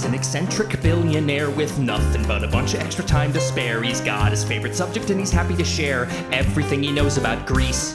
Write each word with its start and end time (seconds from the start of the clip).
He's 0.00 0.08
an 0.08 0.14
eccentric 0.14 0.80
billionaire 0.80 1.50
with 1.50 1.78
nothing 1.78 2.22
but 2.26 2.42
a 2.42 2.48
bunch 2.48 2.72
of 2.72 2.80
extra 2.80 3.04
time 3.04 3.34
to 3.34 3.38
spare. 3.38 3.82
He's 3.82 4.00
got 4.00 4.30
his 4.30 4.42
favorite 4.42 4.74
subject 4.74 5.10
and 5.10 5.20
he's 5.20 5.30
happy 5.30 5.54
to 5.56 5.62
share 5.62 6.08
everything 6.32 6.82
he 6.82 6.90
knows 6.90 7.18
about 7.18 7.46
Greece. 7.46 7.94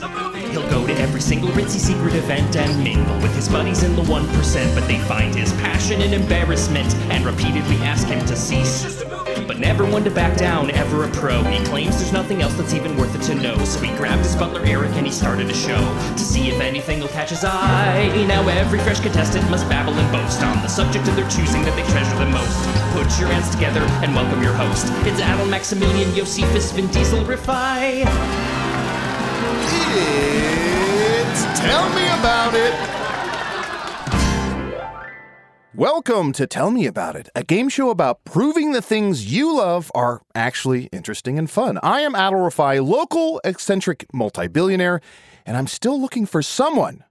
He'll 0.52 0.70
go 0.70 0.86
to 0.86 0.94
every 1.00 1.20
single 1.20 1.50
ritzy 1.50 1.80
secret 1.80 2.14
event 2.14 2.58
and 2.58 2.84
mingle 2.84 3.16
with 3.22 3.36
his 3.36 3.50
buddies 3.50 3.82
in 3.82 3.96
the 3.96 4.04
1%, 4.04 4.76
but 4.76 4.88
they 4.88 5.00
find 5.00 5.34
his 5.34 5.52
passion 5.54 6.00
and 6.04 6.14
embarrassment 6.14 6.94
and 7.10 7.26
repeatedly 7.26 7.78
ask 7.78 8.06
him 8.06 8.24
to 8.28 8.36
cease. 8.36 9.04
But 9.48 9.60
never 9.60 9.86
one 9.86 10.04
to 10.04 10.12
back 10.12 10.38
down, 10.38 10.72
ever 10.72 11.04
a 11.04 11.08
pro. 11.10 11.44
He 11.44 11.64
claims 11.66 11.98
there's 11.98 12.12
nothing 12.12 12.42
else 12.42 12.56
that's 12.56 12.74
even 12.74 12.98
worth 12.98 13.14
it 13.16 13.22
to 13.28 13.36
know. 13.36 13.58
So 13.66 13.80
he 13.80 13.96
grabbed 13.96 14.24
his 14.24 14.36
butler 14.36 14.64
Eric 14.66 14.92
and 14.94 15.06
he 15.06 15.12
started 15.12 15.50
a 15.50 15.54
show 15.54 15.78
to 16.14 16.20
see 16.20 16.50
if 16.50 16.60
anything 16.60 17.00
will 17.00 17.10
catch 17.10 17.30
his 17.30 17.44
eye. 17.44 18.26
Now 18.28 18.48
every 18.48 18.80
fresh 18.80 19.00
contestant 19.00 19.48
must 19.52 19.70
babble 19.70 19.94
and 19.94 20.12
boast 20.12 20.42
on 20.42 20.62
the 20.62 20.68
subject 20.68 21.08
of 21.08 21.16
their 21.16 21.30
choosing 21.30 21.62
that 21.64 21.76
they 21.76 21.84
treasure 21.92 22.18
the 22.18 22.26
most. 22.26 22.58
Put 22.94 23.20
your 23.20 23.30
hands 23.30 23.50
together 23.52 23.82
and 24.04 24.16
welcome 24.16 24.42
your 24.42 24.54
host. 24.54 24.88
It's 25.06 25.22
Adal 25.22 25.50
Maximilian 25.50 26.14
Josephus 26.16 26.72
Vin 26.72 26.88
Diesel 26.88 27.24
Rifai. 27.24 28.04
It's 29.98 31.60
Tell 31.60 31.88
Me 31.94 32.08
About 32.20 32.56
It. 32.56 32.95
Welcome 35.78 36.32
to 36.34 36.48
Tell 36.48 36.72
Me 36.72 36.86
About 36.86 37.18
It, 37.18 37.28
a 37.36 37.44
game 37.44 37.68
show 37.68 37.90
about 37.90 38.24
proving 38.24 38.72
the 38.72 38.82
things 38.82 39.34
you 39.34 39.58
love 39.58 39.92
are 39.94 40.22
actually 40.34 40.86
interesting 40.94 41.38
and 41.38 41.52
fun. 41.52 41.80
I 41.84 42.00
am 42.00 42.14
Adal 42.14 42.50
Rifai, 42.50 42.82
local 42.82 43.42
eccentric 43.44 44.06
multi-billionaire, 44.14 45.02
and 45.46 45.58
I'm 45.58 45.68
still 45.68 46.00
looking 46.00 46.26
for 46.26 46.42
someone 46.42 47.04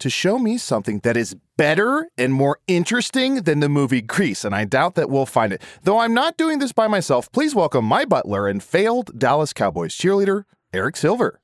to 0.00 0.10
show 0.10 0.38
me 0.38 0.58
something 0.58 0.98
that 0.98 1.16
is 1.16 1.34
better 1.56 2.10
and 2.18 2.34
more 2.34 2.58
interesting 2.66 3.36
than 3.36 3.60
the 3.60 3.70
movie 3.70 4.02
Grease, 4.02 4.44
and 4.44 4.54
I 4.54 4.66
doubt 4.66 4.96
that 4.96 5.08
we'll 5.08 5.24
find 5.24 5.54
it. 5.54 5.62
Though 5.84 6.00
I'm 6.00 6.12
not 6.12 6.36
doing 6.36 6.58
this 6.58 6.72
by 6.72 6.88
myself, 6.88 7.32
please 7.32 7.54
welcome 7.54 7.86
my 7.86 8.04
butler 8.04 8.48
and 8.48 8.62
failed 8.62 9.18
Dallas 9.18 9.54
Cowboys 9.54 9.96
cheerleader, 9.96 10.44
Eric 10.74 10.98
Silver. 10.98 11.40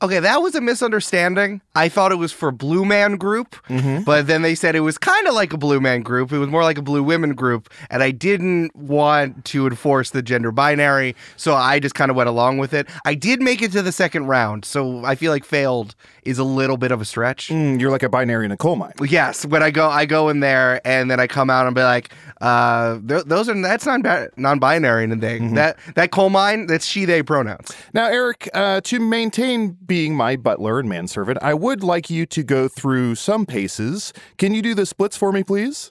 Okay, 0.00 0.20
that 0.20 0.40
was 0.42 0.54
a 0.54 0.60
misunderstanding. 0.60 1.60
I 1.74 1.88
thought 1.88 2.12
it 2.12 2.16
was 2.18 2.30
for 2.30 2.52
Blue 2.52 2.84
Man 2.84 3.16
Group, 3.16 3.56
but 4.04 4.28
then 4.28 4.42
they 4.42 4.54
said 4.54 4.76
it 4.76 4.80
was 4.80 4.96
kind 4.96 5.26
of 5.26 5.34
like 5.34 5.52
a 5.52 5.56
Blue 5.56 5.80
Man 5.80 6.02
Group. 6.02 6.30
It 6.32 6.38
was 6.38 6.48
more 6.48 6.62
like 6.62 6.78
a 6.78 6.82
Blue 6.82 7.02
Women 7.02 7.34
Group, 7.34 7.68
and 7.90 8.00
I 8.02 8.12
didn't 8.12 8.74
want 8.76 9.44
to 9.46 9.66
enforce 9.66 10.10
the 10.10 10.22
gender 10.22 10.52
binary, 10.52 11.16
so 11.36 11.54
I 11.54 11.80
just 11.80 11.96
kind 11.96 12.10
of 12.12 12.16
went 12.16 12.28
along 12.28 12.58
with 12.58 12.72
it. 12.74 12.86
I 13.04 13.14
did 13.14 13.42
make 13.42 13.60
it 13.60 13.72
to 13.72 13.82
the 13.82 13.90
second 13.90 14.26
round, 14.26 14.64
so 14.64 15.04
I 15.04 15.16
feel 15.16 15.32
like 15.32 15.44
failed 15.44 15.96
is 16.22 16.38
a 16.38 16.44
little 16.44 16.76
bit 16.76 16.92
of 16.92 17.00
a 17.00 17.04
stretch. 17.04 17.48
Mm, 17.48 17.80
you're 17.80 17.90
like 17.90 18.02
a 18.04 18.08
binary 18.08 18.44
in 18.44 18.52
a 18.52 18.56
coal 18.56 18.76
mine. 18.76 18.92
Yes, 19.04 19.44
when 19.46 19.62
I 19.64 19.70
go, 19.72 19.88
I 19.88 20.04
go 20.06 20.28
in 20.28 20.38
there, 20.40 20.80
and 20.86 21.10
then 21.10 21.18
I 21.18 21.26
come 21.26 21.50
out 21.50 21.66
and 21.66 21.74
be 21.74 21.82
like, 21.82 22.10
uh, 22.40 22.98
th- 23.08 23.24
"Those 23.24 23.48
are 23.48 23.60
that's 23.60 23.84
non 23.86 24.02
non-binary 24.36 25.04
and 25.04 25.20
thing. 25.20 25.54
That 25.54 25.76
that 25.96 26.12
coal 26.12 26.30
mine, 26.30 26.66
that's 26.66 26.86
she/they 26.86 27.22
pronouns." 27.24 27.72
Now, 27.94 28.06
Eric, 28.06 28.48
uh, 28.54 28.80
to 28.82 29.00
maintain 29.00 29.76
being 29.88 30.14
my 30.14 30.36
butler 30.36 30.78
and 30.78 30.88
manservant, 30.88 31.38
I 31.42 31.54
would 31.54 31.82
like 31.82 32.08
you 32.08 32.26
to 32.26 32.44
go 32.44 32.68
through 32.68 33.16
some 33.16 33.44
paces. 33.44 34.12
Can 34.36 34.54
you 34.54 34.62
do 34.62 34.74
the 34.74 34.86
splits 34.86 35.16
for 35.16 35.32
me, 35.32 35.42
please? 35.42 35.90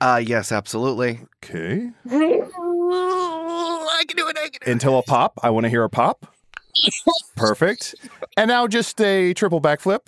Uh, 0.00 0.22
yes, 0.24 0.52
absolutely. 0.52 1.20
Okay. 1.44 1.90
I 2.10 4.04
can 4.06 4.16
do 4.16 4.28
it. 4.28 4.36
I 4.38 4.48
can 4.48 4.60
do 4.62 4.66
it. 4.66 4.68
Until 4.68 4.98
a 4.98 5.02
pop. 5.02 5.38
I 5.42 5.50
want 5.50 5.64
to 5.64 5.70
hear 5.70 5.82
a 5.82 5.90
pop. 5.90 6.32
Perfect. 7.36 7.94
And 8.36 8.48
now 8.48 8.66
just 8.66 9.00
a 9.00 9.34
triple 9.34 9.60
backflip. 9.60 10.06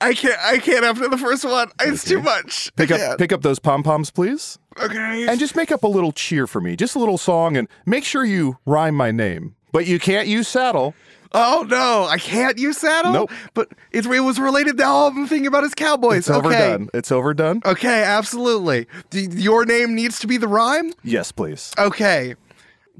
I 0.00 0.14
can't. 0.14 0.38
I 0.40 0.58
can't 0.58 0.84
after 0.84 1.08
the 1.08 1.16
first 1.16 1.44
one. 1.44 1.70
It's 1.80 2.04
too 2.04 2.20
much. 2.20 2.74
Pick 2.74 2.90
up 2.90 2.98
can't. 2.98 3.18
pick 3.18 3.32
up 3.32 3.42
those 3.42 3.60
pom 3.60 3.84
poms, 3.84 4.10
please. 4.10 4.58
Okay. 4.80 5.26
And 5.28 5.38
just 5.38 5.54
make 5.54 5.70
up 5.70 5.84
a 5.84 5.88
little 5.88 6.12
cheer 6.12 6.48
for 6.48 6.60
me. 6.60 6.74
Just 6.74 6.96
a 6.96 6.98
little 6.98 7.18
song 7.18 7.56
and 7.56 7.68
make 7.86 8.04
sure 8.04 8.24
you 8.24 8.58
rhyme 8.66 8.96
my 8.96 9.12
name. 9.12 9.54
But 9.70 9.86
you 9.86 9.98
can't 9.98 10.26
use 10.26 10.48
saddle. 10.48 10.94
Oh 11.34 11.66
no, 11.68 12.04
I 12.04 12.18
can't 12.18 12.58
use 12.58 12.78
saddle. 12.78 13.12
Nope. 13.12 13.30
But 13.54 13.68
it, 13.90 14.06
it 14.06 14.20
was 14.20 14.38
related 14.38 14.76
to 14.78 14.84
all 14.84 15.08
I'm 15.08 15.26
thinking 15.26 15.46
about 15.46 15.64
is 15.64 15.74
cowboys. 15.74 16.18
It's 16.18 16.30
okay. 16.30 16.38
overdone. 16.38 16.88
It's 16.94 17.12
overdone. 17.12 17.62
Okay, 17.64 18.02
absolutely. 18.02 18.86
D- 19.10 19.28
your 19.30 19.64
name 19.64 19.94
needs 19.94 20.18
to 20.20 20.26
be 20.26 20.36
the 20.36 20.48
rhyme. 20.48 20.92
Yes, 21.02 21.32
please. 21.32 21.72
Okay. 21.78 22.34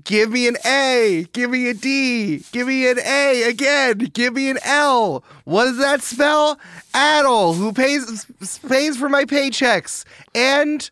Give 0.04 0.30
me 0.30 0.48
an 0.48 0.56
A. 0.64 1.26
Give 1.32 1.50
me 1.50 1.68
a 1.68 1.74
D. 1.74 2.42
Give 2.50 2.66
me 2.66 2.88
an 2.90 2.98
A 2.98 3.42
again. 3.44 3.98
Give 3.98 4.32
me 4.32 4.48
an 4.50 4.58
L. 4.64 5.22
What 5.44 5.66
does 5.66 5.78
that 5.78 6.02
spell? 6.02 6.58
Adal, 6.94 7.54
who 7.54 7.72
pays 7.72 8.24
pays 8.66 8.96
for 8.96 9.08
my 9.08 9.24
paychecks. 9.24 10.04
And 10.34 10.90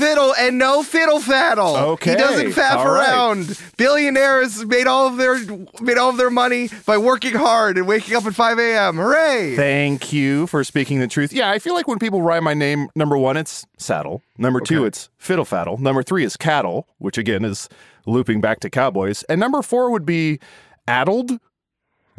fiddle 0.00 0.34
and 0.34 0.58
no 0.58 0.82
fiddle 0.82 1.18
faddle. 1.20 1.76
Okay, 1.92 2.12
He 2.12 2.16
doesn't 2.16 2.52
faff 2.52 2.76
all 2.76 2.90
right. 2.90 3.08
around. 3.08 3.60
Billionaires 3.76 4.64
made 4.64 4.86
all 4.86 5.06
of 5.06 5.16
their 5.16 5.38
made 5.80 5.98
all 5.98 6.10
of 6.10 6.16
their 6.16 6.30
money 6.30 6.68
by 6.86 6.96
working 6.98 7.34
hard 7.34 7.76
and 7.78 7.86
waking 7.86 8.16
up 8.16 8.24
at 8.26 8.34
5 8.34 8.58
a.m. 8.58 8.96
Hooray! 8.96 9.54
Thank 9.56 10.12
you 10.12 10.46
for 10.46 10.64
speaking 10.64 11.00
the 11.00 11.06
truth. 11.08 11.32
Yeah, 11.32 11.50
I 11.50 11.58
feel 11.58 11.74
like 11.74 11.86
when 11.88 11.98
people 11.98 12.22
rhyme 12.22 12.44
my 12.44 12.54
name, 12.54 12.88
number 12.96 13.16
one, 13.18 13.36
it's 13.36 13.66
saddle. 13.78 14.22
Number 14.38 14.60
two, 14.60 14.84
it's 14.84 15.08
fiddle 15.18 15.44
faddle. 15.44 15.78
Number 15.78 16.02
three 16.02 16.24
is 16.24 16.36
cattle, 16.36 16.86
which 16.98 17.18
again 17.18 17.44
is 17.44 17.68
looping 18.06 18.40
back 18.40 18.60
to 18.60 18.70
cowboys. 18.70 19.22
And 19.24 19.38
number 19.40 19.60
four 19.62 19.90
would 19.90 20.06
be 20.06 20.38
addled, 20.88 21.32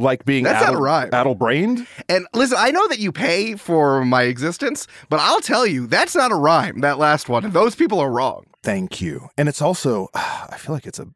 like 0.02 0.26
being 0.26 0.44
That's 0.44 0.56
not 0.62 0.64
a 0.64 0.72
addled, 0.72 0.84
rhyme. 0.84 1.10
addle 1.14 1.36
brained. 1.36 1.88
And 2.10 2.28
listen, 2.34 2.58
I 2.60 2.72
know 2.72 2.88
that 2.90 3.00
you 3.00 3.12
pay 3.12 3.56
for 3.56 4.04
my 4.04 4.24
existence, 4.24 4.88
but 5.10 5.20
I'll 5.20 5.42
tell 5.42 5.66
you, 5.66 5.88
that's 5.88 6.16
not 6.16 6.32
a 6.32 6.36
rhyme, 6.36 6.82
that 6.82 6.98
last 6.98 7.30
one. 7.30 7.46
And 7.46 7.54
those 7.54 7.76
people 7.76 8.00
are 8.00 8.12
wrong. 8.12 8.46
Thank 8.64 9.02
you. 9.02 9.30
And 9.38 9.48
it's 9.50 9.62
also, 9.62 10.10
I 10.14 10.58
feel 10.58 10.74
like 10.76 10.86
it's 10.86 11.00
a, 11.00 11.08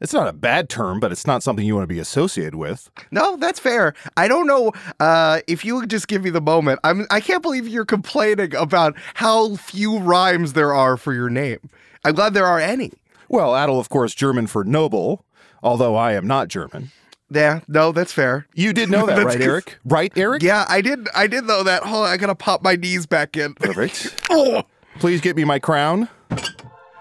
it's 0.00 0.12
not 0.12 0.26
a 0.26 0.32
bad 0.32 0.68
term, 0.68 0.98
but 0.98 1.12
it's 1.12 1.26
not 1.28 1.44
something 1.44 1.64
you 1.64 1.76
want 1.76 1.84
to 1.84 1.94
be 1.94 2.00
associated 2.00 2.56
with. 2.56 2.90
No, 3.12 3.36
that's 3.36 3.60
fair. 3.60 3.94
I 4.16 4.26
don't 4.26 4.48
know 4.48 4.72
uh, 4.98 5.40
if 5.46 5.64
you 5.64 5.76
would 5.76 5.90
just 5.90 6.08
give 6.08 6.24
me 6.24 6.30
the 6.30 6.40
moment. 6.40 6.80
I'm 6.82 7.06
I 7.10 7.20
can't 7.20 7.40
believe 7.40 7.68
you're 7.68 7.84
complaining 7.84 8.52
about 8.56 8.96
how 9.14 9.54
few 9.54 9.98
rhymes 9.98 10.54
there 10.54 10.74
are 10.74 10.96
for 10.96 11.12
your 11.14 11.30
name. 11.30 11.60
I'm 12.04 12.16
glad 12.16 12.34
there 12.34 12.46
are 12.46 12.58
any. 12.58 12.90
Well, 13.28 13.54
addle, 13.54 13.78
of 13.78 13.88
course, 13.90 14.12
German 14.12 14.48
for 14.48 14.64
noble, 14.64 15.24
although 15.62 15.94
I 15.94 16.14
am 16.14 16.26
not 16.26 16.48
German. 16.48 16.90
Yeah, 17.34 17.60
no, 17.68 17.92
that's 17.92 18.12
fair. 18.12 18.46
You 18.54 18.72
did 18.72 18.90
know 18.90 19.06
that, 19.06 19.18
right. 19.24 19.40
Eric? 19.40 19.78
Right, 19.84 20.12
Eric? 20.16 20.42
Yeah, 20.42 20.64
I 20.68 20.80
did. 20.80 21.08
I 21.14 21.26
did 21.26 21.44
know 21.44 21.62
that. 21.62 21.82
Hold 21.82 22.04
on, 22.06 22.10
I 22.10 22.16
gotta 22.16 22.34
pop 22.34 22.62
my 22.62 22.76
knees 22.76 23.06
back 23.06 23.36
in. 23.36 23.54
Perfect. 23.54 24.18
Oh. 24.30 24.62
Please 24.98 25.20
get 25.20 25.36
me 25.36 25.44
my 25.44 25.58
crown. 25.58 26.08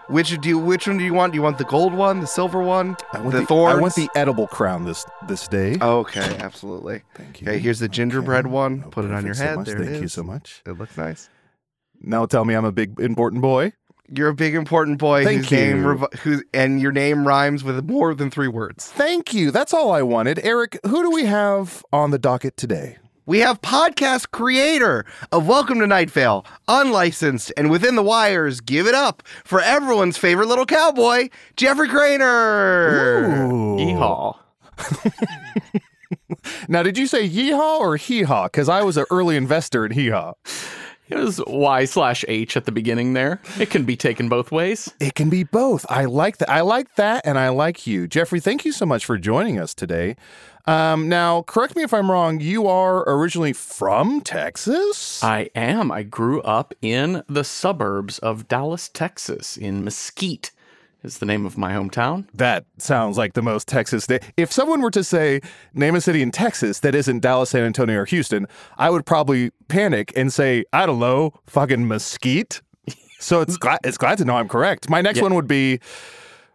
Which 0.08 0.38
do 0.42 0.50
you? 0.50 0.60
Which 0.60 0.88
one 0.88 0.98
do 0.98 1.04
you 1.06 1.14
want? 1.14 1.32
Do 1.32 1.38
you 1.38 1.42
want 1.42 1.58
the 1.58 1.64
gold 1.64 1.94
one, 1.94 2.20
the 2.20 2.28
silver 2.28 2.62
one, 2.62 2.98
I 3.14 3.20
want 3.20 3.32
the, 3.32 3.40
the, 3.42 3.46
thorns? 3.46 3.78
I 3.78 3.82
want 3.82 3.96
the 3.96 4.10
edible 4.16 4.48
crown 4.48 4.84
this 4.84 5.06
this 5.28 5.48
day. 5.48 5.78
Okay, 5.82 6.38
absolutely. 6.40 7.04
Thank 7.16 7.42
you. 7.42 7.48
Okay, 7.48 7.60
here's 7.60 7.80
the 7.80 7.88
gingerbread 7.88 8.48
one. 8.48 8.84
Oh, 8.86 8.90
Put 8.90 9.06
it 9.06 9.12
on 9.12 9.26
your 9.26 9.34
so 9.34 9.44
head. 9.44 9.56
much. 9.58 9.68
there 9.68 9.78
Thank 9.78 9.90
it 9.92 10.02
you 10.02 10.08
so 10.10 10.24
much. 10.24 10.62
It 10.66 10.78
looks 10.78 10.98
nice. 10.98 11.30
Now 12.02 12.26
tell 12.26 12.44
me 12.44 12.56
I'm 12.56 12.66
a 12.66 12.72
big 12.74 13.00
important 13.00 13.42
boy. 13.42 13.72
You're 14.14 14.28
a 14.30 14.34
big 14.34 14.56
important 14.56 14.98
boy 15.00 15.24
Thank 15.24 15.44
whose 15.44 15.52
name 15.52 15.84
you. 15.84 15.90
rev- 15.92 16.14
whose 16.20 16.44
and 16.54 16.82
your 16.82 16.92
name 16.92 17.26
rhymes 17.26 17.64
with 17.64 17.86
more 17.90 18.14
than 18.14 18.30
three 18.30 18.50
words. 18.50 18.88
Thank 18.92 19.34
you. 19.34 19.52
That's 19.52 19.74
all 19.74 19.90
I 19.92 20.02
wanted. 20.02 20.40
Eric, 20.44 20.78
who 20.86 21.02
do 21.02 21.10
we 21.12 21.24
have 21.26 21.86
on 21.94 22.12
the 22.12 22.20
docket 22.20 22.58
today? 22.58 22.98
We 23.26 23.40
have 23.40 23.62
podcast 23.62 24.32
creator 24.32 25.06
of 25.32 25.48
Welcome 25.48 25.80
to 25.80 25.88
Night 25.88 26.12
Vale, 26.12 26.46
unlicensed 26.68 27.54
and 27.56 27.72
within 27.72 27.96
the 27.96 28.04
wires. 28.04 28.60
Give 28.60 28.86
it 28.86 28.96
up 28.96 29.24
for 29.46 29.62
everyone's 29.62 30.18
favorite 30.18 30.48
little 30.48 30.66
cowboy, 30.66 31.30
Jeffrey 31.56 31.88
Cranor. 31.88 33.50
Ooh. 33.50 33.78
Yeehaw. 33.78 34.38
Now, 36.68 36.82
did 36.84 36.98
you 36.98 37.08
say 37.08 37.30
yeehaw 37.30 37.80
or 37.80 37.98
hee 37.98 38.24
haw? 38.24 38.46
Because 38.46 38.68
I 38.68 38.82
was 38.84 38.98
an 38.98 39.06
early 39.12 39.36
investor 39.38 39.86
in 39.86 39.92
hee 39.92 40.10
haw. 40.10 40.34
It 41.12 41.18
was 41.18 41.42
Y 41.46 41.86
slash 41.86 42.24
H 42.28 42.56
at 42.56 42.66
the 42.66 42.72
beginning 42.72 43.14
there. 43.14 43.42
It 43.60 43.70
can 43.70 43.84
be 43.84 43.98
taken 43.98 44.30
both 44.30 44.52
ways. 44.52 44.94
It 45.00 45.14
can 45.14 45.30
be 45.30 45.44
both. 45.44 45.86
I 45.90 46.06
like 46.06 46.38
that. 46.38 46.50
I 46.50 46.62
like 46.62 46.96
that, 46.96 47.26
and 47.26 47.38
I 47.38 47.50
like 47.50 47.86
you, 47.86 48.08
Jeffrey. 48.08 48.40
Thank 48.40 48.64
you 48.64 48.72
so 48.72 48.86
much 48.86 49.06
for 49.06 49.18
joining 49.18 49.60
us 49.60 49.74
today. 49.74 50.16
Um, 50.66 51.10
now, 51.10 51.42
correct 51.42 51.76
me 51.76 51.84
if 51.84 51.94
I'm 51.94 52.10
wrong. 52.10 52.40
You 52.40 52.68
are 52.68 53.04
originally 53.10 53.52
from 53.52 54.22
Texas. 54.22 55.22
I 55.24 55.50
am. 55.54 55.92
I 55.92 56.04
grew 56.04 56.42
up 56.44 56.74
in 56.82 57.24
the 57.28 57.44
suburbs 57.44 58.20
of 58.20 58.48
Dallas, 58.48 58.88
Texas, 58.88 59.58
in 59.58 59.84
Mesquite 59.84 60.52
is 61.04 61.18
the 61.20 61.26
name 61.26 61.46
of 61.46 61.58
my 61.58 61.72
hometown. 61.74 62.28
That 62.34 62.66
sounds 62.78 63.18
like 63.18 63.34
the 63.34 63.42
most 63.42 63.68
Texas. 63.68 64.06
Day. 64.08 64.20
If 64.38 64.52
someone 64.52 64.82
were 64.82 64.92
to 64.92 65.04
say, 65.04 65.42
name 65.74 65.96
a 65.96 66.02
city 66.02 66.22
in 66.22 66.32
Texas 66.32 66.80
that 66.82 66.94
isn't 66.96 67.20
Dallas, 67.22 67.50
San 67.52 67.64
Antonio, 67.64 68.00
or 68.00 68.06
Houston, 68.06 68.48
I 68.78 68.90
would 68.90 69.06
probably 69.06 69.52
panic 69.68 70.14
and 70.16 70.32
say, 70.32 70.64
I 70.74 70.86
don't 70.86 71.00
know, 71.00 71.34
fucking 71.48 71.88
Mesquite. 71.88 72.62
So 73.20 73.42
it's 73.42 73.58
glad, 73.66 73.80
it's 73.84 73.98
glad 73.98 74.18
to 74.20 74.26
know 74.26 74.36
I'm 74.38 74.48
correct. 74.48 74.90
My 74.90 75.02
next 75.02 75.18
Yeah. 75.18 75.24
one 75.24 75.36
would 75.36 75.48
be 75.48 75.80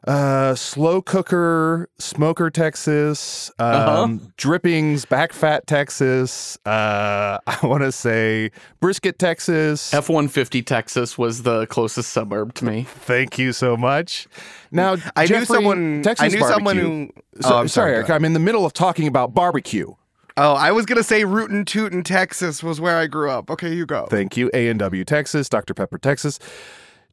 uh, 0.07 0.55
slow 0.55 1.03
cooker, 1.03 1.89
smoker 1.99 2.51
Texas, 2.51 3.51
um, 3.59 4.33
drippings, 4.37 5.05
back 5.05 5.33
fat 5.33 5.67
Texas. 5.67 6.57
Uh, 6.65 7.39
I 7.47 7.59
want 7.63 7.83
to 7.83 7.91
say 7.93 8.51
brisket 8.81 9.19
Texas. 9.19 9.93
F 9.93 10.09
150 10.09 10.63
Texas 10.63 11.19
was 11.19 11.43
the 11.43 11.67
closest 11.67 12.13
suburb 12.13 12.55
to 12.55 12.65
me. 12.65 12.85
Thank 12.85 13.39
you 13.39 13.53
so 13.53 13.77
much. 13.77 14.29
Now, 14.71 14.97
I 15.17 15.23
knew 15.23 15.29
Jeffrey, 15.29 15.47
someone. 15.47 16.03
Texas 16.03 16.35
I 16.35 16.37
knew 16.37 16.47
someone 16.47 16.77
who. 16.77 17.11
So- 17.41 17.55
oh, 17.55 17.59
I'm 17.59 17.69
sorry, 17.69 17.69
sorry. 17.69 17.95
Eric. 17.97 18.11
I'm 18.11 18.25
in 18.25 18.33
the 18.33 18.41
middle 18.41 18.65
of 18.65 18.73
talking 18.73 19.07
about 19.09 19.35
barbecue. 19.35 19.95
Oh, 20.39 20.53
I 20.53 20.71
was 20.71 20.85
gonna 20.85 21.03
say 21.03 21.25
Rootin' 21.25 21.65
Tootin', 21.65 22.03
Texas 22.03 22.63
was 22.63 22.79
where 22.79 22.99
I 22.99 23.07
grew 23.07 23.31
up. 23.31 23.51
Okay, 23.51 23.73
you 23.73 23.87
go. 23.87 24.07
Thank 24.11 24.37
you. 24.37 24.51
A 24.53 24.69
and 24.69 24.79
W 24.79 25.03
Texas, 25.03 25.49
Dr 25.49 25.73
Pepper 25.73 25.97
Texas. 25.97 26.39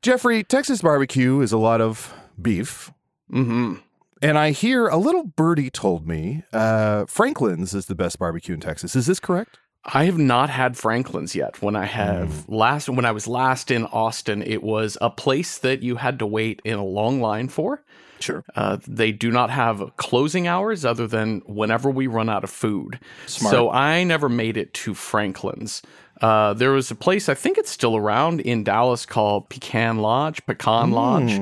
Jeffrey, 0.02 0.44
Texas 0.44 0.82
barbecue 0.82 1.40
is 1.40 1.54
a 1.54 1.58
lot 1.58 1.80
of 1.80 2.14
beef. 2.42 2.92
hmm 3.30 3.76
And 4.22 4.38
I 4.38 4.52
hear 4.52 4.88
a 4.88 4.98
little 4.98 5.26
birdie 5.26 5.70
told 5.70 6.08
me 6.08 6.44
uh, 6.54 7.06
Franklin's 7.06 7.74
is 7.74 7.88
the 7.88 7.96
best 7.96 8.20
barbecue 8.20 8.54
in 8.54 8.62
Texas. 8.62 8.96
Is 8.96 9.06
this 9.06 9.20
correct? 9.20 9.60
I 9.86 10.06
have 10.06 10.18
not 10.18 10.50
had 10.50 10.78
Franklin's 10.78 11.36
yet. 11.36 11.62
When 11.62 11.76
I 11.76 11.86
have 11.86 12.48
last, 12.48 12.88
when 12.88 13.04
I 13.04 13.12
was 13.12 13.28
last 13.28 13.70
in 13.70 13.86
Austin, 13.88 14.42
it 14.42 14.64
was 14.64 14.98
a 15.02 15.10
place 15.10 15.58
that 15.58 15.84
you 15.84 15.98
had 15.98 16.20
to 16.20 16.26
wait 16.26 16.62
in 16.64 16.76
a 16.80 16.86
long 16.86 17.20
line 17.20 17.50
for. 17.50 17.84
Sure. 18.22 18.46
Uh, 18.56 18.78
they 18.88 19.12
do 19.12 19.30
not 19.30 19.50
have 19.50 19.92
closing 19.98 20.48
hours 20.48 20.86
other 20.86 21.06
than 21.06 21.42
whenever 21.46 21.90
we 21.90 22.08
run 22.08 22.30
out 22.30 22.46
of 22.46 22.50
food. 22.50 22.98
Smart. 23.26 23.52
So 23.52 23.70
I 23.72 24.06
never 24.06 24.30
made 24.30 24.56
it 24.56 24.74
to 24.76 24.94
Franklin's. 24.94 25.82
Uh, 26.22 26.54
there 26.54 26.72
was 26.72 26.90
a 26.92 26.96
place, 26.96 27.28
I 27.28 27.34
think 27.34 27.58
it's 27.58 27.70
still 27.72 27.98
around 27.98 28.40
in 28.42 28.64
Dallas 28.64 29.06
called 29.06 29.50
Pecan 29.50 29.98
Lodge, 29.98 30.46
Pecan 30.46 30.92
Lodge, 30.92 31.34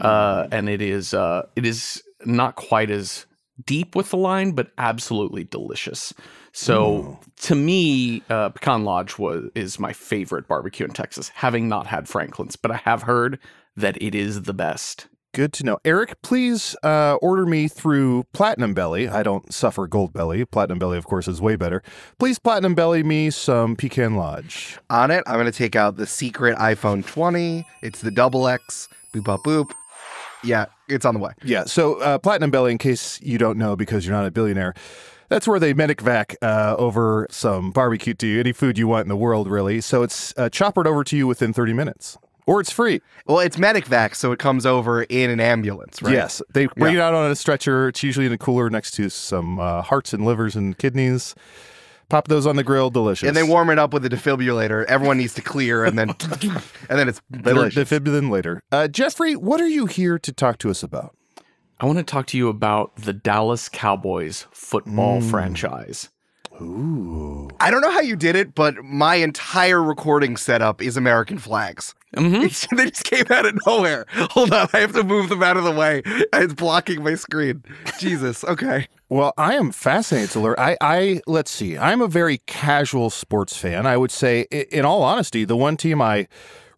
uh, 0.00 0.48
and 0.50 0.68
it 0.68 0.82
is 0.82 1.14
uh, 1.14 1.46
it 1.56 1.64
is 1.64 2.02
not 2.26 2.56
quite 2.56 2.90
as 2.90 3.26
deep 3.64 3.96
with 3.96 4.10
the 4.10 4.16
line, 4.16 4.52
but 4.52 4.70
absolutely 4.76 5.44
delicious. 5.44 6.12
So 6.52 7.18
to 7.42 7.54
me, 7.54 8.22
uh, 8.28 8.50
Pecan 8.50 8.84
Lodge 8.84 9.18
was 9.18 9.50
is 9.54 9.78
my 9.78 9.92
favorite 9.92 10.48
barbecue 10.48 10.84
in 10.84 10.92
Texas, 10.92 11.28
having 11.30 11.68
not 11.68 11.86
had 11.86 12.08
Franklin's, 12.08 12.56
but 12.56 12.70
I 12.70 12.76
have 12.78 13.02
heard 13.02 13.38
that 13.76 14.00
it 14.02 14.14
is 14.14 14.42
the 14.42 14.54
best. 14.54 15.06
Good 15.38 15.52
to 15.52 15.64
know. 15.64 15.78
Eric, 15.84 16.20
please 16.20 16.74
uh, 16.82 17.16
order 17.22 17.46
me 17.46 17.68
through 17.68 18.24
Platinum 18.32 18.74
Belly. 18.74 19.08
I 19.08 19.22
don't 19.22 19.54
suffer 19.54 19.86
Gold 19.86 20.12
Belly. 20.12 20.44
Platinum 20.44 20.80
Belly, 20.80 20.98
of 20.98 21.06
course, 21.06 21.28
is 21.28 21.40
way 21.40 21.54
better. 21.54 21.80
Please 22.18 22.40
Platinum 22.40 22.74
Belly 22.74 23.04
me 23.04 23.30
some 23.30 23.76
Pecan 23.76 24.16
Lodge. 24.16 24.80
On 24.90 25.12
it, 25.12 25.22
I'm 25.28 25.36
gonna 25.36 25.52
take 25.52 25.76
out 25.76 25.96
the 25.96 26.08
secret 26.08 26.58
iPhone 26.58 27.06
20. 27.06 27.64
It's 27.84 28.00
the 28.00 28.10
double 28.10 28.48
X. 28.48 28.88
Boop 29.14 29.22
bop 29.22 29.44
boop. 29.44 29.70
Yeah, 30.42 30.66
it's 30.88 31.04
on 31.04 31.14
the 31.14 31.20
way. 31.20 31.34
Yeah. 31.44 31.66
So 31.66 32.00
uh, 32.00 32.18
Platinum 32.18 32.50
Belly, 32.50 32.72
in 32.72 32.78
case 32.78 33.20
you 33.22 33.38
don't 33.38 33.58
know 33.58 33.76
because 33.76 34.04
you're 34.04 34.16
not 34.16 34.26
a 34.26 34.32
billionaire, 34.32 34.74
that's 35.28 35.46
where 35.46 35.60
they 35.60 35.72
medic 35.72 36.00
vac 36.00 36.34
uh, 36.42 36.74
over 36.80 37.28
some 37.30 37.70
barbecue 37.70 38.14
to 38.14 38.26
you, 38.26 38.40
any 38.40 38.52
food 38.52 38.76
you 38.76 38.88
want 38.88 39.04
in 39.04 39.08
the 39.08 39.16
world, 39.16 39.48
really. 39.48 39.82
So 39.82 40.02
it's 40.02 40.34
uh, 40.36 40.48
choppered 40.48 40.88
over 40.88 41.04
to 41.04 41.16
you 41.16 41.28
within 41.28 41.52
30 41.52 41.74
minutes, 41.74 42.18
or 42.48 42.60
it's 42.60 42.72
free. 42.72 43.00
Well, 43.26 43.38
it's 43.40 43.56
Medicvac, 43.56 44.14
so 44.14 44.32
it 44.32 44.38
comes 44.38 44.64
over 44.66 45.02
in 45.04 45.30
an 45.30 45.38
ambulance, 45.40 46.02
right? 46.02 46.14
Yes, 46.14 46.42
they 46.52 46.66
bring 46.66 46.94
Yeah. 46.94 47.00
it 47.00 47.04
out 47.04 47.14
on 47.14 47.30
a 47.30 47.36
stretcher. 47.36 47.88
It's 47.88 48.02
usually 48.02 48.26
in 48.26 48.32
a 48.32 48.38
cooler 48.38 48.70
next 48.70 48.92
to 48.92 49.08
some 49.10 49.60
uh, 49.60 49.82
hearts 49.82 50.12
and 50.12 50.24
livers 50.24 50.56
and 50.56 50.76
kidneys. 50.76 51.34
Pop 52.08 52.26
those 52.28 52.46
on 52.46 52.56
the 52.56 52.64
grill, 52.64 52.88
delicious. 52.88 53.28
And 53.28 53.36
they 53.36 53.42
warm 53.42 53.68
it 53.68 53.78
up 53.78 53.92
with 53.92 54.02
a 54.04 54.08
defibrillator. 54.08 54.84
Everyone 54.86 55.18
needs 55.18 55.34
to 55.34 55.42
clear, 55.42 55.84
and 55.84 55.98
then 55.98 56.08
and 56.88 56.98
then 56.98 57.06
it's 57.08 57.20
Better 57.30 57.52
delicious. 57.54 57.90
defibrillin 57.90 58.30
later. 58.30 58.62
Uh, 58.72 58.88
Jeffrey, 58.88 59.36
what 59.36 59.60
are 59.60 59.68
you 59.68 59.84
here 59.84 60.18
to 60.18 60.32
talk 60.32 60.56
to 60.58 60.70
us 60.70 60.82
about? 60.82 61.14
I 61.80 61.84
want 61.86 61.98
to 61.98 62.04
talk 62.04 62.26
to 62.28 62.38
you 62.38 62.48
about 62.48 62.96
the 62.96 63.12
Dallas 63.12 63.68
Cowboys 63.68 64.46
football 64.50 65.20
franchise. 65.20 66.08
Ooh. 66.60 67.48
I 67.60 67.70
don't 67.70 67.82
know 67.82 67.90
how 67.90 68.00
you 68.00 68.16
did 68.16 68.34
it, 68.36 68.54
but 68.54 68.82
my 68.82 69.16
entire 69.16 69.82
recording 69.82 70.36
setup 70.36 70.82
is 70.82 70.96
American 70.96 71.38
flags. 71.38 71.94
Mhm. 72.16 72.68
they 72.76 72.86
just 72.86 73.04
came 73.04 73.26
out 73.30 73.44
of 73.46 73.58
nowhere. 73.66 74.06
Hold 74.30 74.52
on, 74.52 74.68
I 74.72 74.78
have 74.78 74.92
to 74.94 75.04
move 75.04 75.28
them 75.28 75.42
out 75.42 75.56
of 75.58 75.64
the 75.64 75.72
way. 75.72 76.02
It's 76.06 76.54
blocking 76.54 77.02
my 77.04 77.14
screen. 77.16 77.62
Jesus. 77.98 78.44
Okay. 78.44 78.88
Well, 79.10 79.34
I 79.36 79.54
am 79.54 79.72
fascinated 79.72 80.30
to 80.30 80.40
learn. 80.40 80.54
I, 80.58 80.76
I 80.80 81.20
let's 81.26 81.50
see. 81.50 81.76
I'm 81.76 82.00
a 82.00 82.08
very 82.08 82.38
casual 82.46 83.10
sports 83.10 83.56
fan. 83.56 83.86
I 83.86 83.96
would 83.98 84.10
say, 84.10 84.42
in 84.50 84.84
all 84.86 85.02
honesty, 85.02 85.44
the 85.44 85.56
one 85.56 85.76
team 85.76 86.00
I 86.00 86.28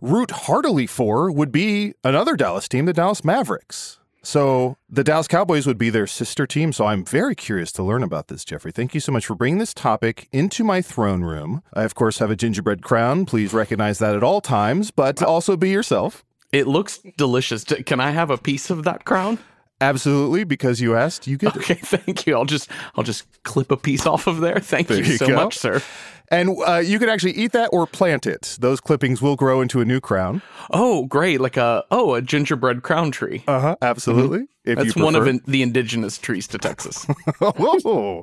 root 0.01 0.31
heartily 0.33 0.87
for 0.89 1.31
would 1.31 1.53
be 1.53 1.95
another 2.03 2.35
Dallas 2.35 2.67
team, 2.67 2.87
the 2.87 2.93
Dallas 2.93 3.25
Mavericks. 3.25 4.00
So 4.23 4.77
the 4.89 5.03
Dallas 5.03 5.27
Cowboys 5.29 5.67
would 5.67 5.79
be 5.79 5.91
their 5.91 6.07
sister 6.07 6.47
team. 6.47 6.73
So 6.73 6.87
I'm 6.87 7.05
very 7.05 7.35
curious 7.35 7.73
to 7.73 7.83
learn 7.83 8.03
about 8.03 8.29
this, 8.29 8.45
Jeffrey. 8.45 8.73
Thank 8.73 8.95
you 8.95 9.01
so 9.01 9.13
much 9.13 9.27
for 9.27 9.35
bringing 9.35 9.59
this 9.59 9.73
topic 9.75 10.29
into 10.33 10.63
my 10.63 10.83
throne 10.83 11.23
room. 11.23 11.63
I, 11.73 11.85
of 11.85 11.95
course, 11.95 12.19
have 12.19 12.31
a 12.31 12.37
gingerbread 12.37 12.83
crown. 12.83 13.25
Please 13.25 13.53
recognize 13.55 13.99
that 13.99 14.15
at 14.15 14.23
all 14.23 14.41
times, 14.41 14.91
but 14.91 15.23
also 15.23 15.57
be 15.57 15.71
yourself. 15.71 16.25
It 16.53 16.67
looks 16.67 16.99
delicious. 17.17 17.65
Can 17.65 18.01
I 18.01 18.11
have 18.11 18.31
a 18.31 18.37
piece 18.39 18.71
of 18.71 18.85
that 18.85 19.05
crown? 19.05 19.39
Absolutely, 19.83 20.45
because 20.45 20.81
you 20.81 20.95
asked, 20.95 21.27
you 21.27 21.39
get 21.39 21.57
it. 21.57 21.63
Okay, 21.63 21.75
thank 21.83 22.27
you. 22.27 22.35
I'll 22.37 22.45
just 22.45 22.69
I'll 22.97 23.05
just 23.05 23.25
clip 23.45 23.71
a 23.71 23.77
piece 23.79 24.05
off 24.05 24.27
of 24.27 24.41
there. 24.41 24.61
Thank 24.61 24.89
There 24.89 24.99
you, 24.99 25.05
you 25.13 25.17
so 25.17 25.29
go. 25.29 25.37
much, 25.37 25.57
sir. 25.57 25.81
And 26.31 26.57
uh, 26.67 26.77
you 26.77 26.99
can 26.99 27.09
actually 27.09 27.33
eat 27.33 27.53
that 27.53 27.71
or 27.73 27.87
plant 27.87 28.27
it. 28.27 28.57
Those 28.61 28.81
clippings 28.81 29.21
will 29.21 29.35
grow 29.35 29.61
into 29.61 29.81
a 29.81 29.85
new 29.85 30.01
crown. 30.01 30.43
Oh, 30.71 31.07
great! 31.07 31.41
Like 31.41 31.57
a 31.57 31.85
oh 31.91 32.15
a 32.15 32.23
gingerbread 32.23 32.83
crown 32.83 33.11
tree. 33.11 33.43
Uh 33.49 33.61
huh. 33.61 33.77
Absolutely. 33.83 34.47
If 34.65 34.79
That's 34.79 34.95
one 34.95 35.17
of 35.17 35.27
in, 35.27 35.41
the 35.47 35.63
indigenous 35.63 36.19
trees 36.19 36.47
to 36.49 36.59
Texas, 36.59 37.07
oh, 37.41 38.23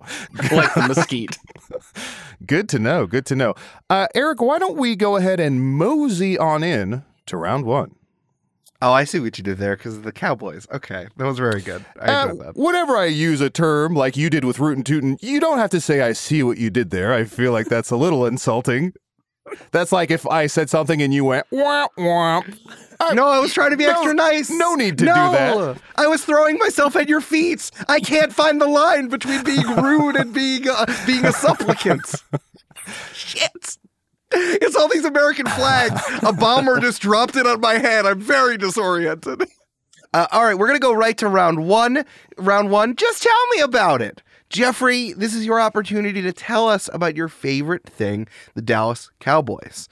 like 0.52 0.74
the 0.76 0.86
mesquite. 0.88 1.38
good 2.46 2.70
to 2.70 2.80
know. 2.80 3.08
Good 3.08 3.26
to 3.26 3.36
know. 3.36 3.56
Uh, 3.90 4.08
Eric, 4.16 4.42
why 4.42 4.60
don't 4.60 4.78
we 4.78 4.96
go 4.96 5.18
ahead 5.18 5.40
and 5.40 5.62
mosey 5.62 6.38
on 6.38 6.64
in 6.64 7.04
to 7.26 7.38
round 7.38 7.66
one? 7.66 7.96
Oh, 8.82 8.92
I 8.94 9.06
see 9.06 9.20
what 9.20 9.38
you 9.40 9.44
did 9.44 9.58
there 9.58 9.76
because 9.76 9.98
of 9.98 10.04
the 10.04 10.12
Cowboys. 10.12 10.68
Okay, 10.72 11.08
that 11.18 11.26
was 11.26 11.40
very 11.40 11.62
good. 11.62 11.84
I 12.00 12.06
Uh, 12.12 12.34
that. 12.36 12.56
whenever 12.56 12.96
I 12.96 13.06
use 13.06 13.42
a 13.42 13.50
term 13.50 13.96
like 13.96 14.16
you 14.16 14.30
did 14.30 14.46
with 14.46 14.60
rootin' 14.60 14.84
tootin', 14.84 15.18
you 15.20 15.40
don't 15.40 15.58
have 15.58 15.72
to 15.72 15.82
say 15.82 16.02
I 16.02 16.14
see 16.14 16.44
what 16.44 16.58
you 16.60 16.70
did 16.70 16.92
there. 16.92 17.12
I 17.14 17.24
feel 17.24 17.52
like 17.52 17.68
that's 17.70 17.90
a 17.90 17.96
little 17.96 18.26
insulting. 18.28 18.94
That's 19.72 19.92
like 19.94 20.12
if 20.12 20.28
I 20.28 20.46
said 20.48 20.70
something 20.70 21.02
and 21.02 21.14
you 21.14 21.24
went 21.24 21.48
wah 21.52 21.88
wah. 21.98 22.42
No, 23.14 23.28
I 23.28 23.40
was 23.40 23.54
trying 23.54 23.72
to 23.72 23.78
be 23.78 23.86
no- 23.86 23.92
extra 23.92 24.14
nice. 24.14 24.50
no 24.50 24.76
need 24.76 24.98
to 24.98 25.06
do 25.06 25.12
that. 25.14 25.78
I 25.96 26.06
was 26.08 26.26
throwing 26.26 26.58
myself 26.58 26.96
at 26.98 27.08
your 27.08 27.22
feet. 27.22 27.72
I 27.88 28.00
can't 28.02 28.34
find 28.34 28.60
the 28.60 28.68
line 28.68 29.08
between 29.08 29.44
being 29.44 29.66
rude 29.78 30.18
and 30.18 30.34
being 30.34 30.68
uh, 30.68 30.86
being 31.08 31.24
a 31.26 31.32
supplicant. 31.32 32.06
Shit. 33.14 33.78
It's 34.60 34.76
all 34.76 34.90
these 34.90 35.06
American 35.06 35.46
flags. 35.46 36.02
A 36.24 36.34
bomber 36.34 36.80
just 36.82 37.02
dropped 37.02 37.36
it 37.36 37.48
on 37.48 37.62
my 37.62 37.76
head. 37.76 38.06
I'm 38.06 38.20
very 38.20 38.58
disoriented. 38.58 39.44
Uh, 40.14 40.28
all 40.32 40.44
right, 40.44 40.58
we're 40.58 40.68
gonna 40.68 40.80
go 40.80 40.94
right 40.94 41.18
to 41.18 41.28
round 41.28 41.68
one. 41.68 42.04
Round 42.38 42.70
one. 42.70 42.96
Just 42.96 43.24
tell 43.24 43.48
me 43.56 43.62
about 43.62 44.02
it, 44.02 44.22
Jeffrey. 44.50 45.14
This 45.14 45.34
is 45.34 45.46
your 45.46 45.62
opportunity 45.62 46.22
to 46.22 46.34
tell 46.34 46.68
us 46.68 46.90
about 46.94 47.16
your 47.16 47.28
favorite 47.30 47.84
thing, 47.84 48.28
the 48.54 48.62
Dallas 48.62 49.10
Cowboys. 49.20 49.88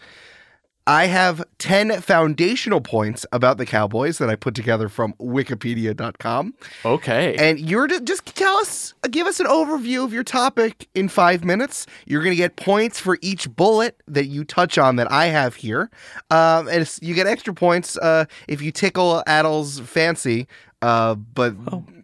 I 0.88 1.08
have 1.08 1.44
10 1.58 2.02
foundational 2.02 2.80
points 2.80 3.26
about 3.32 3.58
the 3.58 3.66
Cowboys 3.66 4.20
that 4.20 4.30
I 4.30 4.36
put 4.36 4.54
together 4.54 4.88
from 4.88 5.14
wikipedia.com. 5.14 6.54
Okay. 6.86 7.36
And 7.36 7.60
you're 7.60 7.88
to 7.88 8.00
just 8.02 8.26
tell 8.36 8.56
us, 8.58 8.94
give 9.10 9.26
us 9.26 9.40
an 9.40 9.48
overview 9.48 10.04
of 10.04 10.14
your 10.14 10.24
topic 10.24 10.88
in 10.94 11.10
five 11.10 11.44
minutes. 11.44 11.88
You're 12.06 12.22
going 12.22 12.34
to 12.34 12.38
get 12.38 12.56
points 12.56 13.00
for 13.00 13.18
each 13.22 13.50
bullet 13.56 14.00
that 14.08 14.26
you 14.28 14.44
touch 14.44 14.78
on 14.78 14.98
that 14.98 15.12
I 15.12 15.26
have 15.28 15.56
here. 15.56 15.90
Um, 16.30 16.68
and 16.68 16.82
it's, 16.82 17.02
you 17.02 17.16
get 17.16 17.26
extra 17.26 17.54
points 17.54 17.98
uh, 17.98 18.26
if 18.48 18.62
you 18.62 18.72
tickle 18.72 19.24
Adal's 19.26 19.80
fancy. 19.80 20.48
Uh, 20.84 21.16
but 21.16 21.56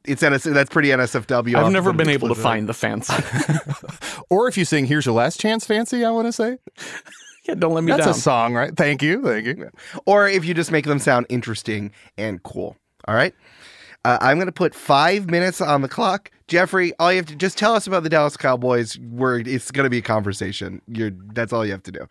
it's 0.06 0.24
NS, 0.24 0.44
that's 0.44 0.72
pretty 0.72 0.90
NSFW. 0.90 1.54
I've 1.56 1.72
never 1.72 1.94
been 1.94 2.10
able 2.10 2.30
to 2.30 2.36
find 2.36 2.68
the 2.68 2.74
fancy. 2.74 3.14
Or 4.30 4.48
if 4.48 4.58
you 4.58 4.64
sing 4.64 4.86
"Here's 4.86 5.06
Your 5.06 5.14
Last 5.14 5.42
Chance," 5.42 5.66
fancy. 5.66 6.06
I 6.06 6.10
want 6.12 6.28
to 6.28 6.32
say 6.32 6.58
yeah, 7.44 7.56
don't 7.56 7.74
let 7.74 7.84
me 7.84 7.92
that's 7.92 8.06
down. 8.06 8.12
a 8.12 8.18
song, 8.18 8.54
right? 8.54 8.76
Thank 8.76 9.02
you, 9.02 9.24
thank 9.24 9.46
you. 9.46 9.70
or 10.06 10.28
if 10.28 10.46
you 10.46 10.54
just 10.54 10.72
make 10.72 10.86
them 10.86 11.00
sound 11.00 11.26
interesting 11.30 11.92
and 12.18 12.42
cool. 12.44 12.76
All 13.08 13.16
right. 13.16 13.34
Uh, 14.04 14.18
I'm 14.20 14.38
going 14.38 14.48
to 14.48 14.52
put 14.52 14.74
five 14.74 15.30
minutes 15.30 15.62
on 15.62 15.82
the 15.82 15.88
clock. 15.90 16.32
Jeffrey, 16.48 16.94
all 16.98 17.12
you 17.12 17.18
have 17.18 17.28
to 17.28 17.36
just 17.36 17.58
tell 17.58 17.76
us 17.76 17.86
about 17.86 18.04
the 18.04 18.10
Dallas 18.10 18.36
Cowboys. 18.36 18.98
Where 18.98 19.38
it's 19.38 19.70
going 19.72 19.84
to 19.84 19.90
be 19.90 20.00
a 20.00 20.04
conversation. 20.04 20.82
You're 20.88 21.12
that's 21.12 21.54
all 21.54 21.66
you 21.66 21.72
have 21.72 21.84
to 21.84 21.92
do. 21.92 22.08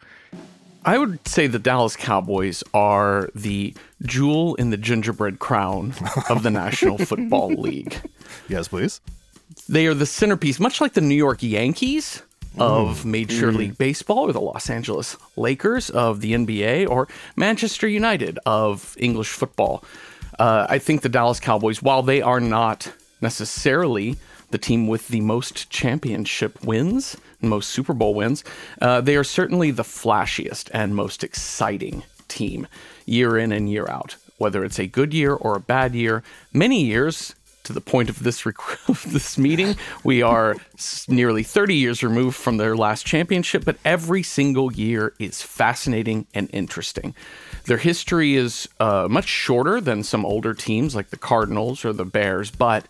I 0.84 0.98
would 0.98 1.26
say 1.28 1.46
the 1.46 1.58
Dallas 1.58 1.96
Cowboys 1.96 2.62
are 2.72 3.28
the 3.34 3.74
jewel 4.02 4.54
in 4.54 4.70
the 4.70 4.76
gingerbread 4.76 5.40
crown 5.40 5.92
of 6.30 6.42
the 6.42 6.50
National 6.50 6.96
Football 7.04 7.50
League. 7.50 8.00
Yes, 8.48 8.68
please. 8.68 9.00
They 9.68 9.86
are 9.86 9.94
the 9.94 10.06
centerpiece, 10.06 10.58
much 10.58 10.80
like 10.80 10.94
the 10.94 11.00
New 11.00 11.16
York 11.16 11.42
Yankees 11.42 12.22
of 12.60 13.04
Major 13.04 13.52
League 13.52 13.78
Baseball, 13.78 14.28
or 14.28 14.32
the 14.32 14.40
Los 14.40 14.68
Angeles 14.68 15.16
Lakers 15.36 15.90
of 15.90 16.20
the 16.20 16.32
NBA, 16.34 16.88
or 16.88 17.08
Manchester 17.36 17.88
United 17.88 18.38
of 18.44 18.94
English 18.98 19.30
football. 19.30 19.82
Uh, 20.38 20.66
I 20.68 20.78
think 20.78 21.02
the 21.02 21.08
Dallas 21.08 21.40
Cowboys, 21.40 21.82
while 21.82 22.02
they 22.02 22.22
are 22.22 22.40
not 22.40 22.92
necessarily 23.20 24.16
the 24.50 24.58
team 24.58 24.86
with 24.86 25.08
the 25.08 25.20
most 25.20 25.70
championship 25.70 26.62
wins, 26.64 27.16
most 27.40 27.70
Super 27.70 27.94
Bowl 27.94 28.14
wins, 28.14 28.44
uh, 28.80 29.00
they 29.00 29.16
are 29.16 29.24
certainly 29.24 29.70
the 29.70 29.82
flashiest 29.82 30.70
and 30.72 30.94
most 30.94 31.24
exciting 31.24 32.02
team 32.28 32.66
year 33.06 33.36
in 33.36 33.52
and 33.52 33.70
year 33.70 33.86
out. 33.88 34.16
Whether 34.38 34.64
it's 34.64 34.78
a 34.78 34.86
good 34.86 35.12
year 35.12 35.34
or 35.34 35.56
a 35.56 35.60
bad 35.60 35.94
year, 35.94 36.22
many 36.52 36.82
years 36.82 37.34
to 37.64 37.72
the 37.72 37.80
point 37.80 38.08
of 38.08 38.22
this 38.22 38.46
rec- 38.46 38.56
of 38.88 39.12
this 39.12 39.38
meeting, 39.38 39.76
we 40.04 40.22
are 40.22 40.56
nearly 41.08 41.42
30 41.42 41.74
years 41.74 42.02
removed 42.02 42.36
from 42.36 42.56
their 42.56 42.76
last 42.76 43.06
championship, 43.06 43.64
but 43.64 43.76
every 43.84 44.22
single 44.22 44.72
year 44.72 45.12
is 45.18 45.42
fascinating 45.42 46.26
and 46.34 46.48
interesting. 46.52 47.14
Their 47.64 47.78
history 47.78 48.36
is 48.36 48.68
uh, 48.78 49.06
much 49.10 49.28
shorter 49.28 49.80
than 49.80 50.02
some 50.02 50.24
older 50.24 50.54
teams 50.54 50.94
like 50.94 51.10
the 51.10 51.18
Cardinals 51.18 51.84
or 51.84 51.92
the 51.92 52.04
Bears, 52.04 52.50
but 52.50 52.86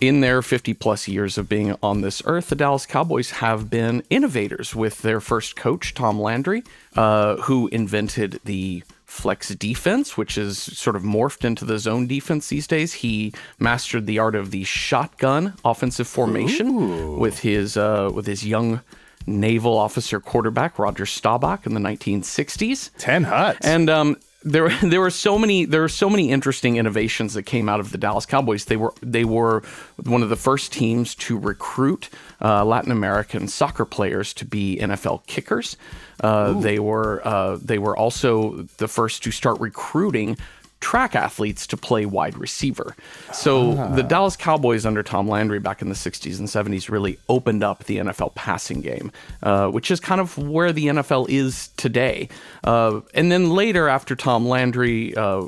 in 0.00 0.20
their 0.20 0.42
50 0.42 0.74
plus 0.74 1.06
years 1.06 1.36
of 1.36 1.48
being 1.48 1.76
on 1.82 2.00
this 2.00 2.22
earth, 2.24 2.48
the 2.48 2.56
Dallas 2.56 2.86
Cowboys 2.86 3.32
have 3.32 3.68
been 3.68 4.02
innovators 4.10 4.74
with 4.74 5.02
their 5.02 5.20
first 5.20 5.56
coach, 5.56 5.94
Tom 5.94 6.20
Landry, 6.20 6.64
uh, 6.96 7.36
who 7.42 7.68
invented 7.68 8.40
the 8.44 8.82
flex 9.12 9.50
defense, 9.50 10.16
which 10.16 10.38
is 10.38 10.58
sort 10.58 10.96
of 10.96 11.02
morphed 11.02 11.44
into 11.44 11.66
the 11.66 11.78
zone 11.78 12.06
defense 12.06 12.48
these 12.48 12.66
days. 12.66 12.94
He 12.94 13.34
mastered 13.58 14.06
the 14.06 14.18
art 14.18 14.34
of 14.34 14.50
the 14.50 14.64
shotgun 14.64 15.52
offensive 15.64 16.08
formation 16.08 17.18
with 17.18 17.40
his 17.40 17.76
uh, 17.76 18.10
with 18.12 18.26
his 18.26 18.46
young 18.46 18.80
naval 19.26 19.76
officer 19.76 20.18
quarterback 20.18 20.78
Roger 20.78 21.04
Staubach 21.04 21.66
in 21.66 21.74
the 21.74 21.80
1960s. 21.80 22.90
Ten 22.98 23.24
huts. 23.24 23.66
And 23.66 23.90
um, 23.90 24.16
there, 24.44 24.68
there 24.82 25.00
were 25.00 25.10
so 25.10 25.38
many, 25.38 25.64
there 25.64 25.80
were 25.80 25.88
so 25.88 26.08
many 26.10 26.30
interesting 26.30 26.76
innovations 26.76 27.34
that 27.34 27.44
came 27.44 27.68
out 27.68 27.80
of 27.80 27.92
the 27.92 27.98
Dallas 27.98 28.26
Cowboys. 28.26 28.64
They 28.66 28.76
were, 28.76 28.94
they 29.00 29.24
were 29.24 29.62
one 30.02 30.22
of 30.22 30.28
the 30.28 30.36
first 30.36 30.72
teams 30.72 31.14
to 31.16 31.38
recruit 31.38 32.08
uh, 32.40 32.64
Latin 32.64 32.92
American 32.92 33.48
soccer 33.48 33.84
players 33.84 34.32
to 34.34 34.44
be 34.44 34.78
NFL 34.80 35.26
kickers. 35.26 35.76
Uh, 36.20 36.52
they 36.60 36.78
were, 36.78 37.26
uh, 37.26 37.58
they 37.60 37.78
were 37.78 37.96
also 37.96 38.62
the 38.78 38.88
first 38.88 39.22
to 39.24 39.30
start 39.30 39.60
recruiting 39.60 40.36
track 40.82 41.14
athletes 41.14 41.66
to 41.68 41.76
play 41.76 42.04
wide 42.04 42.36
receiver. 42.36 42.94
So 43.32 43.74
the 43.94 44.02
Dallas 44.02 44.36
Cowboys 44.36 44.84
under 44.84 45.02
Tom 45.02 45.28
Landry 45.28 45.60
back 45.60 45.80
in 45.80 45.88
the 45.88 45.94
60s 45.94 46.38
and 46.38 46.48
70s 46.48 46.90
really 46.90 47.18
opened 47.28 47.62
up 47.62 47.84
the 47.84 47.98
NFL 47.98 48.34
passing 48.34 48.82
game, 48.82 49.12
uh, 49.42 49.68
which 49.68 49.90
is 49.90 50.00
kind 50.00 50.20
of 50.20 50.36
where 50.36 50.72
the 50.72 50.86
NFL 50.88 51.30
is 51.30 51.68
today. 51.76 52.28
Uh, 52.64 53.00
and 53.14 53.32
then 53.32 53.50
later, 53.50 53.88
after 53.88 54.16
Tom 54.16 54.46
Landry 54.46 55.14
uh, 55.14 55.44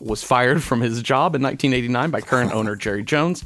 was 0.00 0.22
fired 0.22 0.62
from 0.62 0.80
his 0.80 1.02
job 1.02 1.34
in 1.34 1.42
1989 1.42 2.10
by 2.10 2.20
current 2.20 2.52
owner 2.52 2.76
Jerry 2.76 3.02
Jones. 3.02 3.44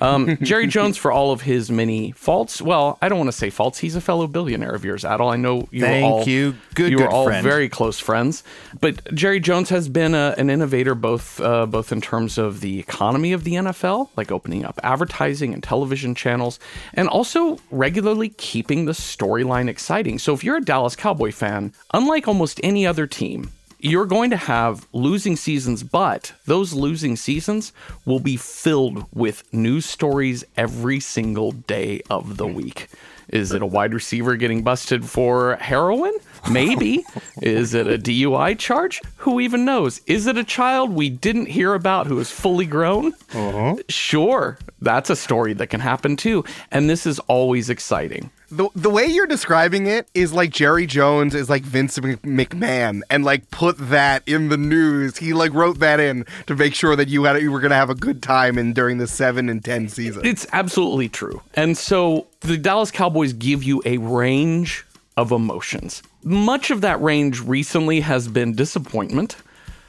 Um, 0.00 0.38
Jerry 0.42 0.66
Jones, 0.66 0.96
for 0.96 1.12
all 1.12 1.32
of 1.32 1.42
his 1.42 1.70
many 1.70 2.12
faults, 2.12 2.62
well, 2.62 2.98
I 3.02 3.08
don't 3.08 3.18
want 3.18 3.28
to 3.28 3.36
say 3.36 3.50
faults. 3.50 3.78
He's 3.78 3.94
a 3.96 4.00
fellow 4.00 4.26
billionaire 4.26 4.74
of 4.74 4.84
yours, 4.84 5.04
Adal. 5.04 5.32
I 5.32 5.36
know 5.36 5.68
you 5.70 5.82
Thank 5.82 6.04
all 6.04 6.24
you. 6.24 6.54
Good, 6.74 6.92
you 6.92 6.98
good 6.98 7.04
were 7.04 7.10
all 7.10 7.26
friend. 7.26 7.44
very 7.44 7.68
close 7.68 7.98
friends. 7.98 8.42
But 8.80 9.12
Jerry 9.14 9.40
Jones 9.40 9.68
has 9.68 9.88
been 9.88 10.14
a, 10.14 10.34
an 10.38 10.48
innovator 10.50 10.94
both 10.94 11.40
uh, 11.40 11.66
both 11.66 11.92
in 11.92 12.00
terms 12.00 12.38
of 12.38 12.60
the 12.60 12.78
economy 12.78 13.32
of 13.32 13.44
the 13.44 13.54
NFL, 13.54 14.08
like 14.16 14.32
opening 14.32 14.64
up 14.64 14.80
advertising 14.82 15.52
and 15.52 15.62
television 15.62 16.14
channels, 16.14 16.58
and 16.94 17.08
also 17.08 17.58
regularly 17.70 18.30
keeping 18.30 18.86
the 18.86 18.92
storyline 18.92 19.68
exciting. 19.68 20.18
So 20.18 20.32
if 20.32 20.42
you're 20.42 20.56
a 20.56 20.64
Dallas 20.64 20.96
Cowboy 20.96 21.32
fan, 21.32 21.72
unlike 21.92 22.26
almost 22.26 22.60
any 22.62 22.86
other 22.86 23.06
team, 23.06 23.50
you're 23.82 24.06
going 24.06 24.30
to 24.30 24.36
have 24.36 24.86
losing 24.92 25.36
seasons, 25.36 25.82
but 25.82 26.32
those 26.46 26.72
losing 26.72 27.16
seasons 27.16 27.72
will 28.04 28.20
be 28.20 28.36
filled 28.36 29.04
with 29.12 29.42
news 29.52 29.86
stories 29.86 30.44
every 30.56 31.00
single 31.00 31.50
day 31.52 32.00
of 32.08 32.36
the 32.36 32.46
week. 32.46 32.88
Is 33.28 33.52
it 33.52 33.62
a 33.62 33.66
wide 33.66 33.92
receiver 33.92 34.36
getting 34.36 34.62
busted 34.62 35.04
for 35.04 35.56
heroin? 35.56 36.12
Maybe. 36.50 37.04
is 37.42 37.74
it 37.74 37.86
a 37.86 37.98
DUI 37.98 38.58
charge? 38.58 39.00
Who 39.18 39.40
even 39.40 39.64
knows? 39.64 40.00
Is 40.06 40.26
it 40.26 40.36
a 40.36 40.44
child 40.44 40.92
we 40.92 41.10
didn't 41.10 41.46
hear 41.46 41.74
about 41.74 42.06
who 42.06 42.20
is 42.20 42.30
fully 42.30 42.66
grown? 42.66 43.14
Uh-huh. 43.34 43.76
Sure, 43.88 44.58
that's 44.80 45.10
a 45.10 45.16
story 45.16 45.54
that 45.54 45.68
can 45.68 45.80
happen 45.80 46.16
too. 46.16 46.44
And 46.70 46.88
this 46.88 47.06
is 47.06 47.18
always 47.20 47.68
exciting. 47.68 48.30
The, 48.52 48.68
the 48.74 48.90
way 48.90 49.06
you're 49.06 49.26
describing 49.26 49.86
it 49.86 50.08
is 50.12 50.34
like 50.34 50.50
Jerry 50.50 50.86
Jones 50.86 51.34
is 51.34 51.48
like 51.48 51.62
Vince 51.62 51.98
McMahon 51.98 53.00
and 53.08 53.24
like 53.24 53.50
put 53.50 53.78
that 53.78 54.22
in 54.26 54.50
the 54.50 54.58
news. 54.58 55.16
He 55.16 55.32
like 55.32 55.54
wrote 55.54 55.78
that 55.78 56.00
in 56.00 56.26
to 56.48 56.54
make 56.54 56.74
sure 56.74 56.94
that 56.94 57.08
you 57.08 57.24
had 57.24 57.40
you 57.40 57.50
were 57.50 57.60
gonna 57.60 57.76
have 57.76 57.88
a 57.88 57.94
good 57.94 58.22
time 58.22 58.58
in 58.58 58.74
during 58.74 58.98
the 58.98 59.06
seven 59.06 59.48
and 59.48 59.64
ten 59.64 59.88
season. 59.88 60.26
It's 60.26 60.46
absolutely 60.52 61.08
true. 61.08 61.40
And 61.54 61.78
so 61.78 62.26
the 62.40 62.58
Dallas 62.58 62.90
Cowboys 62.90 63.32
give 63.32 63.62
you 63.62 63.80
a 63.86 63.96
range 63.96 64.84
of 65.16 65.32
emotions. 65.32 66.02
Much 66.22 66.70
of 66.70 66.82
that 66.82 67.00
range 67.00 67.40
recently 67.40 68.00
has 68.00 68.28
been 68.28 68.54
disappointment. 68.54 69.36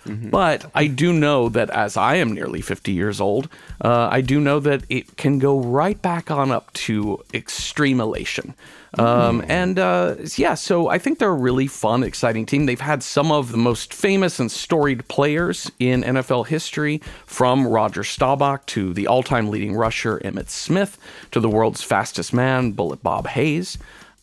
But 0.05 0.69
I 0.75 0.87
do 0.87 1.13
know 1.13 1.49
that 1.49 1.69
as 1.69 1.97
I 1.97 2.15
am 2.15 2.33
nearly 2.33 2.61
50 2.61 2.91
years 2.91 3.21
old, 3.21 3.47
uh, 3.81 4.09
I 4.11 4.21
do 4.21 4.39
know 4.39 4.59
that 4.59 4.83
it 4.89 5.17
can 5.17 5.39
go 5.39 5.59
right 5.59 6.01
back 6.01 6.29
on 6.29 6.51
up 6.51 6.71
to 6.73 7.23
extreme 7.33 7.99
elation. 7.99 8.53
Um, 8.99 9.43
and 9.47 9.79
uh, 9.79 10.15
yeah, 10.35 10.53
so 10.53 10.87
I 10.87 10.99
think 10.99 11.17
they're 11.17 11.29
a 11.29 11.33
really 11.33 11.67
fun, 11.67 12.03
exciting 12.03 12.45
team. 12.45 12.67
They've 12.67 12.79
had 12.79 13.01
some 13.01 13.31
of 13.31 13.51
the 13.51 13.57
most 13.57 13.91
famous 13.93 14.39
and 14.39 14.51
storied 14.51 15.07
players 15.07 15.71
in 15.79 16.03
NFL 16.03 16.47
history, 16.47 17.01
from 17.25 17.67
Roger 17.67 18.03
Staubach 18.03 18.65
to 18.67 18.93
the 18.93 19.07
all 19.07 19.23
time 19.23 19.49
leading 19.49 19.75
rusher 19.75 20.19
Emmitt 20.19 20.49
Smith 20.49 20.99
to 21.31 21.39
the 21.39 21.49
world's 21.49 21.81
fastest 21.81 22.33
man, 22.33 22.73
Bullet 22.73 23.01
Bob 23.01 23.27
Hayes 23.27 23.77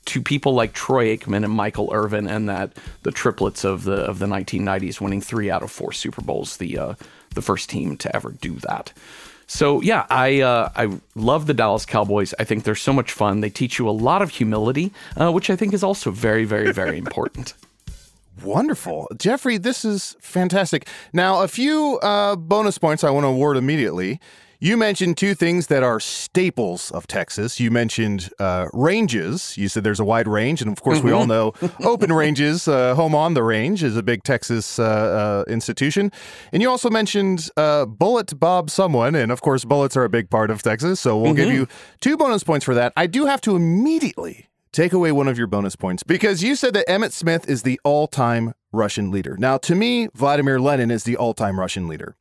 to 0.07 0.23
people 0.23 0.55
like 0.55 0.73
Troy 0.73 1.17
Aikman 1.17 1.45
and 1.45 1.53
Michael 1.53 1.91
Irvin 1.93 2.27
and 2.27 2.49
that 2.49 2.73
the 3.03 3.11
triplets 3.11 3.65
of 3.65 3.85
the 3.85 3.95
of 3.95 4.19
the 4.19 4.27
1990s 4.27 5.01
winning 5.01 5.21
3 5.21 5.51
out 5.51 5.63
of 5.63 5.71
4 5.71 5.93
Super 5.93 6.23
Bowls 6.23 6.57
the 6.57 6.79
uh, 6.79 6.95
the 7.35 7.43
first 7.43 7.71
team 7.71 7.97
to 7.99 8.15
ever 8.15 8.33
do 8.33 8.55
that. 8.55 8.93
So 9.47 9.81
yeah, 9.81 10.07
I 10.09 10.41
uh, 10.41 10.71
I 10.77 11.01
love 11.15 11.47
the 11.47 11.55
Dallas 11.55 11.85
Cowboys. 11.85 12.35
I 12.39 12.45
think 12.45 12.65
they're 12.65 12.77
so 12.77 12.93
much 12.93 13.13
fun. 13.13 13.41
They 13.41 13.51
teach 13.51 13.79
you 13.79 13.89
a 13.89 13.91
lot 13.91 14.23
of 14.23 14.31
humility, 14.31 14.93
uh, 15.17 15.33
which 15.33 15.51
I 15.51 15.57
think 15.57 15.75
is 15.75 15.83
also 15.83 16.11
very 16.11 16.45
very 16.45 16.73
very 16.73 16.99
important. 16.99 17.55
Wonderful. 18.45 19.09
Jeffrey, 19.19 19.59
this 19.59 19.85
is 19.85 20.17
fantastic. 20.21 20.87
Now, 21.13 21.43
a 21.43 21.49
few 21.49 21.99
uh, 22.03 22.37
bonus 22.37 22.79
points 22.79 23.05
I 23.05 23.11
want 23.11 23.25
to 23.25 23.29
award 23.29 23.57
immediately. 23.57 24.21
You 24.63 24.77
mentioned 24.77 25.17
two 25.17 25.35
things 25.35 25.69
that 25.69 25.83
are 25.83 25.99
staples 25.99 26.91
of 26.91 27.07
Texas. 27.07 27.59
You 27.59 27.71
mentioned 27.71 28.29
uh, 28.39 28.67
ranges. 28.75 29.57
You 29.57 29.69
said 29.69 29.85
there's 29.85 30.01
a 30.01 30.05
wide 30.05 30.29
range. 30.29 30.61
And 30.61 30.71
of 30.71 30.83
course, 30.83 31.01
we 31.01 31.13
all 31.13 31.27
know 31.27 31.55
open 31.83 32.13
ranges, 32.13 32.69
uh, 32.69 32.95
home 32.95 33.15
on 33.15 33.33
the 33.33 33.43
range, 33.43 33.83
is 33.83 33.97
a 33.97 34.03
big 34.03 34.23
Texas 34.23 34.79
uh, 34.79 34.85
uh, 35.49 35.51
institution. 35.51 36.13
And 36.53 36.61
you 36.61 36.69
also 36.69 36.91
mentioned 36.91 37.49
uh, 37.57 37.87
Bullet 37.87 38.39
Bob 38.39 38.69
Someone. 38.69 39.15
And 39.15 39.33
of 39.33 39.41
course, 39.41 39.65
bullets 39.65 39.97
are 39.97 40.05
a 40.05 40.11
big 40.11 40.29
part 40.29 40.51
of 40.51 40.63
Texas. 40.63 41.01
So 41.01 41.17
we'll 41.17 41.33
give 41.33 41.51
you 41.51 41.67
two 42.03 42.19
bonus 42.19 42.45
points 42.45 42.67
for 42.67 42.75
that. 42.75 42.93
I 42.99 43.07
do 43.07 43.25
have 43.25 43.41
to 43.43 43.57
immediately 43.57 44.51
take 44.73 44.93
away 44.93 45.11
one 45.11 45.27
of 45.27 45.39
your 45.39 45.47
bonus 45.47 45.75
points 45.75 46.03
because 46.03 46.43
you 46.43 46.55
said 46.55 46.75
that 46.75 46.87
Emmitt 46.87 47.13
Smith 47.13 47.49
is 47.49 47.63
the 47.63 47.81
all 47.83 48.07
time 48.07 48.53
Russian 48.73 49.11
leader. 49.11 49.37
Now, 49.39 49.57
to 49.59 49.75
me, 49.75 50.09
Vladimir 50.15 50.61
Lenin 50.61 50.91
is 50.91 51.05
the 51.05 51.17
all 51.17 51.33
time 51.33 51.59
Russian 51.59 51.89
leader. 51.89 52.15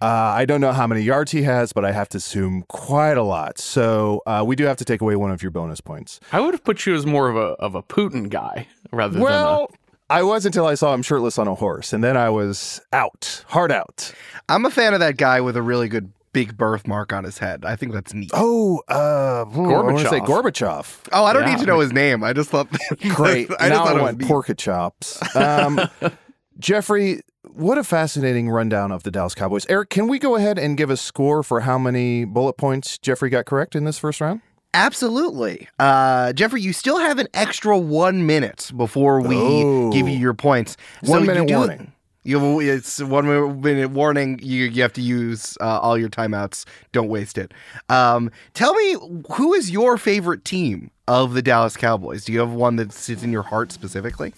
Uh, 0.00 0.06
I 0.36 0.44
don't 0.44 0.60
know 0.60 0.72
how 0.72 0.86
many 0.86 1.00
yards 1.02 1.32
he 1.32 1.42
has, 1.44 1.72
but 1.72 1.84
I 1.84 1.92
have 1.92 2.08
to 2.10 2.18
assume 2.18 2.64
quite 2.68 3.16
a 3.16 3.22
lot. 3.22 3.58
So 3.58 4.22
uh, 4.26 4.44
we 4.46 4.54
do 4.56 4.64
have 4.64 4.76
to 4.78 4.84
take 4.84 5.00
away 5.00 5.16
one 5.16 5.30
of 5.30 5.42
your 5.42 5.50
bonus 5.50 5.80
points. 5.80 6.20
I 6.32 6.40
would 6.40 6.52
have 6.52 6.64
put 6.64 6.84
you 6.84 6.94
as 6.94 7.06
more 7.06 7.28
of 7.30 7.36
a 7.36 7.54
of 7.62 7.74
a 7.74 7.82
Putin 7.82 8.28
guy 8.28 8.66
rather 8.92 9.14
than 9.14 9.22
Well, 9.22 9.70
I 10.10 10.22
was 10.22 10.44
until 10.44 10.66
I 10.66 10.74
saw 10.74 10.92
him 10.92 11.02
shirtless 11.02 11.38
on 11.38 11.48
a 11.48 11.54
horse, 11.54 11.92
and 11.94 12.04
then 12.04 12.16
I 12.16 12.28
was 12.28 12.80
out, 12.92 13.44
hard 13.48 13.72
out. 13.72 14.12
I'm 14.48 14.66
a 14.66 14.70
fan 14.70 14.92
of 14.92 15.00
that 15.00 15.16
guy 15.16 15.40
with 15.40 15.56
a 15.56 15.62
really 15.62 15.88
good 15.88 16.12
big 16.34 16.56
birthmark 16.58 17.12
on 17.12 17.22
his 17.24 17.38
head. 17.38 17.64
I 17.64 17.76
think 17.76 17.92
that's 17.92 18.12
neat. 18.12 18.30
Oh, 18.34 18.82
uh, 18.90 19.44
I 19.48 19.58
want 19.82 19.98
to 20.00 20.08
say 20.08 20.18
Gorbachev. 20.20 20.98
Oh, 21.12 21.24
I 21.24 21.32
don't 21.32 21.44
Yeah. 21.44 21.54
need 21.54 21.60
to 21.60 21.66
know 21.66 21.78
his 21.78 21.92
name. 21.92 22.22
I 22.24 22.32
just 22.34 22.50
thought 22.50 22.66
Great. 23.10 23.48
I 23.58 23.68
just 23.68 23.70
now 23.70 23.84
thought 23.84 23.86
I 23.86 23.90
it 23.90 23.94
was 23.94 24.02
want 24.02 24.18
neat. 24.18 24.28
pork 24.28 24.50
chops. 24.58 25.36
Um, 25.36 25.80
Jeffrey, 26.58 27.20
what 27.52 27.78
a 27.78 27.84
fascinating 27.84 28.48
rundown 28.50 28.90
of 28.92 29.02
the 29.02 29.10
Dallas 29.10 29.34
Cowboys. 29.34 29.66
Eric, 29.68 29.90
can 29.90 30.08
we 30.08 30.18
go 30.18 30.36
ahead 30.36 30.58
and 30.58 30.76
give 30.76 30.90
a 30.90 30.96
score 30.96 31.42
for 31.42 31.60
how 31.60 31.78
many 31.78 32.24
bullet 32.24 32.54
points 32.54 32.98
Jeffrey 32.98 33.30
got 33.30 33.46
correct 33.46 33.74
in 33.76 33.84
this 33.84 33.98
first 33.98 34.20
round? 34.20 34.40
Absolutely. 34.72 35.68
Uh, 35.78 36.32
Jeffrey, 36.32 36.60
you 36.60 36.72
still 36.72 36.98
have 36.98 37.18
an 37.18 37.28
extra 37.32 37.78
one 37.78 38.26
minute 38.26 38.72
before 38.76 39.20
we 39.20 39.36
Oh. 39.36 39.90
give 39.92 40.08
you 40.08 40.16
your 40.18 40.34
points. 40.34 40.76
One 41.02 41.20
you 41.22 41.26
minute 41.28 41.46
do- 41.48 41.56
warning. 41.56 41.92
You 42.26 42.58
it's 42.60 43.00
one 43.02 43.26
minute 43.60 43.90
warning. 43.90 44.40
You 44.42 44.64
you 44.64 44.80
have 44.80 44.94
to 44.94 45.02
use 45.02 45.58
uh, 45.60 45.78
all 45.80 45.98
your 45.98 46.08
timeouts. 46.08 46.64
Don't 46.92 47.08
waste 47.08 47.36
it. 47.36 47.52
Um, 47.90 48.30
tell 48.54 48.72
me 48.74 48.96
who 49.32 49.52
is 49.52 49.70
your 49.70 49.98
favorite 49.98 50.42
team 50.44 50.90
of 51.06 51.34
the 51.34 51.42
Dallas 51.42 51.76
Cowboys? 51.76 52.24
Do 52.24 52.32
you 52.32 52.40
have 52.40 52.50
one 52.52 52.76
that 52.76 52.92
sits 52.94 53.22
in 53.22 53.30
your 53.30 53.42
heart 53.42 53.72
specifically? 53.72 54.32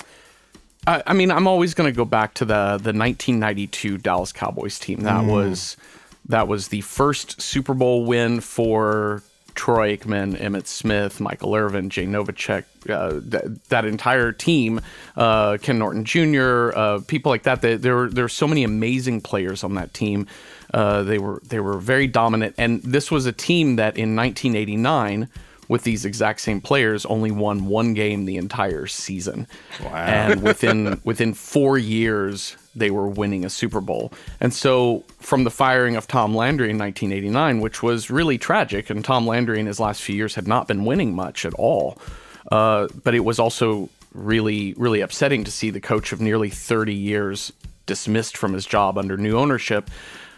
I, 0.86 1.02
I 1.08 1.12
mean, 1.12 1.30
I'm 1.30 1.46
always 1.46 1.74
going 1.74 1.92
to 1.92 1.96
go 1.96 2.04
back 2.04 2.34
to 2.34 2.44
the 2.44 2.78
the 2.82 2.92
1992 2.92 3.98
Dallas 3.98 4.32
Cowboys 4.32 4.78
team. 4.78 5.00
That 5.00 5.24
was 5.24 5.76
that 6.28 6.48
was 6.48 6.68
the 6.68 6.80
first 6.82 7.40
Super 7.40 7.74
Bowl 7.74 8.04
win 8.04 8.40
for 8.40 9.22
Troy 9.54 9.96
Aikman, 9.96 10.36
Emmitt 10.36 10.66
Smith, 10.66 11.18
Michael 11.18 11.54
Irvin, 11.54 11.88
Jay 11.90 12.04
Novacek, 12.04 12.64
uh, 12.88 13.20
th- 13.30 13.58
that 13.68 13.84
entire 13.84 14.30
team, 14.30 14.80
uh, 15.16 15.56
Ken 15.60 15.78
Norton 15.78 16.04
Jr., 16.04 16.70
uh, 16.76 17.00
people 17.06 17.30
like 17.30 17.44
that. 17.44 17.62
They, 17.62 17.76
there 17.76 17.96
were 17.96 18.08
there 18.08 18.24
were 18.24 18.28
so 18.28 18.46
many 18.46 18.62
amazing 18.62 19.22
players 19.22 19.64
on 19.64 19.74
that 19.74 19.94
team. 19.94 20.26
Uh, 20.72 21.02
they 21.02 21.18
were 21.18 21.40
they 21.44 21.58
were 21.58 21.78
very 21.78 22.06
dominant, 22.06 22.54
and 22.58 22.82
this 22.82 23.10
was 23.10 23.26
a 23.26 23.32
team 23.32 23.76
that 23.76 23.96
in 23.96 24.14
1989 24.14 25.28
with 25.68 25.82
these 25.82 26.04
exact 26.04 26.40
same 26.40 26.60
players 26.60 27.04
only 27.06 27.30
won 27.30 27.66
one 27.66 27.94
game 27.94 28.24
the 28.24 28.36
entire 28.36 28.86
season. 28.86 29.46
Wow. 29.82 29.94
And 29.94 30.42
within 30.44 31.00
within 31.04 31.34
4 31.34 31.78
years 31.78 32.56
they 32.74 32.90
were 32.90 33.08
winning 33.08 33.44
a 33.44 33.50
Super 33.50 33.80
Bowl. 33.80 34.12
And 34.40 34.52
so 34.52 35.04
from 35.18 35.44
the 35.44 35.50
firing 35.50 35.96
of 35.96 36.06
Tom 36.06 36.34
Landry 36.34 36.70
in 36.70 36.78
1989, 36.78 37.60
which 37.60 37.82
was 37.82 38.10
really 38.10 38.36
tragic 38.36 38.90
and 38.90 39.04
Tom 39.04 39.26
Landry 39.26 39.58
in 39.58 39.66
his 39.66 39.80
last 39.80 40.02
few 40.02 40.14
years 40.14 40.34
had 40.34 40.46
not 40.46 40.68
been 40.68 40.84
winning 40.84 41.14
much 41.14 41.44
at 41.44 41.54
all. 41.54 41.98
Uh, 42.52 42.88
but 43.02 43.14
it 43.14 43.24
was 43.24 43.38
also 43.38 43.88
really 44.12 44.72
really 44.74 45.00
upsetting 45.00 45.44
to 45.44 45.50
see 45.50 45.70
the 45.70 45.80
coach 45.80 46.12
of 46.12 46.20
nearly 46.20 46.48
30 46.48 46.94
years 46.94 47.52
dismissed 47.86 48.36
from 48.36 48.52
his 48.52 48.66
job 48.66 48.98
under 48.98 49.16
new 49.16 49.38
ownership. 49.38 49.90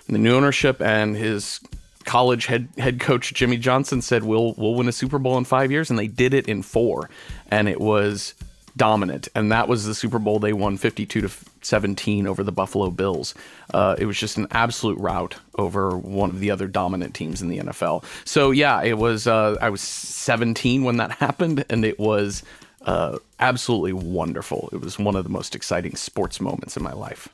And 0.07 0.15
the 0.15 0.21
new 0.21 0.35
ownership 0.35 0.81
and 0.81 1.17
his 1.17 1.61
college 2.09 2.47
head 2.47 2.69
head 2.79 2.99
coach 2.99 3.35
Jimmy 3.35 3.59
Johnson 3.59 4.01
said 4.01 4.25
we'll 4.25 4.55
we'll 4.57 4.75
win 4.75 4.89
a 4.89 4.93
Super 4.93 5.19
Bowl 5.19 5.37
in 5.37 5.45
5 5.45 5.71
years 5.71 5.91
and 5.91 5.99
they 5.99 6.07
did 6.07 6.33
it 6.33 6.49
in 6.49 6.63
4 6.63 7.11
and 7.51 7.69
it 7.69 7.83
was 7.83 8.33
dominant 8.79 9.29
and 9.35 9.53
that 9.53 9.69
was 9.69 9.85
the 9.85 9.95
Super 9.95 10.19
Bowl 10.19 10.39
they 10.39 10.55
won 10.55 10.79
52 10.79 11.21
to 11.21 11.31
17 11.61 12.27
over 12.27 12.43
the 12.43 12.53
Buffalo 12.53 12.91
Bills. 12.91 13.35
Uh, 13.75 13.95
it 13.99 14.07
was 14.07 14.19
just 14.19 14.39
an 14.39 14.47
absolute 14.53 14.99
rout 14.99 15.37
over 15.59 15.99
one 15.99 16.31
of 16.31 16.41
the 16.41 16.51
other 16.51 16.67
dominant 16.67 17.15
teams 17.15 17.43
in 17.43 17.49
the 17.49 17.59
NFL. 17.59 18.05
So 18.25 18.53
yeah, 18.53 18.83
it 18.83 18.97
was 18.97 19.27
uh, 19.27 19.57
I 19.61 19.69
was 19.69 19.83
17 19.83 20.85
when 20.85 20.97
that 20.97 21.11
happened 21.27 21.67
and 21.69 21.85
it 21.85 21.99
was 21.99 22.43
uh, 22.87 23.19
absolutely 23.39 23.93
wonderful. 23.93 24.71
It 24.73 24.81
was 24.81 24.99
one 24.99 25.15
of 25.15 25.25
the 25.25 25.31
most 25.31 25.55
exciting 25.55 25.95
sports 25.95 26.41
moments 26.41 26.75
in 26.75 26.83
my 26.83 26.95
life. 26.95 27.29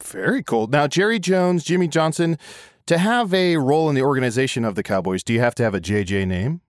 Very 0.00 0.42
cool. 0.42 0.66
Now, 0.66 0.86
Jerry 0.86 1.18
Jones, 1.18 1.64
Jimmy 1.64 1.88
Johnson, 1.88 2.36
to 2.86 2.98
have 2.98 3.32
a 3.32 3.56
role 3.56 3.88
in 3.88 3.94
the 3.94 4.02
organization 4.02 4.64
of 4.64 4.74
the 4.74 4.82
Cowboys, 4.82 5.22
do 5.22 5.32
you 5.32 5.40
have 5.40 5.54
to 5.56 5.62
have 5.62 5.74
a 5.74 5.80
JJ 5.80 6.26
name? 6.26 6.60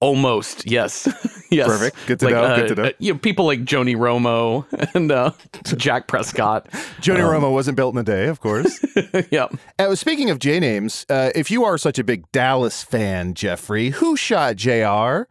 Almost, 0.00 0.70
yes, 0.70 1.08
yes. 1.50 1.66
Perfect. 1.66 1.96
Good 2.06 2.18
to 2.20 2.24
like, 2.26 2.34
know. 2.34 2.42
Uh, 2.42 2.56
Good 2.56 2.68
to 2.68 2.74
know. 2.74 2.88
uh, 2.88 2.92
you 2.98 3.12
know, 3.14 3.18
people 3.18 3.46
like 3.46 3.60
Joni 3.64 3.96
Romo 3.96 4.66
and 4.94 5.10
uh, 5.10 5.30
Jack 5.76 6.08
Prescott. 6.08 6.70
Joni 7.00 7.20
Romo 7.20 7.52
wasn't 7.52 7.76
built 7.76 7.94
in 7.94 8.00
a 8.00 8.04
day, 8.04 8.26
of 8.26 8.40
course. 8.40 8.84
yeah, 9.30 9.48
uh, 9.78 9.94
speaking 9.94 10.28
of 10.28 10.40
J 10.40 10.60
names, 10.60 11.06
uh, 11.08 11.30
if 11.34 11.50
you 11.50 11.64
are 11.64 11.78
such 11.78 11.98
a 11.98 12.04
big 12.04 12.30
Dallas 12.32 12.82
fan, 12.82 13.32
Jeffrey, 13.34 13.90
who 13.90 14.16
shot 14.16 14.56
JR? 14.56 15.24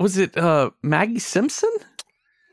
was 0.00 0.18
it 0.18 0.36
uh, 0.36 0.70
Maggie 0.82 1.18
Simpson? 1.20 1.70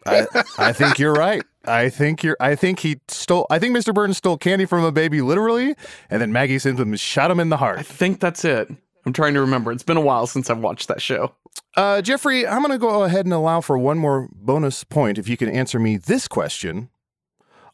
I, 0.10 0.44
I 0.70 0.74
think 0.74 1.00
you're 1.00 1.14
right. 1.14 1.44
I 1.66 1.90
think 1.90 2.24
you're. 2.24 2.38
I 2.40 2.56
think 2.56 2.80
he 2.80 3.00
stole. 3.08 3.46
I 3.50 3.60
think 3.60 3.76
Mr. 3.76 3.94
Burns 3.94 4.18
stole 4.18 4.38
candy 4.38 4.66
from 4.66 4.84
a 4.84 4.92
baby, 4.92 5.22
literally, 5.22 5.76
and 6.10 6.22
then 6.22 6.32
Maggie 6.32 6.60
Simpson 6.60 6.96
shot 6.96 7.30
him 7.32 7.40
in 7.40 7.50
the 7.50 7.58
heart. 7.58 7.80
I 7.80 7.84
think 7.84 8.20
that's 8.20 8.44
it. 8.46 8.70
I'm 9.06 9.14
trying 9.14 9.34
to 9.34 9.42
remember. 9.42 9.72
It's 9.72 9.84
been 9.84 9.98
a 9.98 10.02
while 10.02 10.28
since 10.28 10.50
I've 10.50 10.60
watched 10.60 10.88
that 10.88 11.02
show. 11.02 11.34
Uh, 11.76 12.02
Jeffrey, 12.02 12.46
I'm 12.48 12.62
going 12.62 12.72
to 12.72 12.78
go 12.78 13.04
ahead 13.04 13.26
and 13.26 13.34
allow 13.34 13.62
for 13.62 13.78
one 13.78 13.98
more 13.98 14.28
bonus 14.34 14.84
point 14.84 15.18
if 15.18 15.28
you 15.30 15.38
can 15.38 15.50
answer 15.50 15.80
me 15.80 15.98
this 15.98 16.28
question. 16.28 16.90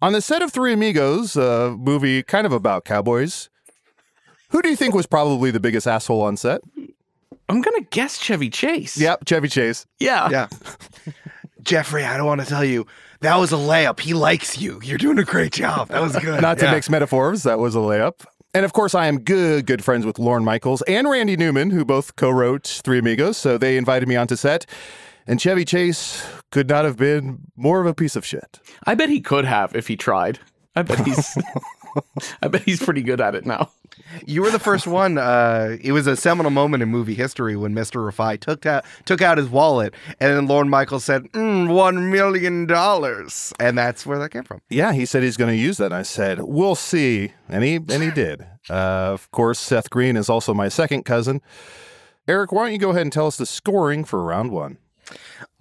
On 0.02 0.14
the 0.14 0.22
set 0.22 0.42
of 0.42 0.52
Three 0.52 0.74
Amigos, 0.74 1.36
a 1.36 1.76
movie 1.78 2.22
kind 2.22 2.46
of 2.46 2.52
about 2.54 2.86
cowboys, 2.86 3.50
who 4.50 4.62
do 4.62 4.70
you 4.70 4.76
think 4.76 4.94
was 4.94 5.08
probably 5.08 5.52
the 5.52 5.60
biggest 5.60 5.88
asshole 5.88 6.22
on 6.22 6.38
set? 6.38 6.62
I'm 7.50 7.62
gonna 7.62 7.82
guess 7.92 8.18
Chevy 8.18 8.50
Chase. 8.50 8.98
Yep, 8.98 9.26
Chevy 9.26 9.48
Chase. 9.48 9.86
yeah, 10.00 10.30
Yeah. 10.30 10.48
Jeffrey, 11.66 12.04
I 12.06 12.16
don't 12.18 12.26
want 12.28 12.42
to 12.42 12.48
tell 12.48 12.64
you. 12.64 12.86
That 13.22 13.38
was 13.38 13.52
a 13.52 13.56
layup. 13.58 14.00
He 14.00 14.14
likes 14.14 14.60
you. 14.60 14.80
You're 14.84 14.98
doing 14.98 15.18
a 15.20 15.24
great 15.24 15.52
job. 15.52 15.90
That 15.90 16.02
was 16.02 16.16
good. 16.18 16.42
Not 16.42 16.60
to 16.60 16.66
Yeah. 16.66 16.72
mix 16.72 16.90
metaphors, 16.90 17.44
that 17.44 17.60
was 17.60 17.76
a 17.76 17.80
layup. 17.80 18.24
And 18.54 18.64
of 18.64 18.72
course, 18.74 18.96
I 18.96 19.08
am 19.08 19.20
good, 19.20 19.66
good 19.66 19.84
friends 19.84 20.06
with 20.06 20.18
Lorne 20.20 20.46
Michaels 20.46 20.82
and 20.84 21.10
Randy 21.10 21.36
Newman, 21.36 21.72
who 21.72 21.84
both 21.84 22.16
co 22.16 22.30
wrote 22.30 22.66
Three 22.86 23.00
Amigos. 23.00 23.36
So 23.38 23.58
they 23.58 23.78
invited 23.78 24.08
me 24.08 24.16
onto 24.16 24.36
set. 24.36 24.66
And 25.28 25.42
Chevy 25.42 25.66
Chase 25.66 26.24
could 26.52 26.70
not 26.70 26.86
have 26.86 26.98
been 26.98 27.40
more 27.56 27.82
of 27.82 27.88
a 27.88 27.94
piece 27.96 28.16
of 28.16 28.26
shit. 28.26 28.60
I 28.86 28.94
bet 28.96 29.10
he 29.10 29.20
could 29.20 29.44
have 29.46 29.76
if 29.76 29.88
he 29.88 29.98
tried. 29.98 30.40
I 30.76 30.84
bet 30.84 31.06
he's. 31.06 31.38
I 32.42 32.48
bet 32.50 32.62
he's 32.64 32.82
pretty 32.84 33.02
good 33.02 33.20
at 33.22 33.36
it 33.36 33.46
now. 33.46 33.72
You 34.26 34.42
were 34.42 34.52
the 34.52 34.60
first 34.60 34.88
one. 34.88 35.18
Uh, 35.18 35.78
it 35.82 35.92
was 35.92 36.08
a 36.08 36.16
seminal 36.16 36.52
moment 36.52 36.84
in 36.84 36.90
movie 36.90 37.16
history 37.16 37.56
when 37.56 37.74
Mr. 37.74 38.10
Rifai 38.10 38.40
took 38.40 38.66
out 38.66 38.86
took 39.06 39.22
out 39.22 39.38
his 39.38 39.50
wallet, 39.50 39.94
and 40.20 40.36
then 40.36 40.48
Lorne 40.48 40.70
Michaels 40.70 41.04
said, 41.04 41.24
mm, 41.32 41.74
"One 41.74 42.12
million 42.12 42.66
dollars," 42.66 43.54
and 43.60 43.78
that's 43.78 44.06
where 44.06 44.20
that 44.20 44.30
came 44.30 44.44
from. 44.44 44.62
Yeah, 44.70 44.94
he 44.94 45.06
said 45.06 45.24
he's 45.24 45.38
going 45.38 45.52
to 45.52 45.58
use 45.58 45.78
that. 45.78 45.86
And 45.86 45.96
I 45.96 46.04
said, 46.04 46.42
we'll 46.42 46.76
see. 46.76 47.34
And 47.48 47.64
he, 47.64 47.76
and 47.76 48.04
he 48.04 48.12
did. 48.12 48.46
Uh, 48.70 49.14
of 49.14 49.30
course, 49.32 49.60
Seth 49.60 49.90
Green 49.90 50.18
is 50.18 50.30
also 50.30 50.54
my 50.54 50.68
second 50.68 51.04
cousin. 51.04 51.42
Eric, 52.28 52.52
why 52.52 52.64
don't 52.64 52.74
you 52.74 52.80
go 52.80 52.90
ahead 52.90 53.04
and 53.04 53.14
tell 53.14 53.28
us 53.28 53.38
the 53.38 53.46
scoring 53.46 54.04
for 54.04 54.24
round 54.24 54.52
one? 54.52 54.78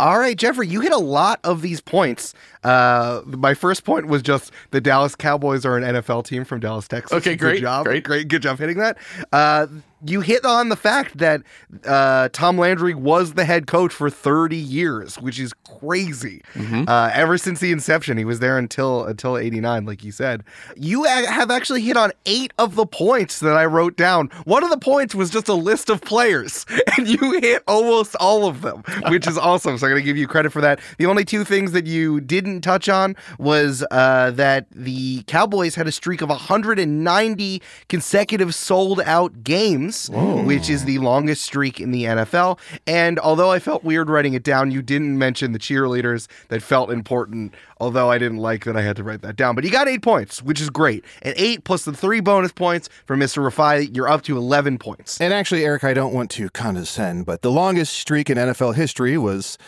All 0.01 0.19
right, 0.19 0.37
Jeffrey, 0.37 0.67
you 0.67 0.81
hit 0.81 0.93
a 0.93 0.99
lot 0.99 1.39
of 1.45 1.63
these 1.63 1.81
points. 1.81 2.35
Uh, 2.65 3.23
my 3.27 3.55
first 3.55 3.85
point 3.85 4.07
was 4.07 4.23
just 4.23 4.51
the 4.71 4.81
Dallas 4.81 5.15
Cowboys 5.15 5.65
are 5.65 5.77
an 5.77 5.85
NFL 5.85 6.25
team 6.25 6.45
from 6.45 6.61
Dallas, 6.61 6.89
Texas. 6.89 7.17
Okay, 7.19 7.37
Good 7.37 7.39
great, 7.39 7.61
job, 7.61 7.85
great. 7.87 8.03
great, 8.05 8.29
good 8.29 8.43
job 8.43 8.59
hitting 8.59 8.79
that. 8.79 8.99
Uh, 9.33 9.67
you 10.07 10.21
hit 10.21 10.45
on 10.45 10.69
the 10.69 10.77
fact 10.77 11.19
that 11.19 11.43
uh, 11.87 12.29
Tom 12.33 12.59
Landry 12.59 12.95
was 12.95 13.35
the 13.35 13.45
head 13.45 13.67
coach 13.67 13.93
for 13.93 14.11
30 14.11 14.57
years, 14.57 15.17
which 15.17 15.39
is 15.39 15.53
crazy. 15.79 16.43
Mm-hmm. 16.55 16.85
Uh, 16.89 17.11
ever 17.15 17.39
since 17.39 17.61
the 17.61 17.71
inception, 17.73 18.19
he 18.19 18.25
was 18.25 18.41
there 18.41 18.59
until 18.59 19.05
until 19.05 19.39
89, 19.39 19.87
like 19.87 20.05
you 20.05 20.13
said. 20.13 20.43
You 20.77 21.05
a- 21.07 21.09
have 21.27 21.51
actually 21.51 21.83
hit 21.83 21.97
on 21.97 22.13
eight 22.27 22.53
of 22.59 22.75
the 22.75 22.85
points 22.87 23.41
that 23.41 23.57
I 23.57 23.65
wrote 23.65 23.97
down. 23.97 24.29
One 24.45 24.63
of 24.65 24.71
the 24.71 24.79
points 24.79 25.15
was 25.15 25.31
just 25.31 25.49
a 25.49 25.55
list 25.55 25.89
of 25.89 26.01
players, 26.03 26.67
and 26.99 27.09
you 27.09 27.41
hit 27.41 27.63
almost 27.67 28.15
all 28.17 28.47
of 28.47 28.61
them, 28.63 28.83
which 29.09 29.27
is 29.27 29.39
awesome. 29.39 29.79
So 29.85 29.89
I'm 29.89 29.93
going 29.93 30.03
to 30.03 30.07
give 30.07 30.17
you 30.17 30.27
credit 30.27 30.51
for 30.51 30.63
that. 30.63 30.81
The 30.97 31.05
only 31.05 31.27
two 31.27 31.45
things 31.45 31.73
that 31.73 31.87
you 31.87 32.19
didn't 32.19 32.63
touch 32.63 32.89
on 32.89 33.17
was 33.39 33.85
uh, 33.91 34.31
that 34.31 34.67
the 34.71 35.23
Cowboys 35.25 35.75
had 35.75 35.87
a 35.87 35.93
streak 35.93 36.23
of 36.23 36.31
190 36.31 37.63
consecutive 37.91 38.55
sold 38.55 39.01
out 39.03 39.45
games, 39.45 40.09
which 40.47 40.71
is 40.71 40.87
the 40.87 40.99
longest 41.01 41.45
streak 41.45 41.81
in 41.81 41.91
the 41.91 42.05
NFL. 42.05 42.59
And 42.87 43.19
although 43.19 43.51
I 43.51 43.59
felt 43.59 43.85
weird 43.85 44.09
writing 44.09 44.33
it 44.33 44.43
down, 44.43 44.71
you 44.71 44.81
didn't 44.81 45.19
mention 45.19 45.53
the 45.53 45.59
cheerleaders 45.59 46.29
that 46.49 46.63
felt 46.63 46.91
important, 46.91 47.53
although 47.79 48.11
I 48.11 48.19
didn't 48.19 48.39
like 48.39 48.65
that 48.65 48.77
I 48.77 48.83
had 48.83 48.97
to 48.97 49.05
write 49.05 49.23
that 49.23 49.37
down. 49.37 49.55
But 49.55 49.65
you 49.65 49.71
got 49.71 49.89
eight 49.89 50.03
points, 50.03 50.43
which 50.43 50.61
is 50.61 50.71
great. 50.71 51.05
And 51.23 51.35
eight 51.37 51.65
plus 51.65 51.85
the 51.85 51.93
three 51.93 52.21
bonus 52.21 52.53
points 52.53 52.89
for 53.07 53.17
Mr. 53.17 53.43
Rifai, 53.43 53.95
you're 53.95 54.09
up 54.09 54.23
to 54.23 54.37
11 54.37 54.79
points. 54.79 55.21
And 55.21 55.33
actually, 55.33 55.65
Eric, 55.65 55.85
I 55.85 55.95
don't 55.95 56.15
want 56.15 56.31
to 56.33 56.49
condescend, 56.51 57.27
but 57.27 57.43
the 57.43 57.51
longest 57.51 57.95
streak 57.95 58.31
in 58.31 58.39
NFL 58.39 58.75
history 58.75 59.19
was 59.19 59.59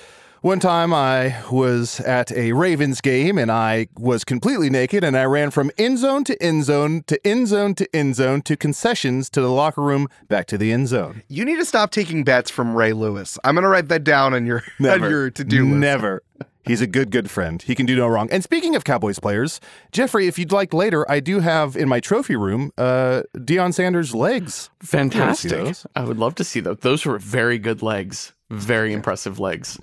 one 0.46 0.60
time 0.60 0.94
I 0.94 1.42
was 1.50 1.98
at 2.00 2.30
a 2.30 2.52
Ravens 2.52 3.00
game 3.00 3.36
and 3.36 3.50
I 3.50 3.88
was 3.98 4.22
completely 4.22 4.70
naked 4.70 5.02
and 5.02 5.16
I 5.16 5.24
ran 5.24 5.50
from 5.50 5.72
end 5.76 5.98
zone 5.98 6.22
to 6.24 6.40
end 6.40 6.64
zone 6.64 7.02
to 7.08 7.26
end 7.26 7.48
zone 7.48 7.74
to 7.74 7.96
end 7.96 8.14
zone 8.14 8.42
to 8.42 8.56
concessions 8.56 9.28
to 9.30 9.40
the 9.40 9.50
locker 9.50 9.82
room 9.82 10.06
back 10.28 10.46
to 10.46 10.56
the 10.58 10.72
end 10.72 10.86
zone. 10.86 11.22
You 11.26 11.44
need 11.44 11.56
to 11.56 11.64
stop 11.64 11.90
taking 11.90 12.22
bets 12.22 12.48
from 12.48 12.76
Ray 12.76 12.92
Lewis. 12.92 13.38
I'm 13.42 13.56
going 13.56 13.64
to 13.64 13.68
write 13.68 13.88
that 13.88 14.04
down 14.04 14.34
on 14.34 14.46
your, 14.46 14.62
on 14.80 15.00
your 15.00 15.30
to 15.30 15.42
do 15.42 15.64
list. 15.64 15.76
Never. 15.78 16.22
He's 16.66 16.80
a 16.80 16.86
good, 16.86 17.10
good 17.10 17.30
friend. 17.30 17.62
He 17.62 17.74
can 17.74 17.86
do 17.86 17.94
no 17.94 18.08
wrong. 18.08 18.28
And 18.32 18.42
speaking 18.42 18.74
of 18.74 18.84
Cowboys 18.84 19.18
players, 19.20 19.60
Jeffrey, 19.92 20.26
if 20.26 20.38
you'd 20.38 20.50
like 20.52 20.74
later, 20.74 21.08
I 21.10 21.20
do 21.20 21.40
have 21.40 21.76
in 21.76 21.88
my 21.88 22.00
trophy 22.00 22.34
room 22.34 22.72
uh, 22.76 23.22
Deion 23.36 23.72
Sanders' 23.72 24.14
legs. 24.14 24.70
Fantastic. 24.80 25.76
I 25.94 26.04
would 26.04 26.18
love 26.18 26.34
to 26.36 26.44
see 26.44 26.60
those. 26.60 26.78
Those 26.78 27.06
were 27.06 27.18
very 27.18 27.58
good 27.58 27.82
legs. 27.82 28.32
Very 28.50 28.92
impressive 28.92 29.38
legs. 29.38 29.78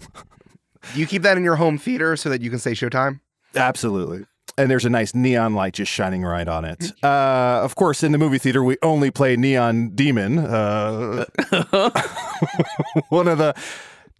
Do 0.93 0.99
you 0.99 1.07
keep 1.07 1.21
that 1.21 1.37
in 1.37 1.43
your 1.43 1.55
home 1.55 1.77
theater 1.77 2.17
so 2.17 2.29
that 2.29 2.41
you 2.41 2.49
can 2.49 2.59
say 2.59 2.71
Showtime? 2.71 3.21
Absolutely. 3.55 4.25
And 4.57 4.69
there's 4.69 4.85
a 4.85 4.89
nice 4.89 5.15
neon 5.15 5.55
light 5.55 5.73
just 5.73 5.91
shining 5.91 6.23
right 6.23 6.47
on 6.47 6.65
it. 6.65 6.91
Uh, 7.03 7.59
of 7.63 7.75
course, 7.75 8.01
in 8.03 8.11
the 8.13 8.17
movie 8.17 8.37
theater, 8.37 8.63
we 8.63 8.77
only 8.81 9.11
play 9.11 9.35
Neon 9.35 9.89
Demon, 9.89 10.39
uh, 10.39 11.25
one 13.09 13.27
of 13.27 13.37
the 13.37 13.53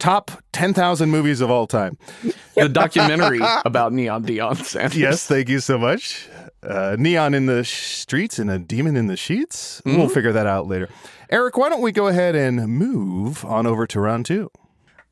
top 0.03 0.31
10,000 0.51 1.09
movies 1.09 1.39
of 1.39 1.49
all 1.49 1.65
time. 1.65 1.97
The 2.55 2.69
documentary 2.69 3.39
about 3.65 3.93
Neon 3.93 4.25
Deion 4.25 4.63
Sanders. 4.63 4.95
Yes, 4.95 5.25
thank 5.25 5.49
you 5.49 5.59
so 5.59 5.79
much. 5.79 6.27
Uh, 6.61 6.95
neon 6.99 7.33
in 7.33 7.47
the 7.47 7.65
streets 7.65 8.37
and 8.37 8.51
a 8.51 8.59
demon 8.59 8.95
in 8.95 9.07
the 9.07 9.17
sheets. 9.17 9.81
We'll 9.83 10.07
figure 10.07 10.31
that 10.31 10.45
out 10.45 10.67
later. 10.67 10.87
Eric, 11.31 11.57
why 11.57 11.69
don't 11.69 11.81
we 11.81 11.91
go 11.91 12.07
ahead 12.09 12.35
and 12.35 12.67
move 12.67 13.43
on 13.43 13.65
over 13.65 13.87
to 13.87 13.99
round 13.99 14.27
two? 14.27 14.51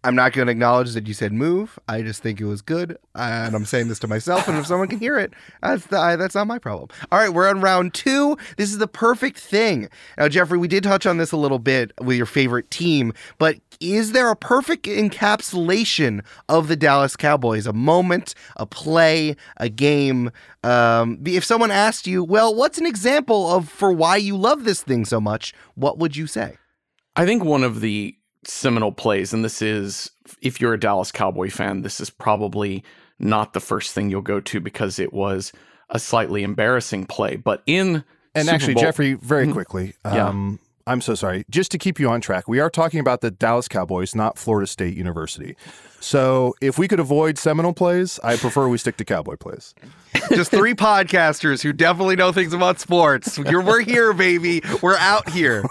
I'm 0.03 0.15
not 0.15 0.33
going 0.33 0.47
to 0.47 0.51
acknowledge 0.51 0.93
that 0.93 1.07
you 1.07 1.13
said 1.13 1.31
move. 1.31 1.77
I 1.87 2.01
just 2.01 2.23
think 2.23 2.41
it 2.41 2.45
was 2.45 2.63
good, 2.63 2.97
and 3.13 3.55
I'm 3.55 3.65
saying 3.65 3.87
this 3.87 3.99
to 3.99 4.07
myself. 4.07 4.47
And 4.47 4.57
if 4.57 4.65
someone 4.65 4.87
can 4.87 4.97
hear 4.97 5.19
it, 5.19 5.31
that's 5.61 5.85
the, 5.85 6.15
that's 6.17 6.33
not 6.33 6.47
my 6.47 6.57
problem. 6.57 6.89
All 7.11 7.19
right, 7.19 7.29
we're 7.29 7.47
on 7.47 7.61
round 7.61 7.93
two. 7.93 8.35
This 8.57 8.71
is 8.71 8.79
the 8.79 8.87
perfect 8.87 9.37
thing. 9.37 9.89
Now, 10.17 10.27
Jeffrey, 10.27 10.57
we 10.57 10.67
did 10.67 10.83
touch 10.83 11.05
on 11.05 11.17
this 11.17 11.31
a 11.31 11.37
little 11.37 11.59
bit 11.59 11.91
with 12.01 12.17
your 12.17 12.25
favorite 12.25 12.71
team, 12.71 13.13
but 13.37 13.57
is 13.79 14.11
there 14.11 14.31
a 14.31 14.35
perfect 14.35 14.85
encapsulation 14.85 16.23
of 16.49 16.67
the 16.67 16.75
Dallas 16.75 17.15
Cowboys? 17.15 17.67
A 17.67 17.73
moment, 17.73 18.33
a 18.57 18.65
play, 18.65 19.35
a 19.57 19.69
game. 19.69 20.31
Um, 20.63 21.21
if 21.25 21.43
someone 21.43 21.69
asked 21.69 22.07
you, 22.07 22.23
well, 22.23 22.55
what's 22.55 22.79
an 22.79 22.87
example 22.87 23.51
of 23.51 23.69
for 23.69 23.91
why 23.91 24.15
you 24.15 24.35
love 24.35 24.63
this 24.63 24.81
thing 24.81 25.05
so 25.05 25.21
much? 25.21 25.53
What 25.75 25.99
would 25.99 26.15
you 26.15 26.25
say? 26.25 26.57
I 27.15 27.25
think 27.25 27.43
one 27.43 27.63
of 27.63 27.81
the 27.81 28.15
seminal 28.43 28.91
plays, 28.91 29.33
and 29.33 29.43
this 29.45 29.61
is 29.61 30.11
if 30.41 30.59
you're 30.61 30.73
a 30.73 30.79
Dallas 30.79 31.11
Cowboy 31.11 31.49
fan, 31.49 31.81
this 31.81 31.99
is 31.99 32.09
probably 32.09 32.83
not 33.19 33.53
the 33.53 33.59
first 33.59 33.93
thing 33.93 34.09
you'll 34.09 34.21
go 34.21 34.39
to 34.39 34.59
because 34.59 34.97
it 34.99 35.13
was 35.13 35.51
a 35.89 35.99
slightly 35.99 36.43
embarrassing 36.43 37.05
play. 37.05 37.35
But 37.35 37.61
in 37.65 38.03
and 38.33 38.45
Super 38.45 38.55
actually, 38.55 38.73
Bowl- 38.75 38.83
Jeffrey, 38.83 39.13
very 39.13 39.43
Mm-hmm. 39.43 39.53
quickly, 39.53 39.93
Yeah. 40.05 40.27
um, 40.29 40.59
I'm 40.87 41.01
so 41.01 41.13
sorry. 41.13 41.45
Just 41.49 41.69
to 41.71 41.77
keep 41.77 41.99
you 41.99 42.09
on 42.09 42.21
track, 42.21 42.47
we 42.47 42.59
are 42.59 42.69
talking 42.69 42.99
about 42.99 43.21
the 43.21 43.29
Dallas 43.29 43.67
Cowboys, 43.67 44.15
not 44.15 44.39
Florida 44.39 44.65
State 44.65 44.97
University. 44.97 45.55
So 45.99 46.55
if 46.59 46.79
we 46.79 46.87
could 46.87 46.99
avoid 46.99 47.37
Seminole 47.37 47.73
plays, 47.73 48.19
I 48.23 48.35
prefer 48.37 48.67
we 48.67 48.79
stick 48.79 48.97
to 48.97 49.05
Cowboy 49.05 49.35
plays. 49.35 49.75
Just 50.33 50.49
three 50.49 50.73
podcasters 50.73 51.61
who 51.61 51.71
definitely 51.71 52.15
know 52.15 52.31
things 52.31 52.53
about 52.53 52.79
sports. 52.79 53.37
You're, 53.37 53.61
we're 53.61 53.81
here, 53.81 54.11
baby. 54.13 54.63
We're 54.81 54.97
out 54.97 55.29
here. 55.29 55.63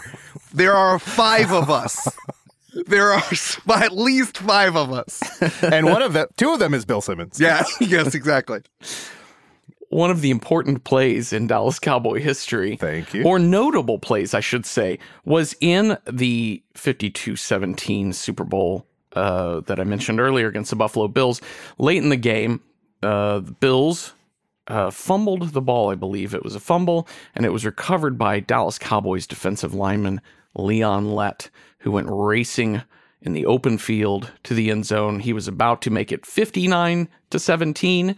There 0.54 0.74
are 0.74 1.00
five 1.00 1.50
of 1.52 1.70
us. 1.70 2.09
There 2.87 3.12
are 3.12 3.22
at 3.83 3.92
least 3.92 4.38
five 4.38 4.76
of 4.76 4.92
us. 4.92 5.20
And 5.62 5.87
one 5.87 6.02
of 6.02 6.12
them, 6.12 6.26
two 6.37 6.52
of 6.52 6.59
them 6.59 6.74
is 6.74 6.85
Bill 6.85 7.00
Simmons. 7.00 7.40
Yeah, 7.40 7.64
yes, 7.80 8.14
exactly. 8.14 8.61
one 9.88 10.11
of 10.11 10.20
the 10.20 10.30
important 10.30 10.85
plays 10.85 11.33
in 11.33 11.46
Dallas 11.46 11.78
Cowboy 11.78 12.20
history. 12.20 12.76
Thank 12.76 13.12
you. 13.12 13.24
Or 13.24 13.38
notable 13.38 13.98
plays, 13.98 14.35
I 14.35 14.40
should 14.40 14.64
say, 14.66 14.98
was 15.24 15.54
in 15.61 15.98
the 16.11 16.62
52 16.74 17.37
17 17.37 18.12
Super 18.12 18.44
Bowl 18.44 18.87
uh, 19.14 19.61
that 19.61 19.80
I 19.80 19.85
mentioned 19.85 20.20
earlier 20.20 20.46
against 20.48 20.70
the 20.70 20.76
Buffalo 20.76 21.09
Bills. 21.09 21.40
Late 21.78 22.02
in 22.02 22.09
the 22.09 22.16
game, 22.16 22.61
uh, 23.02 23.40
the 23.40 23.52
Bills 23.52 24.14
uh, 24.68 24.90
fumbled 24.90 25.52
the 25.52 25.61
ball, 25.61 25.90
I 25.90 25.96
believe. 25.96 26.35
It 26.35 26.44
was 26.44 26.54
a 26.54 26.61
fumble, 26.61 27.09
and 27.35 27.44
it 27.44 27.50
was 27.50 27.64
recovered 27.64 28.16
by 28.16 28.40
Dallas 28.40 28.78
Cowboys 28.78 29.26
defensive 29.26 29.74
lineman 29.74 30.20
Leon 30.54 31.10
Lett, 31.12 31.50
who 31.78 31.90
went 31.90 32.08
racing 32.10 32.82
in 33.22 33.32
the 33.32 33.46
open 33.46 33.78
field 33.78 34.32
to 34.44 34.54
the 34.54 34.70
end 34.70 34.86
zone. 34.86 35.20
He 35.20 35.32
was 35.32 35.46
about 35.46 35.82
to 35.82 35.90
make 35.90 36.10
it 36.10 36.24
59 36.24 37.08
to 37.30 37.38
17 37.38 38.16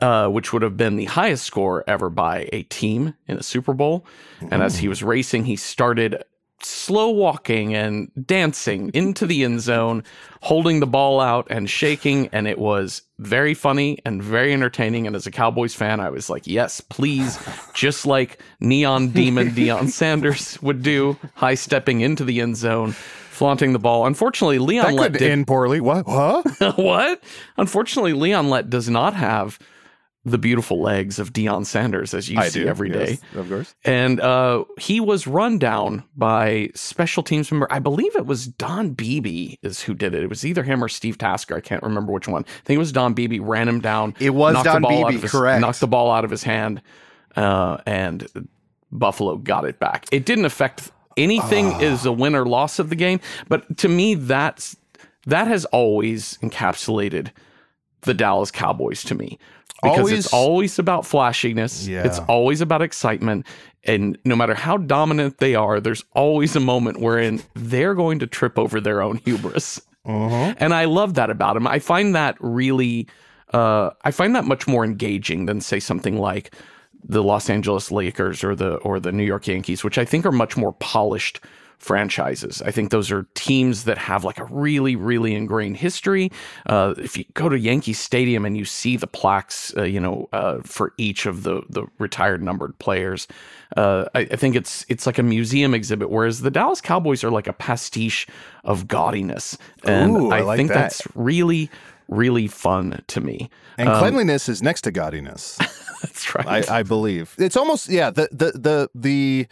uh, 0.00 0.28
which 0.28 0.52
would 0.52 0.62
have 0.62 0.76
been 0.76 0.96
the 0.96 1.04
highest 1.04 1.44
score 1.44 1.84
ever 1.86 2.10
by 2.10 2.48
a 2.52 2.62
team 2.64 3.14
in 3.28 3.36
a 3.36 3.42
Super 3.42 3.72
Bowl. 3.72 4.04
And 4.50 4.62
as 4.62 4.78
he 4.78 4.88
was 4.88 5.02
racing, 5.02 5.44
he 5.44 5.56
started 5.56 6.22
slow 6.64 7.10
walking 7.10 7.74
and 7.74 8.10
dancing 8.26 8.90
into 8.94 9.26
the 9.26 9.44
end 9.44 9.60
zone, 9.60 10.04
holding 10.40 10.80
the 10.80 10.86
ball 10.86 11.20
out 11.20 11.46
and 11.50 11.68
shaking. 11.68 12.28
And 12.28 12.46
it 12.46 12.58
was 12.58 13.02
very 13.18 13.54
funny 13.54 13.98
and 14.04 14.22
very 14.22 14.52
entertaining. 14.52 15.06
And 15.06 15.14
as 15.16 15.26
a 15.26 15.30
Cowboys 15.30 15.74
fan, 15.74 16.00
I 16.00 16.10
was 16.10 16.28
like, 16.28 16.46
yes, 16.46 16.80
please, 16.80 17.38
just 17.74 18.06
like 18.06 18.40
Neon 18.60 19.10
Demon 19.10 19.50
Deion 19.50 19.88
Sanders 19.90 20.60
would 20.62 20.82
do, 20.82 21.16
high 21.34 21.54
stepping 21.54 22.00
into 22.00 22.24
the 22.24 22.40
end 22.40 22.56
zone. 22.56 22.94
Flaunting 23.30 23.72
the 23.72 23.80
ball. 23.80 24.06
Unfortunately, 24.06 24.60
Leon 24.60 24.94
That 24.94 24.94
Lett 24.94 25.12
could 25.14 25.18
did 25.18 25.32
end 25.32 25.48
poorly. 25.48 25.80
What? 25.80 26.06
What? 26.06 26.46
what? 26.76 27.20
Unfortunately, 27.56 28.12
Leon 28.12 28.48
Lett 28.48 28.70
does 28.70 28.88
not 28.88 29.14
have 29.14 29.58
the 30.26 30.38
beautiful 30.38 30.80
legs 30.80 31.18
of 31.18 31.32
Deion 31.34 31.66
Sanders 31.66 32.14
as 32.14 32.30
you 32.30 32.38
I 32.38 32.48
see 32.48 32.62
do 32.62 32.68
every 32.68 32.88
day. 32.88 33.18
yes, 33.20 33.22
of 33.34 33.48
course. 33.48 33.74
And 33.84 34.20
uh, 34.20 34.64
he 34.78 34.98
was 34.98 35.26
run 35.26 35.58
down 35.58 36.02
by 36.16 36.70
special 36.74 37.22
teams 37.22 37.52
member. 37.52 37.66
I 37.70 37.78
believe 37.78 38.16
it 38.16 38.24
was 38.24 38.46
Don 38.46 38.90
Beebe 38.90 39.56
is 39.62 39.82
who 39.82 39.92
did 39.92 40.14
it. 40.14 40.22
It 40.22 40.28
was 40.30 40.44
either 40.46 40.62
him 40.62 40.82
or 40.82 40.88
Steve 40.88 41.18
Tasker. 41.18 41.54
I 41.56 41.60
can't 41.60 41.82
remember 41.82 42.10
which 42.12 42.26
one. 42.26 42.44
I 42.46 42.50
think 42.64 42.76
it 42.76 42.78
was 42.78 42.92
Don 42.92 43.12
Beebe. 43.12 43.38
Ran 43.38 43.68
him 43.68 43.80
down. 43.80 44.14
It 44.18 44.30
was 44.30 44.54
Don 44.64 44.82
the 44.82 44.88
ball 44.88 45.04
out 45.04 45.10
Beebe, 45.10 45.20
his- 45.22 45.30
correct. 45.30 45.60
Knocked 45.60 45.80
the 45.80 45.86
ball 45.88 46.10
out 46.10 46.24
of 46.24 46.30
his 46.30 46.42
hand, 46.42 46.80
uh, 47.36 47.78
and 47.84 48.26
Buffalo 48.90 49.36
got 49.36 49.64
it 49.66 49.78
back. 49.78 50.06
It 50.10 50.24
didn't 50.24 50.46
affect 50.46 50.90
anything 51.18 51.66
Ah. 51.66 51.80
as 51.80 52.06
a 52.06 52.12
win 52.12 52.34
or 52.34 52.46
loss 52.46 52.78
of 52.78 52.88
the 52.88 52.96
game, 52.96 53.20
but 53.48 53.76
to 53.78 53.88
me, 53.88 54.14
that's 54.14 54.74
that 55.26 55.48
has 55.48 55.64
always 55.66 56.38
encapsulated 56.42 57.28
the 58.02 58.14
Dallas 58.14 58.50
Cowboys 58.50 59.02
to 59.04 59.14
me 59.14 59.38
because 59.84 59.98
Always- 59.98 60.12
it's 60.24 60.32
always 60.32 60.78
about 60.78 61.06
flashiness. 61.06 61.86
Yeah. 61.86 62.04
It's 62.04 62.18
always 62.20 62.60
about 62.60 62.82
excitement. 62.82 63.46
And 63.84 64.18
no 64.24 64.34
matter 64.34 64.54
how 64.54 64.78
dominant 64.78 65.38
they 65.38 65.54
are, 65.54 65.78
there's 65.80 66.04
always 66.12 66.56
a 66.56 66.60
moment 66.60 67.00
wherein 67.00 67.42
they're 67.54 67.94
going 67.94 68.18
to 68.20 68.26
trip 68.26 68.58
over 68.58 68.80
their 68.80 69.02
own 69.02 69.18
hubris. 69.18 69.80
Uh-huh. 70.06 70.54
And 70.58 70.74
I 70.74 70.86
love 70.86 71.14
that 71.14 71.30
about 71.30 71.56
him. 71.56 71.66
I 71.66 71.78
find 71.78 72.14
that 72.14 72.36
really, 72.40 73.06
uh, 73.52 73.90
I 74.02 74.10
find 74.10 74.34
that 74.36 74.44
much 74.44 74.66
more 74.66 74.84
engaging 74.84 75.46
than 75.46 75.60
say 75.60 75.80
something 75.80 76.18
like 76.18 76.54
the 77.06 77.22
Los 77.22 77.50
Angeles 77.50 77.90
Lakers 77.90 78.42
or 78.42 78.54
the 78.54 78.76
or 78.76 78.98
the 78.98 79.12
New 79.12 79.24
York 79.24 79.46
Yankees, 79.46 79.84
which 79.84 79.98
I 79.98 80.04
think 80.06 80.24
are 80.24 80.32
much 80.32 80.56
more 80.56 80.72
polished 80.72 81.40
franchises. 81.78 82.62
I 82.62 82.70
think 82.70 82.90
those 82.90 83.10
are 83.10 83.26
teams 83.34 83.84
that 83.84 83.98
have 83.98 84.24
like 84.24 84.38
a 84.38 84.44
really, 84.44 84.96
really 84.96 85.34
ingrained 85.34 85.76
history. 85.76 86.30
Uh, 86.66 86.94
if 86.98 87.16
you 87.16 87.24
go 87.34 87.48
to 87.48 87.58
Yankee 87.58 87.92
Stadium 87.92 88.44
and 88.44 88.56
you 88.56 88.64
see 88.64 88.96
the 88.96 89.06
plaques, 89.06 89.74
uh, 89.76 89.82
you 89.82 90.00
know, 90.00 90.28
uh, 90.32 90.58
for 90.64 90.92
each 90.98 91.26
of 91.26 91.42
the 91.42 91.62
the 91.68 91.86
retired 91.98 92.42
numbered 92.42 92.78
players, 92.78 93.26
uh, 93.76 94.06
I, 94.14 94.20
I 94.20 94.36
think 94.36 94.56
it's 94.56 94.84
it's 94.88 95.06
like 95.06 95.18
a 95.18 95.22
museum 95.22 95.74
exhibit. 95.74 96.10
Whereas 96.10 96.40
the 96.40 96.50
Dallas 96.50 96.80
Cowboys 96.80 97.22
are 97.24 97.30
like 97.30 97.46
a 97.46 97.52
pastiche 97.52 98.26
of 98.64 98.86
gaudiness, 98.88 99.56
and 99.84 100.16
Ooh, 100.16 100.30
I 100.30 100.38
I, 100.38 100.40
like 100.42 100.56
think 100.56 100.68
that. 100.68 100.74
that's 100.74 101.02
really, 101.14 101.70
really 102.08 102.46
fun 102.46 103.02
to 103.08 103.20
me. 103.20 103.50
And 103.76 103.88
Um, 103.88 103.98
cleanliness 103.98 104.48
is 104.48 104.62
next 104.62 104.82
to 104.82 104.92
gaudiness. 104.92 105.58
That's 106.04 106.34
right. 106.34 106.70
I, 106.70 106.80
I 106.80 106.82
believe 106.82 107.34
it's 107.38 107.56
almost 107.56 107.88
yeah. 107.88 108.10
The 108.10 108.28
the 108.30 108.52
the 108.52 108.90
the 108.94 109.46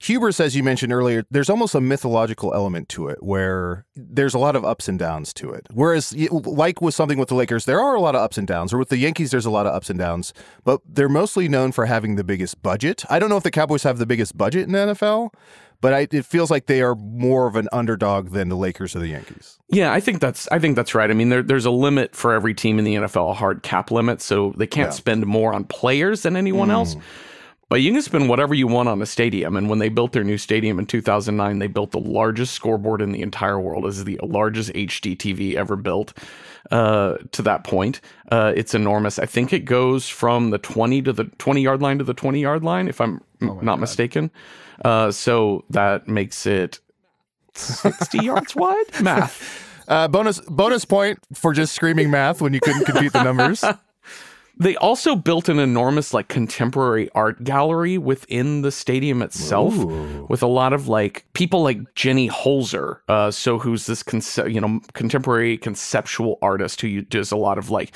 hubris, 0.00 0.40
as 0.40 0.54
you 0.54 0.62
mentioned 0.62 0.92
earlier, 0.92 1.24
there's 1.30 1.50
almost 1.50 1.74
a 1.74 1.80
mythological 1.80 2.54
element 2.54 2.88
to 2.90 3.08
it 3.08 3.22
where 3.22 3.84
there's 3.94 4.34
a 4.34 4.38
lot 4.38 4.54
of 4.56 4.64
ups 4.64 4.88
and 4.88 4.98
downs 4.98 5.32
to 5.34 5.50
it. 5.50 5.66
Whereas, 5.72 6.14
like 6.30 6.80
with 6.80 6.94
something 6.94 7.18
with 7.18 7.28
the 7.28 7.34
Lakers, 7.34 7.64
there 7.64 7.80
are 7.80 7.94
a 7.94 8.00
lot 8.00 8.14
of 8.14 8.20
ups 8.20 8.38
and 8.38 8.46
downs, 8.46 8.72
or 8.72 8.78
with 8.78 8.88
the 8.88 8.98
Yankees, 8.98 9.30
there's 9.30 9.46
a 9.46 9.50
lot 9.50 9.66
of 9.66 9.74
ups 9.74 9.90
and 9.90 9.98
downs. 9.98 10.32
But 10.64 10.80
they're 10.86 11.08
mostly 11.08 11.48
known 11.48 11.72
for 11.72 11.86
having 11.86 12.16
the 12.16 12.24
biggest 12.24 12.62
budget. 12.62 13.04
I 13.10 13.18
don't 13.18 13.28
know 13.28 13.36
if 13.36 13.42
the 13.42 13.50
Cowboys 13.50 13.82
have 13.82 13.98
the 13.98 14.06
biggest 14.06 14.36
budget 14.36 14.62
in 14.64 14.72
the 14.72 14.78
NFL, 14.78 15.30
but 15.80 15.92
I, 15.92 16.08
it 16.10 16.24
feels 16.24 16.50
like 16.50 16.66
they 16.66 16.82
are 16.82 16.94
more 16.94 17.46
of 17.46 17.56
an 17.56 17.68
underdog 17.72 18.30
than 18.30 18.48
the 18.48 18.56
Lakers 18.56 18.94
or 18.96 19.00
the 19.00 19.08
Yankees. 19.08 19.58
Yeah, 19.68 19.92
I 19.92 20.00
think 20.00 20.20
that's 20.20 20.48
I 20.50 20.58
think 20.58 20.76
that's 20.76 20.94
right. 20.94 21.10
I 21.10 21.14
mean, 21.14 21.28
there, 21.28 21.42
there's 21.42 21.64
a 21.66 21.70
limit 21.70 22.14
for 22.14 22.32
every 22.32 22.54
team 22.54 22.78
in 22.78 22.84
the 22.84 22.94
NFL, 22.96 23.30
a 23.30 23.34
hard 23.34 23.62
cap 23.62 23.90
limit, 23.90 24.20
so 24.20 24.52
they 24.56 24.66
can't 24.66 24.86
Yeah. 24.88 24.92
Mm. 24.92 24.96
spend 24.96 25.26
more 25.26 25.52
on 25.54 25.64
players 25.64 26.22
than 26.22 26.36
anyone 26.36 26.70
else. 26.70 26.96
But 27.68 27.82
you 27.82 27.92
can 27.92 28.00
spend 28.00 28.28
whatever 28.28 28.54
you 28.54 28.68
want 28.68 28.88
on 28.88 29.02
a 29.02 29.06
stadium. 29.06 29.56
And 29.56 29.68
when 29.68 29.80
they 29.80 29.88
built 29.88 30.12
their 30.12 30.22
new 30.22 30.38
stadium 30.38 30.78
in 30.78 30.86
2009, 30.86 31.58
they 31.58 31.66
built 31.66 31.90
the 31.90 31.98
largest 31.98 32.54
scoreboard 32.54 33.02
in 33.02 33.10
the 33.10 33.22
entire 33.22 33.58
world. 33.58 33.84
This 33.84 33.98
is 33.98 34.04
the 34.04 34.20
largest 34.22 34.72
HD 34.72 35.16
TV 35.16 35.54
ever 35.56 35.74
built. 35.74 36.16
Uh, 36.70 37.16
to 37.32 37.42
that 37.42 37.64
point, 37.64 38.00
uh, 38.30 38.52
it's 38.54 38.72
enormous. 38.74 39.18
I 39.18 39.26
think 39.26 39.52
it 39.52 39.60
goes 39.64 40.08
from 40.08 40.50
the 40.50 40.58
20 40.58 41.02
to 41.02 41.12
the 41.12 41.24
20 41.24 41.60
yard 41.60 41.82
line 41.82 41.98
to 41.98 42.04
the 42.04 42.14
20 42.14 42.40
yard 42.40 42.62
line, 42.62 42.86
if 42.86 43.00
I'm 43.00 43.20
m- 43.42 43.58
not 43.62 43.80
mistaken. 43.80 44.30
Uh, 44.84 45.10
so 45.10 45.64
that 45.70 46.06
makes 46.06 46.46
it 46.46 46.78
60 47.54 48.18
yards 48.18 48.54
wide. 48.56 48.84
Math. 49.02 49.62
Uh, 49.88 50.08
bonus 50.08 50.40
bonus 50.40 50.84
point 50.84 51.18
for 51.32 51.52
just 51.52 51.72
screaming 51.72 52.10
math 52.10 52.40
when 52.40 52.52
you 52.52 52.60
couldn't 52.60 52.84
compute 52.84 53.12
the 53.12 53.22
numbers. 53.22 53.64
They 54.58 54.74
also 54.76 55.14
built 55.16 55.50
an 55.50 55.58
enormous 55.58 56.14
like 56.14 56.28
contemporary 56.28 57.10
art 57.14 57.44
gallery 57.44 57.98
within 57.98 58.62
the 58.62 58.72
stadium 58.72 59.20
itself 59.20 59.74
with 60.30 60.42
a 60.42 60.46
lot 60.46 60.72
of 60.72 60.88
like 60.88 61.26
people 61.34 61.62
like 61.62 61.94
Jenny 61.94 62.28
Holzer, 62.30 63.00
uh, 63.08 63.30
so 63.30 63.58
who's 63.58 63.84
this 63.84 64.02
conce- 64.02 64.50
you 64.52 64.60
know 64.60 64.80
contemporary 64.94 65.58
conceptual 65.58 66.38
artist 66.40 66.80
who 66.80 67.02
does 67.02 67.30
a 67.32 67.36
lot 67.36 67.58
of 67.58 67.68
like 67.68 67.94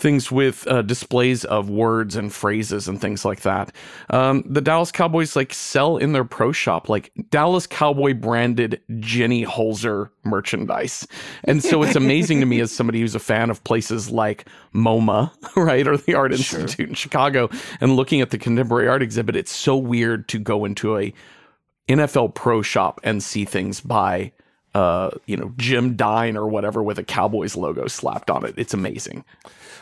things 0.00 0.32
with 0.32 0.66
uh, 0.66 0.82
displays 0.82 1.44
of 1.44 1.68
words 1.68 2.16
and 2.16 2.32
phrases 2.32 2.88
and 2.88 3.00
things 3.00 3.24
like 3.24 3.42
that. 3.42 3.72
Um, 4.10 4.42
the 4.46 4.60
Dallas 4.60 4.90
Cowboys 4.90 5.36
like 5.36 5.52
sell 5.52 5.96
in 5.96 6.12
their 6.12 6.24
pro 6.24 6.52
shop 6.52 6.88
like 6.88 7.12
Dallas 7.30 7.66
Cowboy 7.66 8.14
branded 8.14 8.80
Jenny 8.98 9.44
Holzer 9.44 10.10
merchandise. 10.24 11.06
And 11.44 11.62
so 11.62 11.82
it's 11.82 11.96
amazing 11.96 12.40
to 12.40 12.46
me 12.46 12.60
as 12.60 12.72
somebody 12.72 13.00
who's 13.00 13.14
a 13.14 13.20
fan 13.20 13.50
of 13.50 13.62
places 13.64 14.10
like 14.10 14.46
MoMA, 14.74 15.30
right, 15.56 15.86
or 15.86 15.96
the 15.96 16.14
Art 16.14 16.32
Institute 16.32 16.88
in 16.88 16.94
Chicago 16.94 17.50
and 17.80 17.96
looking 17.96 18.20
at 18.20 18.30
the 18.30 18.38
contemporary 18.38 18.88
art 18.88 19.02
exhibit, 19.02 19.36
it's 19.36 19.52
so 19.52 19.76
weird 19.76 20.28
to 20.28 20.38
go 20.38 20.64
into 20.64 20.96
a 20.96 21.12
NFL 21.88 22.34
pro 22.34 22.62
shop 22.62 23.00
and 23.02 23.22
see 23.22 23.44
things 23.44 23.80
by 23.80 24.32
uh, 24.74 25.10
you 25.26 25.36
know, 25.36 25.52
Jim 25.56 25.96
Dine 25.96 26.36
or 26.36 26.46
whatever 26.46 26.82
with 26.82 26.98
a 26.98 27.02
Cowboys 27.02 27.56
logo 27.56 27.86
slapped 27.88 28.30
on 28.30 28.44
it. 28.44 28.54
It's 28.56 28.74
amazing. 28.74 29.24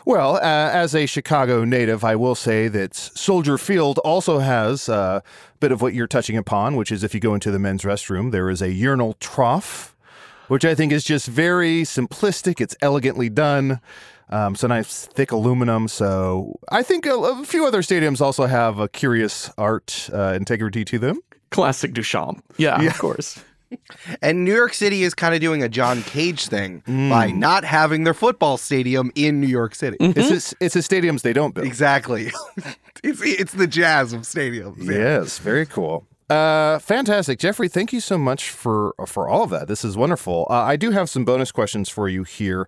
Well, 0.05 0.35
uh, 0.35 0.39
as 0.41 0.95
a 0.95 1.05
Chicago 1.05 1.63
native, 1.63 2.03
I 2.03 2.15
will 2.15 2.35
say 2.35 2.67
that 2.69 2.95
Soldier 2.95 3.57
Field 3.57 3.99
also 3.99 4.39
has 4.39 4.89
a 4.89 5.21
bit 5.59 5.71
of 5.71 5.81
what 5.81 5.93
you're 5.93 6.07
touching 6.07 6.37
upon, 6.37 6.75
which 6.75 6.91
is 6.91 7.03
if 7.03 7.13
you 7.13 7.19
go 7.19 7.33
into 7.33 7.51
the 7.51 7.59
men's 7.59 7.83
restroom, 7.83 8.31
there 8.31 8.49
is 8.49 8.61
a 8.61 8.71
urinal 8.71 9.13
trough, 9.19 9.95
which 10.47 10.65
I 10.65 10.73
think 10.75 10.91
is 10.91 11.03
just 11.03 11.27
very 11.27 11.83
simplistic. 11.83 12.61
It's 12.61 12.75
elegantly 12.81 13.29
done. 13.29 13.81
Um, 14.31 14.55
so 14.55 14.67
nice 14.67 15.07
thick 15.07 15.31
aluminum. 15.31 15.87
So 15.87 16.59
I 16.69 16.83
think 16.83 17.05
a, 17.05 17.15
a 17.15 17.43
few 17.43 17.65
other 17.65 17.81
stadiums 17.81 18.21
also 18.21 18.45
have 18.45 18.79
a 18.79 18.87
curious 18.87 19.51
art 19.57 20.09
uh, 20.13 20.33
integrity 20.35 20.85
to 20.85 20.99
them. 20.99 21.19
Classic 21.51 21.91
Duchamp. 21.91 22.41
Yeah, 22.57 22.79
of 22.81 22.97
course. 22.99 23.43
And 24.21 24.43
New 24.43 24.53
York 24.53 24.73
City 24.73 25.03
is 25.03 25.13
kind 25.13 25.35
of 25.35 25.41
doing 25.41 25.63
a 25.63 25.69
John 25.69 26.03
Cage 26.03 26.47
thing 26.47 26.81
by 26.87 27.31
not 27.31 27.63
having 27.63 28.03
their 28.03 28.13
football 28.13 28.57
stadium 28.57 29.11
in 29.15 29.39
New 29.39 29.47
York 29.47 29.75
City. 29.75 29.97
It's, 29.99 30.51
a, 30.51 30.55
it's 30.59 30.75
a 30.75 30.79
stadiums 30.79 31.21
they 31.21 31.33
don't 31.33 31.53
build. 31.53 31.67
Exactly. 31.67 32.31
it's, 33.03 33.21
it's 33.21 33.53
the 33.53 33.67
jazz 33.67 34.13
of 34.13 34.21
stadiums. 34.21 34.85
Yes, 34.85 35.39
very 35.39 35.65
cool. 35.65 36.05
Uh, 36.29 36.77
fantastic, 36.79 37.39
Jeffrey. 37.39 37.67
Thank 37.67 37.91
you 37.91 37.99
so 37.99 38.17
much 38.17 38.51
for 38.51 38.93
for 39.07 39.27
all 39.27 39.43
of 39.43 39.49
that. 39.49 39.67
This 39.67 39.83
is 39.83 39.97
wonderful. 39.97 40.45
Uh, 40.49 40.53
I 40.53 40.75
do 40.75 40.91
have 40.91 41.09
some 41.09 41.25
bonus 41.25 41.51
questions 41.51 41.89
for 41.89 42.07
you 42.07 42.23
here. 42.23 42.67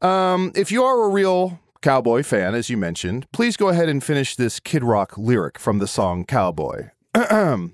Um, 0.00 0.52
if 0.54 0.72
you 0.72 0.82
are 0.82 1.04
a 1.04 1.08
real 1.10 1.60
cowboy 1.82 2.22
fan, 2.22 2.54
as 2.54 2.70
you 2.70 2.78
mentioned, 2.78 3.30
please 3.30 3.58
go 3.58 3.68
ahead 3.68 3.90
and 3.90 4.02
finish 4.02 4.36
this 4.36 4.58
Kid 4.58 4.82
Rock 4.82 5.18
lyric 5.18 5.58
from 5.58 5.80
the 5.80 5.86
song 5.86 6.24
"Cowboy." 6.24 6.88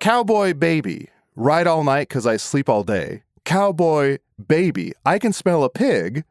Cowboy 0.00 0.54
baby, 0.54 1.08
ride 1.42 1.66
all 1.66 1.84
Night 1.84 2.08
Because 2.08 2.26
I 2.26 2.36
sleep 2.36 2.68
all 2.68 2.84
day. 2.84 3.22
Cowboy 3.44 4.18
baby, 4.46 4.92
I 5.04 5.18
can 5.18 5.32
smell 5.32 5.64
a 5.64 5.70
pig. 5.70 6.24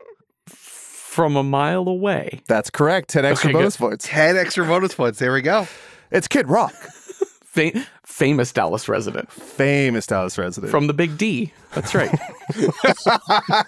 From 0.47 1.36
a 1.36 1.43
mile 1.43 1.89
away. 1.89 2.41
That's 2.47 2.69
correct. 2.69 3.10
Ten 3.10 3.26
extra 3.26 3.50
Okay, 3.50 3.54
good. 3.54 3.60
bonus 3.60 3.76
points. 3.78 4.08
10 4.08 4.38
extra 4.38 4.65
bonus 4.65 4.95
points. 4.95 5.19
There 5.19 5.34
we 5.34 5.41
go. 5.41 5.67
It's 6.10 6.28
Kid 6.30 6.47
Rock, 6.50 6.71
Fa- 7.43 7.86
famous 8.06 8.54
Dallas 8.54 8.88
resident 8.88 9.30
famous 9.32 10.08
Dallas 10.08 10.38
resident. 10.38 10.71
from 10.71 10.88
the 10.88 10.93
Big 10.93 11.17
D. 11.17 11.52
That's 11.76 11.93
right. 11.93 12.17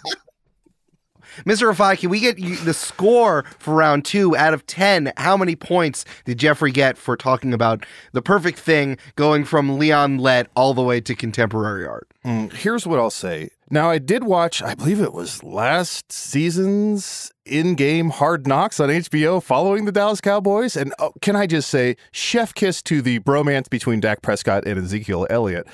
Mr. 1.45 1.73
Rifai, 1.73 1.99
can 1.99 2.09
we 2.09 2.19
get 2.19 2.39
you 2.39 2.55
the 2.57 2.73
score 2.73 3.43
for 3.59 3.73
round 3.73 4.05
two 4.05 4.35
out 4.35 4.53
of 4.53 4.65
10? 4.67 5.13
How 5.17 5.37
many 5.37 5.55
points 5.55 6.05
did 6.25 6.39
Jeffrey 6.39 6.71
get 6.71 6.97
for 6.97 7.17
talking 7.17 7.53
about 7.53 7.85
the 8.11 8.21
perfect 8.21 8.59
thing 8.59 8.97
going 9.15 9.43
from 9.45 9.77
Leon 9.77 10.17
Lett 10.17 10.47
all 10.55 10.73
the 10.73 10.83
way 10.83 11.01
to 11.01 11.15
contemporary 11.15 11.85
art? 11.85 12.07
here's 12.53 12.87
what 12.87 12.99
I'll 12.99 13.09
say. 13.09 13.49
Now, 13.69 13.89
I 13.89 13.97
did 13.97 14.23
watch, 14.23 14.61
I 14.61 14.75
believe 14.75 15.01
it 15.01 15.13
was 15.13 15.43
last 15.43 16.11
season's 16.11 17.31
in 17.45 17.75
game 17.75 18.11
Hard 18.11 18.47
Knocks 18.47 18.79
on 18.79 18.89
HBO 18.89 19.41
following 19.41 19.85
the 19.85 19.91
Dallas 19.91 20.21
Cowboys. 20.21 20.77
And 20.77 20.93
oh, 20.99 21.13
can 21.21 21.35
I 21.35 21.47
just 21.47 21.69
say, 21.69 21.97
chef 22.11 22.53
kiss 22.53 22.81
to 22.83 23.01
the 23.01 23.19
bromance 23.19 23.69
between 23.69 23.99
Dak 23.99 24.21
Prescott 24.21 24.65
and 24.65 24.77
Ezekiel 24.79 25.27
Elliott. 25.29 25.67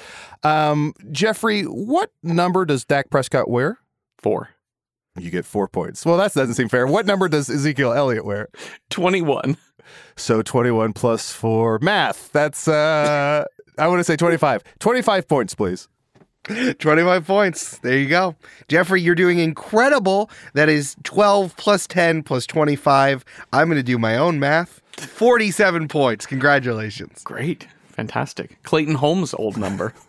Um, 0.43 0.93
Jeffrey, 1.11 1.63
what 1.63 2.11
number 2.23 2.65
does 2.65 2.85
Dak 2.85 3.09
Prescott 3.09 3.49
wear? 3.49 3.79
Four. 4.17 4.49
You 5.19 5.31
get 5.31 5.45
four 5.45 5.67
points. 5.67 6.05
Well, 6.05 6.17
that 6.17 6.33
doesn't 6.33 6.55
seem 6.55 6.69
fair. 6.69 6.87
What 6.87 7.05
number 7.05 7.27
does 7.27 7.49
Ezekiel 7.49 7.93
Elliott 7.93 8.25
wear? 8.25 8.49
21. 8.89 9.57
So 10.15 10.41
21 10.41 10.93
plus 10.93 11.31
four. 11.31 11.79
Math. 11.81 12.31
That's, 12.31 12.67
uh, 12.67 13.45
I 13.77 13.87
want 13.87 13.99
to 13.99 14.03
say 14.03 14.15
25. 14.15 14.63
25 14.79 15.27
points, 15.27 15.55
please. 15.55 15.87
25 16.79 17.27
points. 17.27 17.77
There 17.79 17.97
you 17.97 18.07
go. 18.07 18.35
Jeffrey, 18.67 19.01
you're 19.01 19.15
doing 19.15 19.39
incredible. 19.39 20.29
That 20.53 20.69
is 20.69 20.95
12 21.03 21.55
plus 21.57 21.85
10 21.87 22.23
plus 22.23 22.45
25. 22.47 23.23
I'm 23.53 23.67
going 23.67 23.77
to 23.77 23.83
do 23.83 23.97
my 23.97 24.17
own 24.17 24.39
math. 24.39 24.81
47 24.93 25.87
points. 25.87 26.25
Congratulations. 26.25 27.21
Great. 27.23 27.67
Fantastic. 27.89 28.61
Clayton 28.63 28.95
Holmes' 28.95 29.33
old 29.33 29.57
number. 29.57 29.93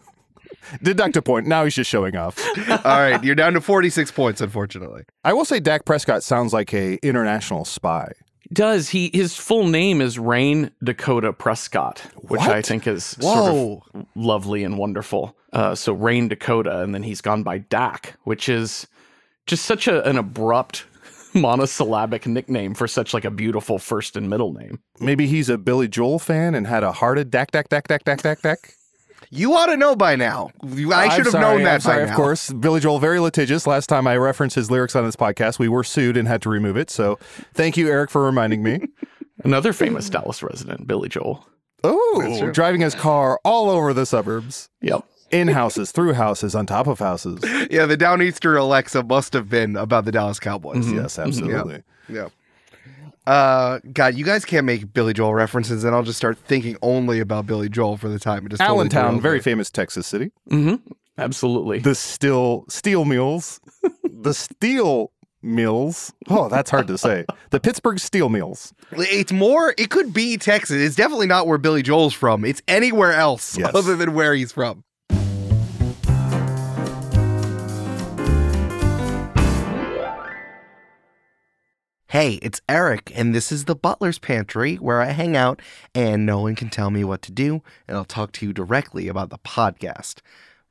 Deduct 0.82 1.16
a 1.16 1.22
point. 1.22 1.46
Now 1.46 1.64
he's 1.64 1.74
just 1.74 1.90
showing 1.90 2.16
off. 2.16 2.38
All 2.84 3.00
right, 3.00 3.22
you're 3.22 3.34
down 3.34 3.54
to 3.54 3.60
46 3.60 4.10
points, 4.12 4.40
unfortunately. 4.40 5.02
I 5.24 5.32
will 5.32 5.44
say 5.44 5.60
Dak 5.60 5.84
Prescott 5.84 6.22
sounds 6.22 6.52
like 6.52 6.72
a 6.74 6.96
international 6.96 7.64
spy. 7.64 8.12
Does 8.52 8.88
he? 8.88 9.10
His 9.14 9.36
full 9.36 9.66
name 9.66 10.00
is 10.00 10.18
Rayne 10.18 10.72
Dakota 10.82 11.32
Prescott, 11.32 12.00
which 12.16 12.40
I 12.40 12.62
think 12.62 12.86
is 12.86 13.14
Whoa. 13.20 13.34
sort 13.34 13.94
of 13.94 14.06
lovely 14.16 14.64
and 14.64 14.76
wonderful. 14.76 15.36
Uh, 15.52 15.74
so 15.76 15.92
Rayne 15.92 16.26
Dakota, 16.28 16.80
and 16.80 16.92
then 16.92 17.04
he's 17.04 17.20
gone 17.20 17.44
by 17.44 17.58
Dak, 17.58 18.16
which 18.24 18.48
is 18.48 18.88
just 19.46 19.64
such 19.64 19.86
a, 19.86 20.04
an 20.08 20.16
abrupt 20.16 20.84
monosyllabic 21.34 22.26
nickname 22.26 22.74
for 22.74 22.88
such 22.88 23.14
like 23.14 23.24
a 23.24 23.30
beautiful 23.30 23.78
first 23.78 24.16
and 24.16 24.28
middle 24.28 24.52
name. 24.52 24.80
Maybe 24.98 25.28
he's 25.28 25.48
a 25.48 25.56
Billy 25.56 25.86
Joel 25.86 26.18
fan 26.18 26.56
and 26.56 26.66
had 26.66 26.82
a 26.82 26.90
hearted 26.90 27.30
Dak 27.30 27.52
Dak 27.52 27.68
Dak 27.68 27.86
Dak 27.86 28.04
Dak 28.04 28.22
Dak 28.22 28.42
Dak. 28.42 28.74
You 29.32 29.54
ought 29.54 29.66
to 29.66 29.76
know 29.76 29.94
by 29.94 30.16
now. 30.16 30.50
I 30.62 31.14
should 31.14 31.26
have 31.26 31.34
known 31.34 31.62
that 31.62 31.74
I'm 31.74 31.80
sorry, 31.80 32.04
by 32.04 32.10
Of 32.10 32.16
course, 32.16 32.50
Billy 32.52 32.80
Joel 32.80 32.98
very 32.98 33.20
litigious. 33.20 33.64
Last 33.64 33.86
time 33.88 34.08
I 34.08 34.16
referenced 34.16 34.56
his 34.56 34.72
lyrics 34.72 34.96
on 34.96 35.04
this 35.04 35.14
podcast, 35.14 35.60
we 35.60 35.68
were 35.68 35.84
sued 35.84 36.16
and 36.16 36.26
had 36.26 36.42
to 36.42 36.48
remove 36.48 36.76
it. 36.76 36.90
So 36.90 37.16
thank 37.54 37.76
you, 37.76 37.88
Eric, 37.88 38.10
for 38.10 38.24
reminding 38.24 38.64
me. 38.64 38.88
Another 39.44 39.72
famous 39.72 40.10
Dallas 40.10 40.42
resident, 40.42 40.88
Billy 40.88 41.08
Joel. 41.08 41.46
Oh, 41.84 42.50
driving 42.50 42.80
his 42.80 42.94
car 42.94 43.40
all 43.44 43.70
over 43.70 43.94
the 43.94 44.04
suburbs, 44.04 44.68
Yep. 44.82 45.04
in 45.30 45.48
houses, 45.48 45.92
through 45.92 46.12
houses, 46.14 46.54
on 46.54 46.66
top 46.66 46.86
of 46.86 46.98
houses. 46.98 47.40
Yeah, 47.70 47.86
the 47.86 47.96
Downeaster 47.96 48.58
Alexa 48.58 49.04
must 49.04 49.32
have 49.32 49.48
been 49.48 49.76
about 49.76 50.04
the 50.04 50.12
Dallas 50.12 50.40
Cowboys. 50.40 50.84
Mm-hmm. 50.84 50.96
Yes, 50.96 51.16
mm-hmm. 51.16 51.28
absolutely. 51.28 51.82
Yeah. 52.08 52.28
Uh, 53.30 53.78
God, 53.92 54.16
you 54.16 54.24
guys 54.24 54.44
can't 54.44 54.66
make 54.66 54.92
Billy 54.92 55.12
Joel 55.12 55.34
references, 55.34 55.84
and 55.84 55.94
I'll 55.94 56.02
just 56.02 56.16
start 56.18 56.36
thinking 56.36 56.76
only 56.82 57.20
about 57.20 57.46
Billy 57.46 57.68
Joel 57.68 57.96
for 57.96 58.08
the 58.08 58.18
time. 58.18 58.44
It 58.44 58.48
just 58.48 58.60
totally 58.60 58.78
Allentown, 58.78 59.18
derails 59.18 59.22
very 59.22 59.38
famous 59.40 59.70
Texas 59.70 60.06
city. 60.08 60.32
Absolutely. 61.16 61.78
The 61.78 61.94
still 61.94 62.64
steel 62.68 63.04
mills, 63.04 63.60
the 64.04 64.34
steel 64.34 65.12
mills. 65.42 66.12
Oh, 66.28 66.48
that's 66.48 66.70
hard 66.70 66.88
to 66.88 66.98
say. 66.98 67.24
The 67.50 67.60
Pittsburgh 67.60 67.98
Steel 68.00 68.28
Mills. 68.30 68.74
It's 68.92 69.32
more. 69.32 69.74
It 69.78 69.90
could 69.90 70.12
be 70.12 70.36
Texas. 70.36 70.76
It's 70.76 70.96
definitely 70.96 71.26
not 71.28 71.46
where 71.46 71.58
Billy 71.58 71.82
Joel's 71.82 72.14
from. 72.14 72.44
It's 72.44 72.62
anywhere 72.68 73.12
else 73.12 73.56
Yes. 73.56 73.74
other 73.74 73.94
than 73.96 74.12
where 74.14 74.34
he's 74.34 74.50
from. 74.52 74.82
Hey, 82.10 82.40
it's 82.42 82.60
Eric, 82.68 83.12
and 83.14 83.32
this 83.32 83.52
is 83.52 83.66
the 83.66 83.76
Butler's 83.76 84.18
Pantry 84.18 84.74
where 84.74 85.00
I 85.00 85.12
hang 85.12 85.36
out 85.36 85.62
and 85.94 86.26
no 86.26 86.40
one 86.40 86.56
can 86.56 86.68
tell 86.68 86.90
me 86.90 87.04
what 87.04 87.22
to 87.22 87.30
do, 87.30 87.62
and 87.86 87.96
I'll 87.96 88.04
talk 88.04 88.32
to 88.32 88.46
you 88.46 88.52
directly 88.52 89.06
about 89.06 89.30
the 89.30 89.38
podcast. 89.38 90.16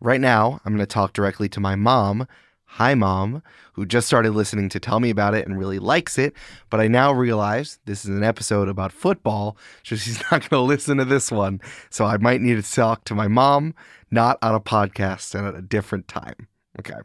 Right 0.01 0.19
now, 0.19 0.59
I'm 0.65 0.73
going 0.73 0.85
to 0.85 0.85
talk 0.85 1.13
directly 1.13 1.47
to 1.47 1.61
my 1.61 1.77
mom. 1.77 2.27
Hi, 2.65 2.93
mom, 2.93 3.41
who 3.71 3.85
just 3.85 4.05
started 4.05 4.31
listening 4.31 4.67
to 4.67 4.81
Tell 4.81 4.99
Me 4.99 5.11
About 5.11 5.33
It 5.33 5.47
and 5.47 5.57
really 5.57 5.79
likes 5.79 6.17
it, 6.17 6.33
but 6.69 6.81
I 6.81 6.89
now 6.89 7.13
realize 7.13 7.79
this 7.85 8.03
is 8.03 8.09
an 8.11 8.23
episode 8.25 8.67
about 8.67 8.91
football, 8.91 9.55
so 9.83 9.95
she's 9.95 10.19
not 10.31 10.41
going 10.41 10.49
to 10.49 10.59
listen 10.59 10.97
to 10.97 11.05
this 11.05 11.31
one. 11.31 11.61
So 11.89 12.03
I 12.03 12.17
might 12.17 12.41
need 12.41 12.61
to 12.61 12.69
talk 12.69 13.05
to 13.05 13.15
my 13.15 13.29
mom, 13.29 13.75
not 14.11 14.39
on 14.41 14.55
a 14.55 14.59
podcast 14.59 15.33
and 15.35 15.47
at 15.47 15.55
a 15.55 15.61
different 15.61 16.09
time. 16.09 16.49
Okay. 16.77 16.99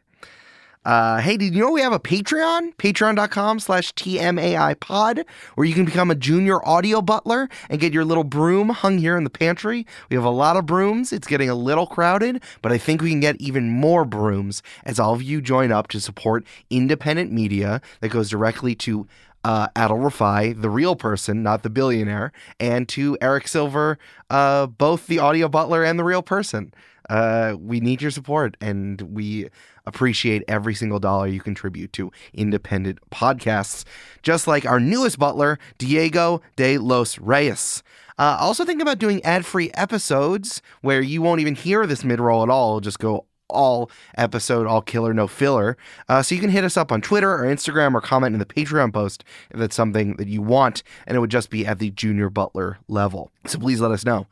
Uh, 0.84 1.18
hey, 1.20 1.38
did 1.38 1.54
you 1.54 1.60
know 1.62 1.70
we 1.70 1.80
have 1.80 1.94
a 1.94 1.98
Patreon? 1.98 2.74
Patreon.com 2.76 3.58
slash 3.58 3.92
TMAI 3.94 4.78
pod, 4.80 5.24
where 5.54 5.66
you 5.66 5.72
can 5.72 5.86
become 5.86 6.10
a 6.10 6.14
junior 6.14 6.66
audio 6.66 7.00
butler 7.00 7.48
and 7.70 7.80
get 7.80 7.94
your 7.94 8.04
little 8.04 8.24
broom 8.24 8.68
hung 8.68 8.98
here 8.98 9.16
in 9.16 9.24
the 9.24 9.30
pantry. 9.30 9.86
We 10.10 10.16
have 10.16 10.24
a 10.24 10.30
lot 10.30 10.56
of 10.56 10.66
brooms. 10.66 11.12
It's 11.12 11.26
getting 11.26 11.48
a 11.48 11.54
little 11.54 11.86
crowded, 11.86 12.42
but 12.60 12.70
I 12.70 12.76
think 12.76 13.00
we 13.00 13.10
can 13.10 13.20
get 13.20 13.40
even 13.40 13.70
more 13.70 14.04
brooms 14.04 14.62
as 14.84 15.00
all 15.00 15.14
of 15.14 15.22
you 15.22 15.40
join 15.40 15.72
up 15.72 15.88
to 15.88 16.00
support 16.00 16.44
independent 16.68 17.32
media 17.32 17.80
that 18.00 18.10
goes 18.10 18.28
directly 18.28 18.74
to 18.76 19.06
uh, 19.44 19.68
Rifai, 19.76 20.60
the 20.60 20.70
real 20.70 20.96
person, 20.96 21.42
not 21.42 21.62
the 21.62 21.70
billionaire, 21.70 22.32
and 22.58 22.88
to 22.90 23.16
Eric 23.20 23.48
Silver, 23.48 23.98
uh, 24.30 24.66
both 24.66 25.06
the 25.06 25.18
audio 25.18 25.48
butler 25.48 25.84
and 25.84 25.98
the 25.98 26.04
real 26.04 26.22
person. 26.22 26.72
Uh, 27.10 27.54
we 27.58 27.80
need 27.80 28.00
your 28.00 28.10
support, 28.10 28.56
and 28.60 29.02
we 29.02 29.48
appreciate 29.86 30.42
every 30.48 30.74
single 30.74 30.98
dollar 30.98 31.26
you 31.26 31.40
contribute 31.40 31.92
to 31.94 32.10
independent 32.32 32.98
podcasts, 33.10 33.84
just 34.22 34.46
like 34.46 34.66
our 34.66 34.80
newest 34.80 35.18
butler, 35.18 35.58
Diego 35.78 36.40
de 36.56 36.78
los 36.78 37.18
Reyes. 37.18 37.82
Uh, 38.18 38.36
also, 38.40 38.64
think 38.64 38.80
about 38.80 38.98
doing 38.98 39.22
ad 39.24 39.44
free 39.44 39.70
episodes 39.74 40.62
where 40.82 41.00
you 41.00 41.20
won't 41.20 41.40
even 41.40 41.54
hear 41.54 41.86
this 41.86 42.04
mid 42.04 42.20
roll 42.20 42.42
at 42.42 42.50
all. 42.50 42.70
It'll 42.70 42.80
just 42.80 43.00
go 43.00 43.26
all 43.48 43.90
episode, 44.16 44.66
all 44.66 44.82
killer, 44.82 45.12
no 45.12 45.26
filler. 45.26 45.76
Uh, 46.08 46.22
so 46.22 46.34
you 46.34 46.40
can 46.40 46.50
hit 46.50 46.64
us 46.64 46.76
up 46.76 46.92
on 46.92 47.00
Twitter 47.00 47.32
or 47.32 47.44
Instagram 47.44 47.94
or 47.94 48.00
comment 48.00 48.34
in 48.34 48.38
the 48.38 48.46
Patreon 48.46 48.92
post 48.92 49.24
if 49.50 49.58
that's 49.58 49.76
something 49.76 50.16
that 50.16 50.28
you 50.28 50.42
want, 50.42 50.82
and 51.06 51.16
it 51.16 51.20
would 51.20 51.30
just 51.30 51.50
be 51.50 51.66
at 51.66 51.78
the 51.78 51.90
junior 51.90 52.30
butler 52.30 52.78
level. 52.88 53.30
So 53.46 53.58
please 53.58 53.80
let 53.80 53.90
us 53.90 54.04
know. 54.04 54.26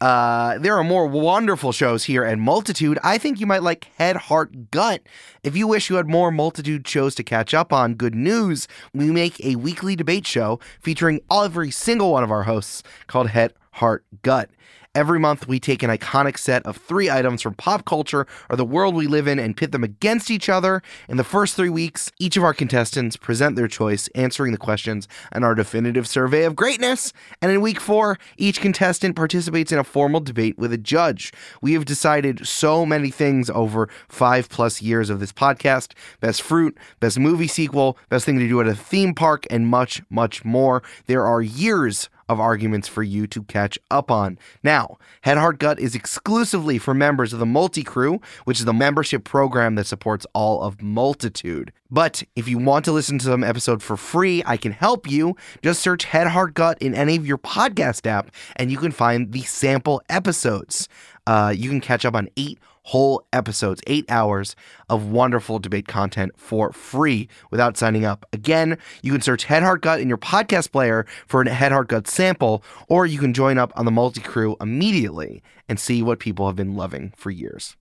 Uh, 0.00 0.58
there 0.58 0.76
are 0.76 0.84
more 0.84 1.06
wonderful 1.06 1.72
shows 1.72 2.04
here 2.04 2.22
at 2.24 2.38
Multitude. 2.38 2.98
I 3.02 3.16
think 3.16 3.40
you 3.40 3.46
might 3.46 3.62
like 3.62 3.88
Head, 3.96 4.16
Heart, 4.16 4.70
Gut. 4.70 5.02
If 5.42 5.56
you 5.56 5.66
wish 5.66 5.88
you 5.88 5.96
had 5.96 6.06
more 6.06 6.30
Multitude 6.30 6.86
shows 6.86 7.14
to 7.14 7.22
catch 7.22 7.54
up 7.54 7.72
on, 7.72 7.94
good 7.94 8.14
news. 8.14 8.68
We 8.92 9.10
make 9.10 9.42
a 9.44 9.56
weekly 9.56 9.96
debate 9.96 10.26
show 10.26 10.60
featuring 10.80 11.20
every 11.32 11.70
single 11.70 12.12
one 12.12 12.22
of 12.22 12.30
our 12.30 12.42
hosts 12.42 12.82
called 13.06 13.30
Head, 13.30 13.54
Heart, 13.72 14.04
Gut. 14.22 14.50
Every 14.96 15.20
month, 15.20 15.46
we 15.46 15.60
take 15.60 15.82
an 15.82 15.90
iconic 15.90 16.38
set 16.38 16.64
of 16.64 16.78
three 16.78 17.10
items 17.10 17.42
from 17.42 17.52
pop 17.52 17.84
culture 17.84 18.26
or 18.48 18.56
the 18.56 18.64
world 18.64 18.94
we 18.94 19.06
live 19.06 19.28
in 19.28 19.38
and 19.38 19.54
pit 19.54 19.70
them 19.70 19.84
against 19.84 20.30
each 20.30 20.48
other. 20.48 20.82
In 21.06 21.18
the 21.18 21.22
first 21.22 21.54
three 21.54 21.68
weeks, 21.68 22.10
each 22.18 22.38
of 22.38 22.42
our 22.42 22.54
contestants 22.54 23.14
present 23.14 23.56
their 23.56 23.68
choice, 23.68 24.08
answering 24.14 24.52
the 24.52 24.58
questions 24.58 25.06
in 25.34 25.44
our 25.44 25.54
definitive 25.54 26.08
survey 26.08 26.44
of 26.44 26.56
greatness. 26.56 27.12
And 27.42 27.52
in 27.52 27.60
week 27.60 27.78
four, 27.78 28.16
each 28.38 28.62
contestant 28.62 29.16
participates 29.16 29.70
in 29.70 29.78
a 29.78 29.84
formal 29.84 30.20
debate 30.20 30.56
with 30.56 30.72
a 30.72 30.78
judge. 30.78 31.30
We 31.60 31.74
have 31.74 31.84
decided 31.84 32.46
so 32.46 32.86
many 32.86 33.10
things 33.10 33.50
over 33.50 33.90
five 34.08 34.48
plus 34.48 34.80
years 34.80 35.10
of 35.10 35.20
this 35.20 35.30
podcast 35.30 35.92
best 36.20 36.40
fruit, 36.40 36.74
best 37.00 37.18
movie 37.18 37.48
sequel, 37.48 37.98
best 38.08 38.24
thing 38.24 38.38
to 38.38 38.48
do 38.48 38.62
at 38.62 38.66
a 38.66 38.74
theme 38.74 39.12
park, 39.12 39.44
and 39.50 39.66
much, 39.66 40.00
much 40.08 40.42
more. 40.42 40.82
There 41.04 41.26
are 41.26 41.42
years 41.42 42.08
of 42.28 42.40
arguments 42.40 42.88
for 42.88 43.02
you 43.02 43.26
to 43.28 43.42
catch 43.44 43.78
up 43.90 44.10
on. 44.10 44.38
Now, 44.62 44.98
Head 45.22 45.38
Heart 45.38 45.58
Gut 45.58 45.78
is 45.78 45.94
exclusively 45.94 46.78
for 46.78 46.94
members 46.94 47.32
of 47.32 47.38
the 47.38 47.46
Multi 47.46 47.82
Crew, 47.82 48.20
which 48.44 48.58
is 48.58 48.64
the 48.64 48.72
membership 48.72 49.24
program 49.24 49.74
that 49.76 49.86
supports 49.86 50.26
all 50.34 50.62
of 50.62 50.82
Multitude. 50.82 51.72
But 51.90 52.22
if 52.34 52.48
you 52.48 52.58
want 52.58 52.84
to 52.86 52.92
listen 52.92 53.18
to 53.18 53.26
some 53.26 53.44
episode 53.44 53.82
for 53.82 53.96
free, 53.96 54.42
I 54.44 54.56
can 54.56 54.72
help 54.72 55.08
you. 55.08 55.36
Just 55.62 55.80
search 55.80 56.04
Head 56.04 56.26
Heart 56.28 56.54
Gut 56.54 56.78
in 56.80 56.94
any 56.94 57.16
of 57.16 57.26
your 57.26 57.38
podcast 57.38 58.06
app, 58.06 58.30
and 58.56 58.70
you 58.70 58.78
can 58.78 58.92
find 58.92 59.32
the 59.32 59.42
sample 59.42 60.02
episodes. 60.08 60.88
Uh, 61.26 61.52
you 61.56 61.68
can 61.68 61.80
catch 61.80 62.04
up 62.04 62.14
on 62.14 62.28
eight 62.36 62.58
whole 62.86 63.26
episodes, 63.32 63.82
eight 63.88 64.04
hours 64.08 64.54
of 64.88 65.08
wonderful 65.08 65.58
debate 65.58 65.88
content 65.88 66.32
for 66.36 66.72
free 66.72 67.28
without 67.50 67.76
signing 67.76 68.04
up. 68.04 68.24
Again, 68.32 68.78
you 69.02 69.12
can 69.12 69.20
search 69.20 69.44
Head 69.44 69.64
Heart 69.64 69.82
Gut 69.82 70.00
in 70.00 70.08
your 70.08 70.18
podcast 70.18 70.70
player 70.70 71.04
for 71.26 71.42
a 71.42 71.50
Head 71.50 71.72
Heart 71.72 71.88
Gut 71.88 72.06
sample, 72.06 72.62
or 72.88 73.04
you 73.04 73.18
can 73.18 73.34
join 73.34 73.58
up 73.58 73.72
on 73.74 73.84
the 73.84 73.90
multi 73.90 74.20
crew 74.20 74.56
immediately 74.60 75.42
and 75.68 75.80
see 75.80 76.00
what 76.00 76.20
people 76.20 76.46
have 76.46 76.56
been 76.56 76.76
loving 76.76 77.12
for 77.16 77.30
years. 77.30 77.76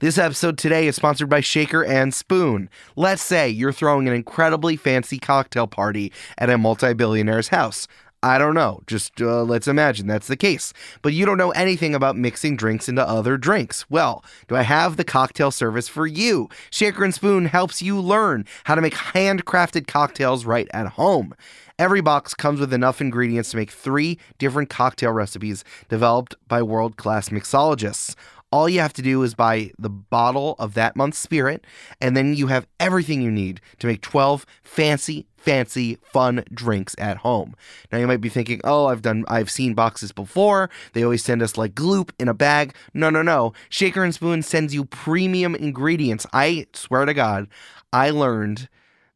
This 0.00 0.16
episode 0.16 0.56
today 0.56 0.86
is 0.86 0.96
sponsored 0.96 1.28
by 1.28 1.40
Shaker 1.40 1.84
and 1.84 2.14
Spoon. 2.14 2.70
Let's 2.96 3.22
say 3.22 3.50
you're 3.50 3.72
throwing 3.72 4.08
an 4.08 4.14
incredibly 4.14 4.76
fancy 4.76 5.18
cocktail 5.18 5.66
party 5.66 6.12
at 6.38 6.48
a 6.48 6.56
multi 6.56 6.94
billionaire's 6.94 7.48
house. 7.48 7.86
I 8.22 8.36
don't 8.38 8.54
know. 8.54 8.82
Just 8.88 9.20
uh, 9.20 9.42
let's 9.44 9.68
imagine 9.68 10.08
that's 10.08 10.26
the 10.26 10.36
case. 10.36 10.72
But 11.02 11.12
you 11.12 11.24
don't 11.24 11.38
know 11.38 11.52
anything 11.52 11.94
about 11.94 12.16
mixing 12.16 12.56
drinks 12.56 12.88
into 12.88 13.06
other 13.06 13.36
drinks. 13.36 13.88
Well, 13.88 14.24
do 14.48 14.56
I 14.56 14.62
have 14.62 14.96
the 14.96 15.04
cocktail 15.04 15.52
service 15.52 15.86
for 15.88 16.06
you? 16.06 16.48
Shaker 16.70 17.04
and 17.04 17.14
Spoon 17.14 17.46
helps 17.46 17.80
you 17.80 18.00
learn 18.00 18.44
how 18.64 18.74
to 18.74 18.80
make 18.80 18.94
handcrafted 18.94 19.86
cocktails 19.86 20.44
right 20.44 20.66
at 20.72 20.88
home. 20.88 21.32
Every 21.78 22.00
box 22.00 22.34
comes 22.34 22.58
with 22.58 22.72
enough 22.72 23.00
ingredients 23.00 23.52
to 23.52 23.56
make 23.56 23.70
three 23.70 24.18
different 24.38 24.68
cocktail 24.68 25.12
recipes 25.12 25.62
developed 25.88 26.34
by 26.48 26.60
world 26.60 26.96
class 26.96 27.28
mixologists. 27.28 28.16
All 28.50 28.68
you 28.68 28.80
have 28.80 28.94
to 28.94 29.02
do 29.02 29.22
is 29.22 29.34
buy 29.34 29.72
the 29.78 29.90
bottle 29.90 30.56
of 30.58 30.74
that 30.74 30.96
month's 30.96 31.18
spirit, 31.18 31.64
and 32.00 32.16
then 32.16 32.34
you 32.34 32.46
have 32.46 32.66
everything 32.80 33.20
you 33.20 33.30
need 33.30 33.60
to 33.78 33.86
make 33.86 34.00
12 34.00 34.46
fancy, 34.62 35.26
fancy, 35.36 35.98
fun 36.02 36.44
drinks 36.52 36.94
at 36.98 37.18
home. 37.18 37.54
Now 37.92 37.98
you 37.98 38.06
might 38.06 38.22
be 38.22 38.30
thinking, 38.30 38.60
"Oh, 38.64 38.86
I've 38.86 39.02
done 39.02 39.24
I've 39.28 39.50
seen 39.50 39.74
boxes 39.74 40.12
before. 40.12 40.70
They 40.94 41.02
always 41.02 41.22
send 41.22 41.42
us 41.42 41.58
like 41.58 41.74
gloop 41.74 42.10
in 42.18 42.28
a 42.28 42.34
bag." 42.34 42.74
No, 42.94 43.10
no, 43.10 43.22
no. 43.22 43.52
Shaker 43.68 44.02
and 44.02 44.14
Spoon 44.14 44.42
sends 44.42 44.74
you 44.74 44.86
premium 44.86 45.54
ingredients. 45.54 46.26
I 46.32 46.66
swear 46.72 47.04
to 47.04 47.12
god, 47.12 47.48
I 47.92 48.10
learned 48.10 48.68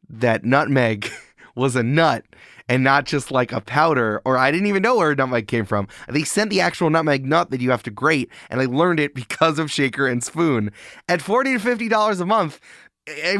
that 0.07 0.45
nutmeg 0.45 1.09
was 1.55 1.75
a 1.75 1.83
nut 1.83 2.23
and 2.69 2.83
not 2.83 3.05
just 3.05 3.31
like 3.31 3.51
a 3.51 3.61
powder, 3.61 4.21
or 4.25 4.37
I 4.37 4.51
didn't 4.51 4.67
even 4.67 4.83
know 4.83 4.97
where 4.97 5.15
nutmeg 5.15 5.47
came 5.47 5.65
from. 5.65 5.87
They 6.07 6.23
sent 6.23 6.49
the 6.49 6.61
actual 6.61 6.89
nutmeg 6.89 7.25
nut 7.25 7.51
that 7.51 7.61
you 7.61 7.71
have 7.71 7.83
to 7.83 7.91
grate, 7.91 8.29
and 8.49 8.61
I 8.61 8.65
learned 8.65 8.99
it 8.99 9.13
because 9.15 9.59
of 9.59 9.71
Shaker 9.71 10.07
and 10.07 10.23
Spoon. 10.23 10.71
At 11.07 11.21
40 11.21 11.57
to 11.57 11.59
$50 11.59 12.21
a 12.21 12.25
month, 12.25 12.59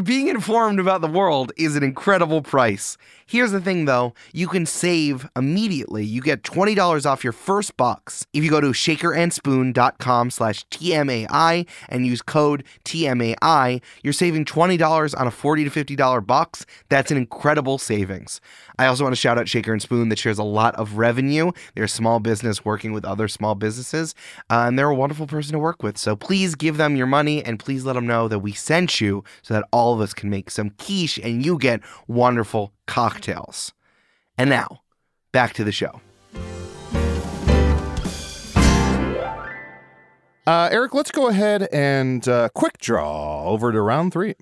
being 0.03 0.27
informed 0.27 0.79
about 0.79 0.99
the 0.99 1.07
world 1.07 1.53
is 1.55 1.75
an 1.77 1.83
incredible 1.83 2.41
price. 2.41 2.97
Here's 3.25 3.51
the 3.51 3.61
thing 3.61 3.85
though, 3.85 4.13
you 4.33 4.47
can 4.47 4.65
save 4.65 5.27
immediately. 5.35 6.03
You 6.03 6.21
get 6.21 6.43
$20 6.43 7.05
off 7.05 7.23
your 7.23 7.31
first 7.33 7.77
box 7.77 8.27
if 8.33 8.43
you 8.43 8.49
go 8.49 8.59
to 8.59 8.67
shakerandspoon.com 8.67 10.31
slash 10.31 10.67
TMAI 10.67 11.65
and 11.87 12.05
use 12.05 12.21
code 12.21 12.65
TMAI. 12.83 13.81
You're 14.03 14.13
saving 14.13 14.45
$20 14.45 15.19
on 15.19 15.27
a 15.27 15.31
$40 15.31 15.71
to 15.71 15.95
$50 15.95 16.27
box. 16.27 16.65
That's 16.89 17.11
an 17.11 17.17
incredible 17.17 17.77
savings. 17.77 18.41
I 18.77 18.87
also 18.87 19.03
want 19.03 19.15
to 19.15 19.19
shout 19.19 19.37
out 19.37 19.47
Shaker 19.47 19.71
and 19.71 19.81
Spoon 19.81 20.09
that 20.09 20.19
shares 20.19 20.39
a 20.39 20.43
lot 20.43 20.75
of 20.75 20.97
revenue. 20.97 21.51
They're 21.75 21.85
a 21.85 21.89
small 21.89 22.19
business 22.19 22.65
working 22.65 22.91
with 22.91 23.05
other 23.05 23.27
small 23.27 23.55
businesses, 23.55 24.15
uh, 24.49 24.65
and 24.67 24.77
they're 24.77 24.89
a 24.89 24.95
wonderful 24.95 25.27
person 25.27 25.53
to 25.53 25.59
work 25.59 25.83
with. 25.83 25.97
So 25.97 26.15
please 26.15 26.55
give 26.55 26.77
them 26.77 26.95
your 26.95 27.07
money 27.07 27.43
and 27.43 27.59
please 27.59 27.85
let 27.85 27.93
them 27.93 28.07
know 28.07 28.27
that 28.27 28.39
we 28.39 28.51
sent 28.51 28.99
you 28.99 29.23
so 29.41 29.52
that 29.53 29.65
all 29.71 29.93
of 29.93 30.01
us 30.01 30.13
can 30.13 30.29
make 30.29 30.49
some 30.51 30.71
quiche 30.71 31.19
and 31.19 31.45
you 31.45 31.57
get 31.57 31.81
wonderful 32.07 32.73
cocktails. 32.87 33.73
And 34.37 34.49
now, 34.49 34.81
back 35.31 35.53
to 35.53 35.63
the 35.63 35.71
show. 35.71 36.01
Uh, 40.45 40.67
Eric, 40.71 40.93
let's 40.93 41.11
go 41.11 41.29
ahead 41.29 41.69
and 41.71 42.27
uh, 42.27 42.49
quick 42.53 42.77
draw 42.79 43.45
over 43.45 43.71
to 43.71 43.81
round 43.81 44.11
three. 44.11 44.35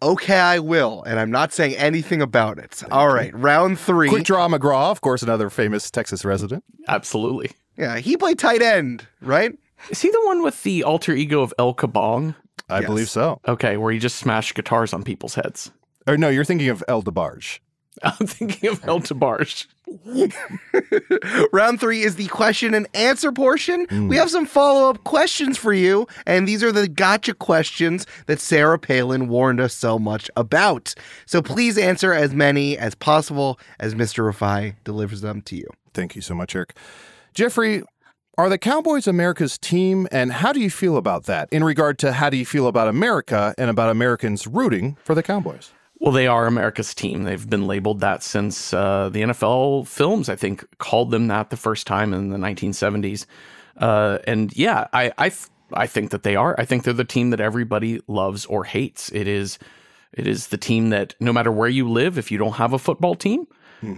Okay, 0.00 0.38
I 0.38 0.60
will, 0.60 1.02
and 1.02 1.18
I'm 1.18 1.32
not 1.32 1.52
saying 1.52 1.74
anything 1.74 2.22
about 2.22 2.58
it. 2.58 2.84
All 2.92 3.08
right, 3.08 3.34
round 3.34 3.80
three. 3.80 4.08
Quick 4.08 4.22
draw 4.22 4.46
McGraw, 4.46 4.92
of 4.92 5.00
course, 5.00 5.24
another 5.24 5.50
famous 5.50 5.90
Texas 5.90 6.24
resident. 6.24 6.62
Absolutely. 6.86 7.50
Yeah, 7.76 7.98
he 7.98 8.16
played 8.16 8.38
tight 8.38 8.62
end, 8.62 9.08
right? 9.20 9.58
Is 9.90 10.00
he 10.00 10.10
the 10.10 10.22
one 10.24 10.42
with 10.44 10.62
the 10.62 10.84
alter 10.84 11.12
ego 11.12 11.42
of 11.42 11.52
El 11.58 11.74
Kabong? 11.74 12.36
I 12.68 12.78
Yes. 12.80 12.86
believe 12.86 13.10
so. 13.10 13.40
Okay, 13.46 13.76
where 13.76 13.92
he 13.92 13.98
just 13.98 14.16
smashed 14.16 14.54
guitars 14.54 14.92
on 14.92 15.02
people's 15.04 15.34
heads. 15.34 15.70
Or 16.06 16.16
no, 16.16 16.28
you're 16.28 16.44
thinking 16.44 16.68
of 16.68 16.82
El 16.88 17.02
DeBarge. 17.02 17.58
I'm 18.02 18.26
thinking 18.28 18.70
of 18.70 18.80
El 18.86 19.00
Tabarge. 19.00 19.66
Round 21.52 21.80
three 21.80 22.02
is 22.02 22.16
the 22.16 22.26
question 22.28 22.74
and 22.74 22.86
answer 22.94 23.32
portion. 23.32 23.86
Hmm. 23.88 24.08
We 24.08 24.16
have 24.16 24.30
some 24.30 24.46
follow 24.46 24.90
up 24.90 25.02
questions 25.04 25.58
for 25.58 25.72
you, 25.72 26.06
and 26.26 26.46
these 26.46 26.62
are 26.62 26.70
the 26.72 26.88
gotcha 26.88 27.34
questions 27.34 28.06
that 28.26 28.40
Sarah 28.40 28.78
Palin 28.78 29.28
warned 29.28 29.60
us 29.60 29.74
so 29.74 29.98
much 29.98 30.30
about. 30.36 30.94
So 31.26 31.42
please 31.42 31.76
answer 31.76 32.12
as 32.12 32.32
many 32.32 32.78
as 32.78 32.94
possible 32.94 33.58
as 33.80 33.94
Mr. 33.94 34.30
Rifai 34.32 34.76
delivers 34.84 35.20
them 35.20 35.42
to 35.42 35.56
you. 35.56 35.66
Thank 35.94 36.14
you 36.14 36.22
so 36.22 36.34
much, 36.34 36.54
Eric. 36.54 36.74
Jeffrey, 37.34 37.82
are 38.38 38.48
the 38.48 38.56
Cowboys 38.56 39.08
America's 39.08 39.58
team, 39.58 40.06
and 40.12 40.32
how 40.32 40.52
do 40.52 40.60
you 40.60 40.70
feel 40.70 40.96
about 40.96 41.24
that 41.24 41.48
in 41.50 41.64
regard 41.64 41.98
to 41.98 42.12
how 42.12 42.30
do 42.30 42.36
you 42.36 42.46
feel 42.46 42.68
about 42.68 42.86
America 42.86 43.52
and 43.58 43.68
about 43.68 43.90
Americans 43.90 44.46
rooting 44.46 44.96
for 45.02 45.16
the 45.16 45.24
Cowboys? 45.24 45.72
Well, 45.98 46.12
they 46.12 46.28
are 46.28 46.46
America's 46.46 46.94
team. 46.94 47.24
They've 47.24 47.50
been 47.50 47.66
labeled 47.66 47.98
that 47.98 48.22
since 48.22 48.72
uh, 48.72 49.08
the 49.08 49.22
NFL 49.22 49.88
films, 49.88 50.28
I 50.28 50.36
think, 50.36 50.64
called 50.78 51.10
them 51.10 51.26
that 51.26 51.50
the 51.50 51.56
first 51.56 51.88
time 51.88 52.14
in 52.14 52.28
the 52.28 52.36
1970s. 52.38 53.26
Uh, 53.76 54.18
and 54.24 54.56
yeah, 54.56 54.86
I, 54.92 55.12
I, 55.18 55.30
th- 55.30 55.48
I 55.72 55.88
think 55.88 56.12
that 56.12 56.22
they 56.22 56.36
are. 56.36 56.54
I 56.56 56.64
think 56.64 56.84
they're 56.84 56.94
the 56.94 57.02
team 57.02 57.30
that 57.30 57.40
everybody 57.40 58.00
loves 58.06 58.46
or 58.46 58.62
hates. 58.62 59.10
It 59.12 59.26
is, 59.26 59.58
it 60.12 60.28
is 60.28 60.46
the 60.46 60.56
team 60.56 60.90
that 60.90 61.16
no 61.18 61.32
matter 61.32 61.50
where 61.50 61.68
you 61.68 61.90
live, 61.90 62.16
if 62.16 62.30
you 62.30 62.38
don't 62.38 62.54
have 62.54 62.72
a 62.72 62.78
football 62.78 63.16
team, 63.16 63.48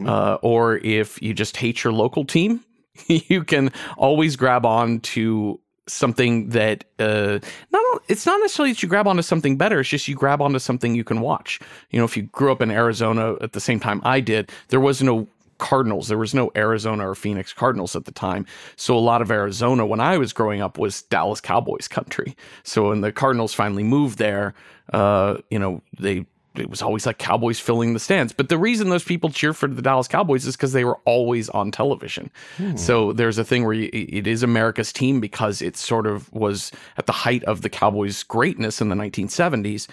uh, 0.07 0.39
or 0.41 0.79
if 0.79 1.21
you 1.21 1.35
just 1.35 1.59
hate 1.59 1.85
your 1.85 1.93
local 1.93 2.25
team, 2.25 2.65
you 3.07 3.45
can 3.45 3.73
always 3.97 4.37
grab 4.37 4.65
on 4.67 5.01
to 5.01 5.61
something 5.87 6.51
that 6.51 6.85
uh 7.01 7.39
not 7.73 8.03
it's 8.09 8.25
not 8.25 8.39
necessarily 8.41 8.73
that 8.73 8.83
you 8.83 8.89
grab 8.89 9.09
onto 9.09 9.23
something 9.23 9.57
better 9.57 9.81
it's 9.81 9.89
just 9.89 10.07
you 10.07 10.15
grab 10.15 10.41
onto 10.41 10.59
something 10.59 10.95
you 10.95 11.05
can 11.05 11.21
watch. 11.21 11.61
You 11.91 11.99
know 11.99 12.05
if 12.05 12.17
you 12.17 12.25
grew 12.25 12.53
up 12.53 12.63
in 12.63 12.71
arizona 12.71 13.35
at 13.41 13.53
the 13.53 13.61
same 13.61 13.81
time 13.81 14.01
i 14.05 14.21
did 14.21 14.51
there 14.69 14.81
was 14.81 15.03
no 15.03 15.27
cardinals 15.59 16.09
there 16.09 16.17
was 16.17 16.33
no 16.33 16.51
arizona 16.57 17.11
or 17.11 17.15
phoenix 17.15 17.53
cardinals 17.53 17.97
at 17.97 18.05
the 18.05 18.13
time. 18.13 18.47
So 18.77 18.97
a 18.97 19.01
lot 19.01 19.21
of 19.21 19.31
arizona 19.31 19.85
when 19.85 20.01
i 20.01 20.17
was 20.17 20.33
growing 20.33 20.61
up 20.61 20.79
was 20.79 21.03
dallas 21.03 21.41
cowboys 21.41 21.89
country. 21.89 22.37
So 22.63 22.91
when 22.91 23.01
the 23.01 23.11
cardinals 23.13 23.53
finally 23.53 23.83
moved 23.85 24.19
there 24.19 24.55
uh 24.93 25.39
you 25.51 25.59
know 25.59 25.83
they 25.99 26.25
it 26.57 26.69
was 26.69 26.83
always 26.83 27.07
like 27.07 27.19
Cowboys 27.19 27.61
filling 27.61 27.95
the 27.95 28.01
stands. 28.01 28.33
But 28.33 28.49
the 28.49 28.59
reason 28.59 28.89
those 28.89 29.05
people 29.05 29.31
cheer 29.31 29.53
for 29.53 29.69
the 29.69 29.83
Dallas 29.83 30.09
Cowboys 30.09 30.47
is 30.47 30.57
because 30.57 30.73
they 30.73 30.85
were 30.85 30.99
always 31.05 31.49
on 31.51 31.71
television. 31.71 32.31
Hmm. 32.57 32.77
So 32.77 33.13
there's 33.13 33.39
a 33.39 33.45
thing 33.45 33.65
where 33.65 33.75
you, 33.75 33.89
it 33.93 34.27
is 34.27 34.43
America's 34.43 34.93
team 34.93 35.21
because 35.21 35.63
it 35.63 35.77
sort 35.77 36.07
of 36.07 36.33
was 36.33 36.73
at 36.97 37.07
the 37.07 37.13
height 37.13 37.45
of 37.45 37.63
the 37.63 37.69
Cowboys' 37.69 38.23
greatness 38.23 38.81
in 38.81 38.89
the 38.89 38.97
1970s. 38.97 39.87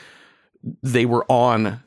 They 0.82 1.06
were 1.06 1.26
on 1.30 1.82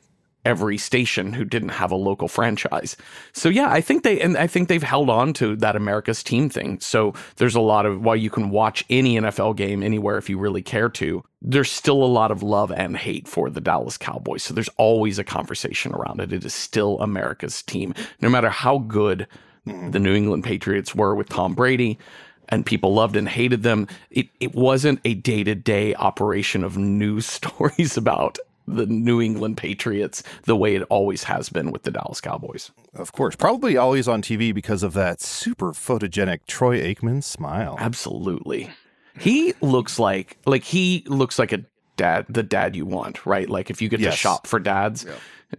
every 0.45 0.77
station 0.77 1.33
who 1.33 1.45
didn't 1.45 1.69
have 1.69 1.91
a 1.91 1.95
local 1.95 2.27
franchise. 2.27 2.97
So 3.33 3.49
yeah, 3.49 3.69
I 3.69 3.81
think 3.81 4.03
they 4.03 4.19
and 4.19 4.37
I 4.37 4.47
think 4.47 4.67
they've 4.67 4.81
held 4.81 5.09
on 5.09 5.33
to 5.33 5.55
that 5.57 5.75
America's 5.75 6.23
team 6.23 6.49
thing. 6.49 6.79
So 6.79 7.13
there's 7.35 7.55
a 7.55 7.61
lot 7.61 7.85
of 7.85 8.01
while 8.01 8.15
you 8.15 8.29
can 8.29 8.49
watch 8.49 8.83
any 8.89 9.19
NFL 9.19 9.55
game 9.55 9.83
anywhere 9.83 10.17
if 10.17 10.29
you 10.29 10.37
really 10.37 10.61
care 10.61 10.89
to, 10.89 11.23
there's 11.41 11.71
still 11.71 12.03
a 12.03 12.05
lot 12.05 12.31
of 12.31 12.43
love 12.43 12.71
and 12.71 12.97
hate 12.97 13.27
for 13.27 13.49
the 13.49 13.61
Dallas 13.61 13.97
Cowboys. 13.97 14.43
So 14.43 14.53
there's 14.53 14.69
always 14.77 15.19
a 15.19 15.23
conversation 15.23 15.93
around 15.93 16.19
it. 16.19 16.33
It 16.33 16.43
is 16.45 16.53
still 16.53 16.99
America's 16.99 17.61
team. 17.61 17.93
No 18.21 18.29
matter 18.29 18.49
how 18.49 18.79
good 18.79 19.27
mm-hmm. 19.67 19.91
the 19.91 19.99
New 19.99 20.15
England 20.15 20.43
Patriots 20.43 20.95
were 20.95 21.15
with 21.15 21.29
Tom 21.29 21.53
Brady 21.53 21.99
and 22.49 22.65
people 22.65 22.93
loved 22.93 23.15
and 23.15 23.29
hated 23.29 23.63
them, 23.63 23.87
it, 24.09 24.27
it 24.39 24.53
wasn't 24.53 24.99
a 25.05 25.13
day 25.13 25.43
to 25.43 25.55
day 25.55 25.95
operation 25.95 26.63
of 26.63 26.77
news 26.77 27.25
stories 27.27 27.95
about 27.95 28.39
the 28.75 28.85
New 28.85 29.21
England 29.21 29.57
Patriots 29.57 30.23
the 30.43 30.55
way 30.55 30.75
it 30.75 30.83
always 30.89 31.23
has 31.23 31.49
been 31.49 31.71
with 31.71 31.83
the 31.83 31.91
Dallas 31.91 32.21
Cowboys. 32.21 32.71
Of 32.93 33.11
course, 33.11 33.35
probably 33.35 33.77
always 33.77 34.07
on 34.07 34.21
TV 34.21 34.53
because 34.53 34.83
of 34.83 34.93
that 34.93 35.21
super 35.21 35.71
photogenic 35.71 36.45
Troy 36.47 36.79
Aikman 36.81 37.23
smile. 37.23 37.75
Absolutely. 37.79 38.69
He 39.19 39.53
looks 39.61 39.99
like 39.99 40.37
like 40.45 40.63
he 40.63 41.03
looks 41.07 41.37
like 41.37 41.51
a 41.51 41.63
dad 41.97 42.25
the 42.29 42.43
dad 42.43 42.75
you 42.75 42.85
want, 42.85 43.25
right? 43.25 43.49
Like 43.49 43.69
if 43.69 43.81
you 43.81 43.89
get 43.89 43.99
Yes. 43.99 44.13
to 44.13 44.17
shop 44.17 44.47
for 44.47 44.57
dads, 44.59 45.05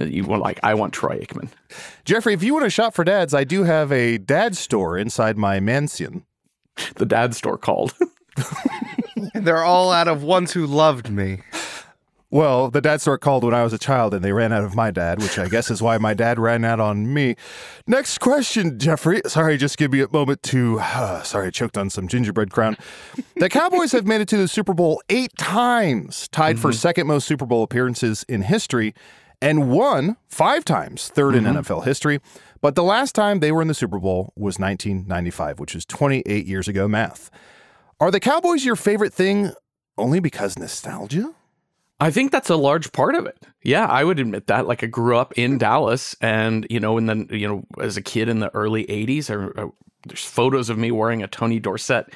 you 0.00 0.24
want 0.24 0.42
like 0.42 0.58
I 0.62 0.74
want 0.74 0.94
Troy 0.94 1.18
Aikman. 1.20 1.48
Jeffrey, 2.04 2.32
if 2.32 2.42
you 2.42 2.54
want 2.54 2.64
to 2.64 2.70
shop 2.70 2.94
for 2.94 3.04
dads, 3.04 3.34
I 3.34 3.44
do 3.44 3.64
have 3.64 3.92
a 3.92 4.16
dad 4.18 4.56
store 4.56 4.96
inside 4.96 5.36
my 5.36 5.60
mansion. 5.60 6.24
The 6.96 7.04
dad 7.06 7.34
store 7.34 7.58
called. 7.58 7.94
They're 9.34 9.62
all 9.64 9.92
out 9.92 10.08
of 10.08 10.22
ones 10.22 10.52
who 10.52 10.66
loved 10.66 11.10
me. 11.10 11.40
Well, 12.32 12.70
the 12.70 12.80
dad 12.80 13.02
store 13.02 13.18
called 13.18 13.44
when 13.44 13.52
I 13.52 13.62
was 13.62 13.74
a 13.74 13.78
child 13.78 14.14
and 14.14 14.24
they 14.24 14.32
ran 14.32 14.54
out 14.54 14.64
of 14.64 14.74
my 14.74 14.90
dad, 14.90 15.20
which 15.20 15.38
I 15.38 15.48
guess 15.48 15.70
is 15.70 15.82
why 15.82 15.98
my 15.98 16.14
dad 16.14 16.38
ran 16.38 16.64
out 16.64 16.80
on 16.80 17.12
me. 17.12 17.36
Next 17.86 18.20
question, 18.20 18.78
Jeffrey. 18.78 19.20
Sorry, 19.26 19.58
just 19.58 19.76
give 19.76 19.92
me 19.92 20.00
a 20.00 20.08
moment 20.10 20.42
to. 20.44 20.78
Uh, 20.80 21.22
sorry, 21.24 21.48
I 21.48 21.50
choked 21.50 21.76
on 21.76 21.90
some 21.90 22.08
gingerbread 22.08 22.50
crown. 22.50 22.78
The 23.36 23.50
Cowboys 23.50 23.92
have 23.92 24.06
made 24.06 24.22
it 24.22 24.28
to 24.28 24.38
the 24.38 24.48
Super 24.48 24.72
Bowl 24.72 25.02
eight 25.10 25.36
times, 25.36 26.26
tied 26.28 26.58
for 26.58 26.72
second 26.72 27.06
most 27.06 27.26
Super 27.26 27.44
Bowl 27.44 27.62
appearances 27.62 28.24
in 28.30 28.40
history, 28.40 28.94
and 29.42 29.70
won 29.70 30.16
five 30.26 30.64
times, 30.64 31.12
3rd 31.14 31.36
in 31.36 31.44
NFL 31.44 31.84
history. 31.84 32.18
But 32.62 32.76
the 32.76 32.82
last 32.82 33.14
time 33.14 33.40
they 33.40 33.52
were 33.52 33.60
in 33.60 33.68
the 33.68 33.74
Super 33.74 33.98
Bowl 33.98 34.32
was 34.36 34.58
1995, 34.58 35.60
which 35.60 35.74
is 35.74 35.84
28 35.84 36.46
years 36.46 36.66
ago 36.66 36.88
math. 36.88 37.30
Are 38.00 38.10
the 38.10 38.20
Cowboys 38.20 38.64
your 38.64 38.76
favorite 38.76 39.12
thing 39.12 39.52
only 39.98 40.18
because 40.18 40.58
nostalgia? 40.58 41.34
I 42.02 42.10
think 42.10 42.32
that's 42.32 42.50
a 42.50 42.56
large 42.56 42.90
part 42.90 43.14
of 43.14 43.26
it. 43.26 43.38
Yeah, 43.62 43.86
I 43.86 44.02
would 44.02 44.18
admit 44.18 44.48
that. 44.48 44.66
Like 44.66 44.82
I 44.82 44.86
grew 44.86 45.16
up 45.16 45.32
in 45.38 45.56
Dallas, 45.56 46.16
and 46.20 46.66
you 46.68 46.80
know, 46.80 46.98
and 46.98 47.08
then 47.08 47.28
you 47.30 47.46
know, 47.46 47.64
as 47.80 47.96
a 47.96 48.02
kid 48.02 48.28
in 48.28 48.40
the 48.40 48.52
early 48.54 48.84
'80s, 48.86 49.30
I, 49.30 49.62
I, 49.62 49.68
there's 50.08 50.24
photos 50.24 50.68
of 50.68 50.76
me 50.76 50.90
wearing 50.90 51.22
a 51.22 51.28
Tony 51.28 51.60
Dorsett 51.60 52.12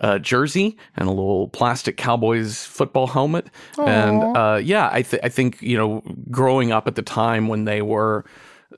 uh, 0.00 0.18
jersey 0.18 0.78
and 0.96 1.06
a 1.06 1.10
little 1.12 1.48
plastic 1.48 1.98
Cowboys 1.98 2.64
football 2.64 3.06
helmet. 3.06 3.48
And 3.78 4.22
uh, 4.22 4.60
yeah, 4.62 4.88
I, 4.90 5.02
th- 5.02 5.20
I 5.22 5.28
think 5.28 5.60
you 5.60 5.76
know, 5.76 6.02
growing 6.30 6.72
up 6.72 6.86
at 6.86 6.94
the 6.94 7.02
time 7.02 7.48
when 7.48 7.66
they 7.66 7.82
were 7.82 8.24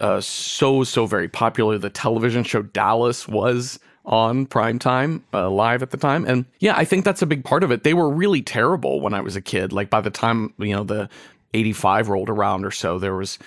uh, 0.01 0.21
so 0.21 0.83
so 0.83 1.07
very 1.07 1.29
popular, 1.29 1.79
the 1.79 1.89
television 1.91 2.43
show 2.43 2.63
Dallas 2.63 3.29
was 3.29 3.79
on 4.09 4.47
prime 4.47 4.79
time 4.79 5.23
uh, 5.33 5.49
live 5.49 5.83
at 5.83 5.91
the 5.91 5.97
time. 5.97 6.25
And 6.27 6.45
yeah 6.59 6.75
i 6.77 6.85
think 6.85 7.05
that's 7.05 7.23
a 7.23 7.27
big 7.27 7.45
part 7.45 7.63
of 7.63 7.71
it. 7.71 7.85
They 7.85 7.95
were 7.95 8.11
really 8.11 8.43
terrible 8.43 9.01
when 9.01 9.15
i 9.15 9.21
was 9.21 9.37
a 9.37 9.41
kid. 9.41 9.73
Like 9.73 9.91
by 9.91 10.01
the 10.01 10.11
time 10.11 10.53
you 10.59 10.75
know 10.75 10.85
the 10.85 11.09
85 11.55 12.09
rolled 12.09 12.31
around 12.31 12.65
or 12.65 12.71
so 12.71 12.99
there 12.99 13.15
was 13.15 13.39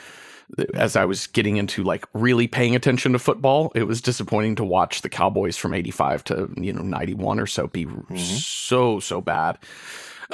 as 0.73 0.95
i 0.95 1.05
was 1.05 1.27
getting 1.27 1.57
into 1.57 1.83
like 1.83 2.05
really 2.13 2.47
paying 2.47 2.75
attention 2.75 3.13
to 3.13 3.19
football 3.19 3.71
it 3.73 3.83
was 3.83 4.01
disappointing 4.01 4.55
to 4.55 4.65
watch 4.65 5.01
the 5.01 5.07
cowboys 5.07 5.55
from 5.55 5.73
85 5.73 6.23
to 6.25 6.53
you 6.57 6.73
know 6.73 6.81
91 6.81 7.39
or 7.39 7.47
so 7.47 7.67
be 7.67 7.87
so 8.17 8.99
so 8.99 9.21
bad. 9.21 9.57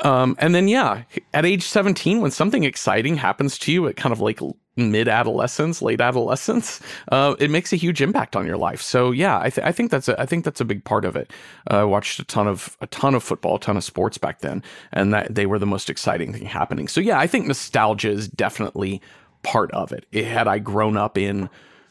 Um, 0.03 0.36
and 0.39 0.53
then, 0.53 0.67
yeah, 0.67 1.03
at 1.34 1.45
age 1.45 1.63
17, 1.63 2.21
when 2.21 2.32
something 2.32 2.63
exciting 2.63 3.17
happens 3.17 3.57
to 3.59 3.71
you 3.71 3.86
it 3.88 3.95
kind 3.95 4.13
of 4.13 4.19
like 4.19 4.39
mid 4.78 5.07
adolescence, 5.07 5.82
late 5.82 5.99
adolescence, 5.99 6.80
uh, 7.11 7.36
it 7.39 7.49
makes 7.49 7.73
a 7.73 7.75
huge 7.75 8.01
impact 8.01 8.36
on 8.36 8.45
your 8.45 8.57
life. 8.57 8.82
So, 8.82 9.11
yeah, 9.11 9.39
I, 9.39 9.49
th- 9.49 9.65
I 9.65 9.71
think 9.71 9.91
that's 9.91 10.07
a, 10.07 10.19
I 10.21 10.25
think 10.25 10.45
that's 10.45 10.61
a 10.61 10.65
big 10.65 10.84
part 10.84 11.03
of 11.05 11.15
it. 11.15 11.32
Uh, 11.69 11.78
I 11.78 11.84
watched 11.84 12.19
a 12.19 12.23
ton 12.23 12.47
of 12.47 12.78
a 12.82 12.88
ton 12.88 13.15
of 13.15 13.23
football, 13.23 13.55
a 13.55 13.59
ton 13.59 13.78
of 13.78 13.84
sports 13.84 14.17
back 14.17 14.39
then, 14.39 14.63
and 14.93 15.13
that 15.13 15.34
they 15.34 15.45
were 15.45 15.59
the 15.59 15.65
most 15.65 15.89
exciting 15.89 16.34
thing 16.34 16.45
happening. 16.45 16.88
So, 16.88 17.01
yeah, 17.01 17.19
I 17.19 17.28
think 17.28 17.47
nostalgia 17.47 18.09
is 18.09 18.28
definitely 18.28 19.01
part 19.43 19.71
of 19.71 19.91
it. 19.91 20.05
it 20.11 20.25
had 20.25 20.47
I 20.47 20.59
grown 20.59 20.97
up 20.97 21.17
in 21.17 21.49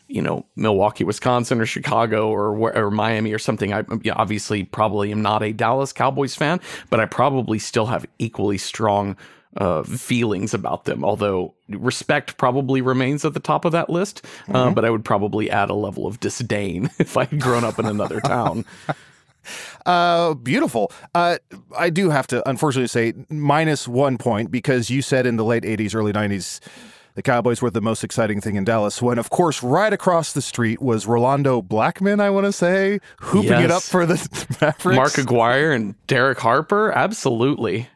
you 0.09 0.23
know 0.23 0.47
Milwaukee, 0.55 1.05
Wisconsin, 1.05 1.61
or 1.61 1.67
Chicago, 1.67 2.29
or 2.29 2.77
or 2.77 2.91
Miami, 2.91 3.33
or 3.33 3.39
something. 3.39 3.73
I 3.73 3.85
obviously 4.13 4.65
probably 4.65 5.11
am 5.11 5.23
not 5.23 5.43
a 5.43 5.53
Dallas 5.53 5.93
Cowboys 5.93 6.35
fan, 6.35 6.61
but 6.91 7.01
I 7.01 7.07
probably 7.07 7.59
still 7.59 7.87
have 7.87 8.07
equally 8.19 8.59
strong 8.59 9.17
uh, 9.57 9.83
feelings 9.85 10.55
about 10.55 10.85
them. 10.85 11.05
Although 11.05 11.55
respect 11.69 12.37
probably 12.37 12.81
remains 12.81 13.25
at 13.25 13.35
the 13.35 13.41
top 13.41 13.65
of 13.65 13.73
that 13.73 13.91
list, 13.91 14.25
uh, 14.53 14.71
but 14.71 14.85
I 14.85 14.91
would 14.91 15.05
probably 15.05 15.51
add 15.51 15.71
a 15.71 15.75
level 15.75 16.07
of 16.07 16.21
disdain 16.21 16.91
if 16.99 17.17
I 17.17 17.25
had 17.25 17.41
grown 17.41 17.65
up 17.65 17.79
in 17.79 17.87
another 17.87 18.21
town. 18.21 18.65
Uh, 19.85 20.35
beautiful. 20.35 20.91
Uh, 21.15 21.39
I 21.79 21.91
do 21.91 22.11
have 22.11 22.27
to 22.27 22.49
unfortunately 22.49 22.89
say 22.89 23.15
minus 23.31 23.87
one 23.87 24.19
point 24.19 24.51
because 24.51 24.91
you 24.91 25.03
said 25.03 25.25
in 25.25 25.37
the 25.37 25.45
late 25.45 25.63
80s, 25.63 25.95
early 25.95 26.13
90s, 26.13 26.59
the 27.17 27.23
Cowboys 27.23 27.63
were 27.63 27.71
the 27.71 27.81
most 27.81 28.05
exciting 28.05 28.43
thing 28.43 28.57
in 28.57 28.65
Dallas. 28.65 29.01
When, 29.01 29.19
of 29.19 29.31
course, 29.31 29.63
right 29.63 29.93
across 29.93 30.35
the 30.35 30.43
street 30.43 30.83
was 30.83 31.07
Rolando 31.07 31.63
Blackman, 31.63 32.21
I 32.21 32.29
want 32.29 32.45
to 32.45 32.53
say, 32.53 33.01
hooping 33.21 33.61
it 33.63 33.71
up 33.71 33.83
for 33.83 34.05
the 34.05 34.17
Mavericks. 34.61 34.97
Mark 34.97 35.19
Aguirre 35.19 35.75
and 35.75 35.95
Derek 36.07 36.39
Harper, 36.39 36.93
absolutely. 36.93 37.89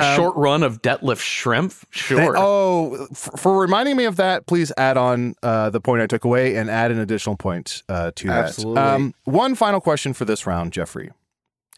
A 0.00 0.16
short 0.16 0.34
run 0.36 0.62
of 0.62 0.82
Detlef 0.82 1.18
Schrempf, 1.18 1.84
sure. 1.90 2.34
Oh, 2.36 3.06
f- 3.10 3.30
for 3.36 3.60
reminding 3.60 3.96
me 3.96 4.04
of 4.04 4.16
that, 4.16 4.46
please 4.46 4.72
add 4.76 4.96
on 4.96 5.34
uh, 5.42 5.70
the 5.70 5.80
point 5.80 6.02
I 6.02 6.06
took 6.06 6.24
away 6.24 6.56
and 6.56 6.70
add 6.70 6.90
an 6.90 6.98
additional 6.98 7.36
point 7.36 7.82
uh, 7.88 8.10
to 8.16 8.28
that. 8.28 8.44
Absolutely. 8.46 9.14
one 9.24 9.54
final 9.54 9.80
question 9.80 10.12
for 10.12 10.24
this 10.24 10.46
round, 10.46 10.72
Jeffrey. 10.72 11.10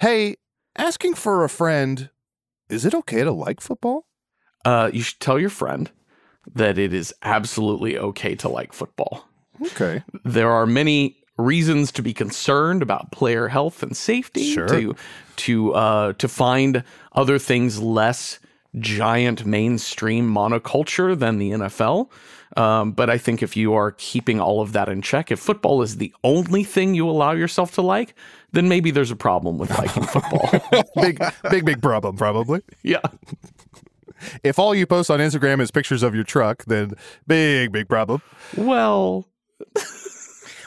Hey, 0.01 0.37
asking 0.77 1.15
for 1.15 1.45
a 1.45 1.49
friend, 1.49 2.11
is 2.69 2.85
it 2.85 2.95
okay 2.95 3.23
to 3.25 3.33
like 3.33 3.61
football? 3.61 4.07
uh, 4.65 4.91
you 4.93 5.01
should 5.03 5.21
tell 5.21 5.39
your 5.39 5.51
friend 5.51 5.91
that 6.55 6.77
it 6.77 6.93
is 6.93 7.15
absolutely 7.23 7.97
okay 7.99 8.35
to 8.35 8.49
like 8.49 8.73
football. 8.73 9.25
Okay. 9.63 10.03
There 10.25 10.51
are 10.51 10.67
many 10.67 11.17
reasons 11.39 11.93
to 11.93 12.03
be 12.03 12.13
concerned 12.13 12.83
about 12.83 13.13
player 13.13 13.47
health 13.49 13.83
and 13.83 13.97
safety. 13.97 14.53
Sure. 14.53 14.67
To 14.69 14.95
to 15.37 15.75
uh, 15.75 16.13
to 16.15 16.29
find 16.29 16.83
other 17.17 17.39
things 17.39 17.81
less 17.81 18.39
giant 18.79 19.47
mainstream 19.47 20.31
monoculture 20.31 21.19
than 21.19 21.39
the 21.39 21.53
NFL. 21.53 22.11
Um, 22.57 22.93
but 22.93 23.11
I 23.11 23.19
think 23.19 23.43
if 23.43 23.57
you 23.57 23.75
are 23.75 23.93
keeping 23.93 24.41
all 24.41 24.61
of 24.61 24.73
that 24.73 24.89
in 24.89 25.03
check, 25.03 25.31
if 25.31 25.41
football 25.41 25.83
is 25.83 25.97
the 25.97 26.15
only 26.23 26.65
thing 26.65 26.95
you 26.95 27.09
allow 27.09 27.33
yourself 27.33 27.73
to 27.75 27.83
like, 27.83 28.15
then 28.53 28.69
maybe 28.69 28.91
there's 28.91 29.11
a 29.11 29.17
problem 29.17 29.59
with 29.59 29.71
liking 29.71 30.05
football. 30.05 30.49
big, 31.03 31.23
big, 31.51 31.65
big 31.65 31.83
problem, 31.83 32.17
probably. 32.17 32.63
yeah. 32.83 33.01
If 34.43 34.59
all 34.59 34.75
you 34.75 34.87
post 34.87 35.11
on 35.11 35.21
Instagram 35.21 35.61
is 35.61 35.71
pictures 35.71 36.03
of 36.03 36.15
your 36.15 36.25
truck, 36.25 36.65
then 36.65 36.95
big, 37.27 37.73
big 37.73 37.89
problem. 37.89 38.23
Well, 38.57 39.27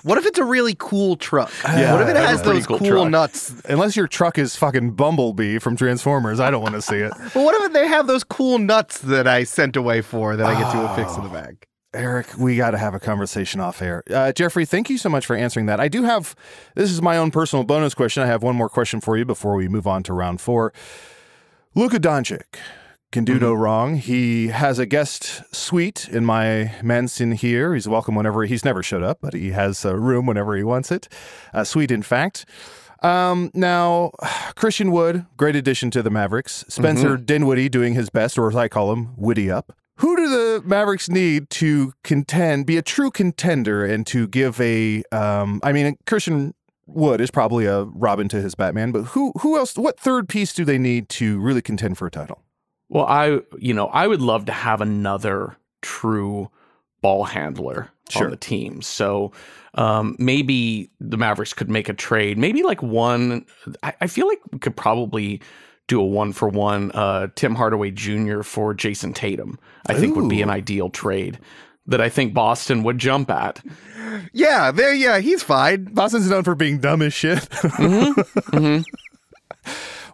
What 0.04 0.18
if 0.18 0.26
it's 0.26 0.40
a 0.40 0.44
really 0.44 0.76
cool 0.78 1.16
truck? 1.16 1.52
Yeah, 1.80 1.94
what 1.94 2.02
if 2.02 2.10
it 2.10 2.16
has 2.16 2.42
those 2.42 2.66
cool 2.66 2.80
cool, 2.80 3.06
nuts? 3.06 3.54
Unless 3.66 3.96
your 3.96 4.08
truck 4.08 4.38
is 4.38 4.56
fucking 4.56 4.92
Bumblebee 4.92 5.60
from 5.60 5.78
Transformers, 5.78 6.40
I 6.40 6.52
don't 6.52 6.62
want 6.62 6.76
to 6.76 6.82
see 6.82 6.98
it. 6.98 7.14
Well, 7.34 7.46
what 7.46 7.56
if 7.64 7.72
they 7.72 7.88
have 7.88 8.08
those 8.08 8.24
cool 8.24 8.58
nuts 8.60 9.00
that 9.00 9.28
I 9.28 9.44
sent 9.44 9.76
away 9.78 10.02
for 10.02 10.36
that 10.36 10.46
I 10.46 10.60
get 10.60 10.72
to 10.74 10.92
affix 10.92 11.16
in 11.16 11.24
the 11.24 11.30
bag? 11.30 11.66
Eric, 11.94 12.28
we 12.38 12.56
got 12.58 12.72
to 12.72 12.78
have 12.78 12.94
a 12.94 13.00
conversation 13.00 13.60
off 13.62 13.82
air. 13.82 14.04
Uh, 14.12 14.32
Jeffrey, 14.32 14.66
thank 14.66 14.90
you 14.90 14.98
so 14.98 15.10
much 15.10 15.26
for 15.26 15.36
answering 15.36 15.66
that. 15.68 15.80
I 15.80 15.88
do 15.88 16.04
have, 16.04 16.36
this 16.76 16.92
is 16.92 17.02
my 17.02 17.18
own 17.18 17.32
personal 17.32 17.64
bonus 17.64 17.96
question. 17.96 18.22
I 18.22 18.28
have 18.28 18.44
one 18.44 18.56
more 18.56 18.70
question 18.70 19.02
for 19.02 19.18
you 19.18 19.26
before 19.26 19.56
we 19.56 19.68
move 19.68 19.88
on 19.88 20.04
to 20.04 20.14
round 20.14 20.42
four. 20.42 20.74
Luka 21.76 22.00
Doncic 22.00 22.44
can 23.12 23.26
do 23.26 23.40
no 23.40 23.54
wrong. 23.54 23.96
He 23.96 24.48
has 24.50 24.78
a 24.80 24.86
guest 24.86 25.44
suite 25.54 26.08
in 26.10 26.26
my 26.26 26.76
mansion 26.84 27.32
here. 27.32 27.74
He's 27.74 27.88
welcome 27.88 28.16
whenever 28.16 28.44
he's 28.46 28.64
never 28.64 28.84
showed 28.84 29.04
up, 29.04 29.20
but 29.22 29.34
he 29.34 29.52
has 29.52 29.84
a 29.84 29.98
room 29.98 30.26
whenever 30.26 30.56
he 30.56 30.64
wants 30.64 30.92
it. 30.92 31.08
A 31.54 31.66
suite, 31.66 31.92
in 31.92 32.04
fact. 32.04 32.46
Um, 33.02 33.50
now, 33.54 34.12
Christian 34.56 34.92
Wood, 34.92 35.26
great 35.38 35.56
addition 35.56 35.90
to 35.92 36.04
the 36.04 36.10
Mavericks. 36.10 36.66
Spencer 36.68 37.18
Dinwiddie 37.18 37.70
doing 37.70 37.94
his 37.94 38.10
best, 38.10 38.38
or 38.38 38.50
as 38.50 38.56
I 38.56 38.68
call 38.68 38.92
him, 38.92 39.16
Woody 39.16 39.50
up. 39.50 39.76
Who 39.98 40.16
do 40.16 40.30
the 40.30 40.62
Mavericks 40.66 41.10
need 41.10 41.50
to 41.52 41.94
contend, 42.04 42.66
be 42.66 42.78
a 42.78 42.82
true 42.82 43.12
contender, 43.12 43.86
and 43.86 44.06
to 44.08 44.28
give 44.28 44.60
a? 44.62 45.04
Um, 45.12 45.60
I 45.64 45.72
mean, 45.72 45.98
Christian 46.06 46.54
Wood 46.86 47.22
is 47.22 47.32
probably 47.32 47.66
a 47.66 47.84
Robin 47.84 48.30
to 48.30 48.42
his 48.42 48.56
Batman, 48.56 48.92
but 48.92 49.04
who 49.04 49.34
who 49.42 49.58
else? 49.58 49.76
What 49.76 50.00
third 50.00 50.30
piece 50.30 50.54
do 50.54 50.64
they 50.64 50.78
need 50.78 51.10
to 51.10 51.40
really 51.40 51.62
contend 51.62 51.98
for 51.98 52.08
a 52.08 52.12
title? 52.12 52.44
Well, 52.90 53.06
I, 53.06 53.40
you 53.58 53.74
know, 53.74 53.88
I 53.88 54.08
would 54.08 54.22
love 54.22 54.46
to 54.46 54.52
have 54.52 54.82
another 54.82 55.56
true 55.82 56.50
ball 57.02 57.24
handler 57.24 57.90
Sure. 58.10 58.26
on 58.26 58.32
the 58.32 58.38
team. 58.38 58.82
So 58.82 59.32
um, 59.76 60.16
maybe 60.18 60.90
the 61.00 61.16
Mavericks 61.18 61.54
could 61.54 61.70
make 61.70 61.88
a 61.90 61.94
trade. 61.94 62.38
Maybe 62.40 62.64
like 62.64 62.82
one. 62.82 63.46
I, 63.84 63.94
I 64.02 64.08
feel 64.08 64.28
like 64.28 64.40
we 64.52 64.58
could 64.58 64.76
probably 64.76 65.42
do 65.88 66.02
a 66.02 66.06
one 66.06 66.34
for 66.34 66.50
one 66.50 66.92
uh, 66.94 67.28
Tim 67.36 67.54
Hardaway 67.54 67.92
Jr. 67.92 68.42
for 68.42 68.74
Jayson 68.74 69.14
Tatum. 69.14 69.60
I 69.86 69.94
think 69.94 70.16
would 70.16 70.28
be 70.30 70.42
an 70.42 70.50
ideal 70.50 70.90
trade 70.90 71.40
that 71.86 72.02
I 72.02 72.10
think 72.10 72.34
Boston 72.34 72.82
would 72.84 72.98
jump 72.98 73.30
at. 73.30 73.64
Yeah, 74.34 74.72
there. 74.72 74.94
Yeah, 74.94 75.20
he's 75.20 75.44
fine. 75.44 75.86
Boston's 75.86 76.30
known 76.30 76.44
for 76.44 76.56
being 76.56 76.80
dumb 76.80 77.02
as 77.04 77.14
shit. 77.14 77.40
Mm-hmm. 77.40 78.82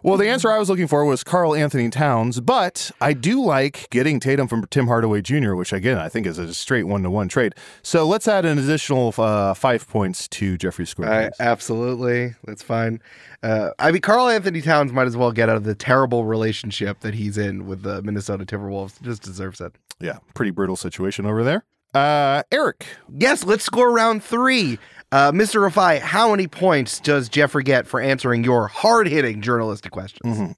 Well, 0.06 0.16
the 0.16 0.28
answer 0.28 0.52
I 0.52 0.60
was 0.60 0.70
looking 0.70 0.86
for 0.86 1.04
was 1.04 1.24
Karl-Anthony 1.24 1.90
Towns, 1.90 2.38
but 2.38 2.92
I 3.00 3.12
do 3.12 3.42
like 3.42 3.90
getting 3.90 4.20
Tatum 4.20 4.46
from 4.46 4.64
Tim 4.68 4.86
Hardaway 4.86 5.20
Jr., 5.20 5.56
which 5.56 5.72
again 5.72 5.98
I 5.98 6.08
think 6.08 6.28
is 6.28 6.38
a 6.38 6.54
straight 6.54 6.84
one 6.84 7.02
to 7.02 7.10
one 7.10 7.26
trade. 7.26 7.56
So 7.82 8.06
let's 8.06 8.28
add 8.28 8.44
an 8.44 8.56
additional 8.56 9.12
uh, 9.18 9.52
five 9.54 9.88
points 9.88 10.28
to 10.28 10.56
Jeffrey's 10.58 10.90
score. 10.90 11.08
I, 11.08 11.30
absolutely, 11.40 12.36
that's 12.44 12.62
fine. 12.62 13.02
Uh, 13.42 13.70
I 13.80 13.90
mean, 13.90 14.00
Karl-Anthony 14.00 14.62
Towns 14.62 14.92
might 14.92 15.08
as 15.08 15.16
well 15.16 15.32
get 15.32 15.48
out 15.48 15.56
of 15.56 15.64
the 15.64 15.74
terrible 15.74 16.24
relationship 16.24 17.00
that 17.00 17.14
he's 17.14 17.36
in 17.36 17.66
with 17.66 17.82
the 17.82 18.00
Minnesota 18.02 18.46
Timberwolves. 18.46 19.02
Just 19.02 19.24
deserves 19.24 19.60
it. 19.60 19.72
yeah, 19.98 20.18
pretty 20.34 20.52
brutal 20.52 20.76
situation 20.76 21.26
over 21.26 21.42
there. 21.42 21.64
Uh, 21.94 22.44
Eric, 22.52 22.86
Yes, 23.08 23.44
let's 23.44 23.64
score 23.64 23.90
round 23.90 24.22
three. 24.22 24.78
Uh, 25.12 25.30
Mr. 25.30 25.66
Rifai, 25.70 26.00
how 26.00 26.32
many 26.32 26.48
points 26.48 26.98
does 26.98 27.28
Jeffrey 27.28 27.62
get 27.62 27.86
for 27.86 28.00
answering 28.00 28.42
your 28.42 28.66
hard 28.66 29.06
hitting 29.06 29.40
journalistic 29.40 29.92
questions? 29.92 30.54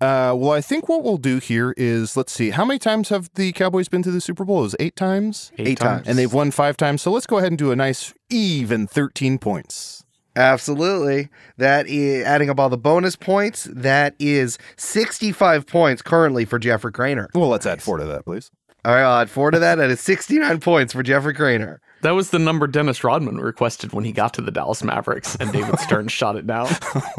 Uh, 0.00 0.34
well, 0.36 0.50
I 0.52 0.60
think 0.60 0.88
what 0.88 1.02
we'll 1.02 1.16
do 1.16 1.38
here 1.38 1.72
is 1.78 2.14
let's 2.16 2.30
see. 2.32 2.50
How 2.50 2.64
many 2.64 2.78
times 2.78 3.08
have 3.08 3.30
the 3.34 3.52
Cowboys 3.52 3.88
been 3.88 4.02
to 4.02 4.10
the 4.10 4.20
Super 4.20 4.44
Bowl? 4.44 4.58
It 4.58 4.62
was 4.62 4.76
eight 4.80 4.96
times, 4.96 5.50
Eight 5.58 5.78
times. 5.78 6.06
and 6.06 6.18
they've 6.18 6.32
won 6.32 6.50
five 6.50 6.76
times. 6.76 7.00
So 7.02 7.10
let's 7.10 7.26
go 7.26 7.38
ahead 7.38 7.50
and 7.52 7.58
do 7.58 7.70
a 7.72 7.76
nice 7.76 8.12
even 8.28 8.86
thirteen 8.86 9.38
points. 9.38 10.04
Absolutely. 10.36 11.30
That 11.56 11.86
is 11.88 12.22
adding 12.26 12.50
up 12.50 12.60
all 12.60 12.68
the 12.68 12.76
bonus 12.76 13.16
points. 13.16 13.64
That 13.72 14.14
is 14.18 14.58
65 14.76 15.66
points 15.66 16.02
currently 16.02 16.44
for 16.44 16.58
Jeffrey 16.58 16.92
Cranor. 16.92 17.28
Well, 17.34 17.48
let's 17.48 17.64
add 17.64 17.80
four 17.82 17.96
to 17.96 18.04
that, 18.04 18.26
please. 18.26 18.50
All 18.84 18.92
right, 18.94 19.02
I'll 19.02 19.22
add 19.22 19.30
four 19.30 19.50
to 19.50 19.58
that. 19.58 19.76
That 19.76 19.88
is 19.90 20.00
69 20.00 20.60
points 20.60 20.92
for 20.92 21.02
Jeffrey 21.02 21.32
Cranor. 21.34 21.78
That 22.02 22.12
was 22.12 22.30
the 22.30 22.38
number 22.38 22.66
Dennis 22.66 23.02
Rodman 23.02 23.38
requested 23.38 23.92
when 23.92 24.04
he 24.04 24.12
got 24.12 24.34
to 24.34 24.42
the 24.42 24.50
Dallas 24.50 24.82
Mavericks, 24.82 25.36
and 25.36 25.52
David 25.52 25.78
Stern 25.80 26.08
shot 26.08 26.36
it 26.36 26.46
down. 26.46 26.68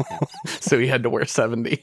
so 0.46 0.78
he 0.78 0.86
had 0.86 1.02
to 1.02 1.10
wear 1.10 1.24
70. 1.26 1.82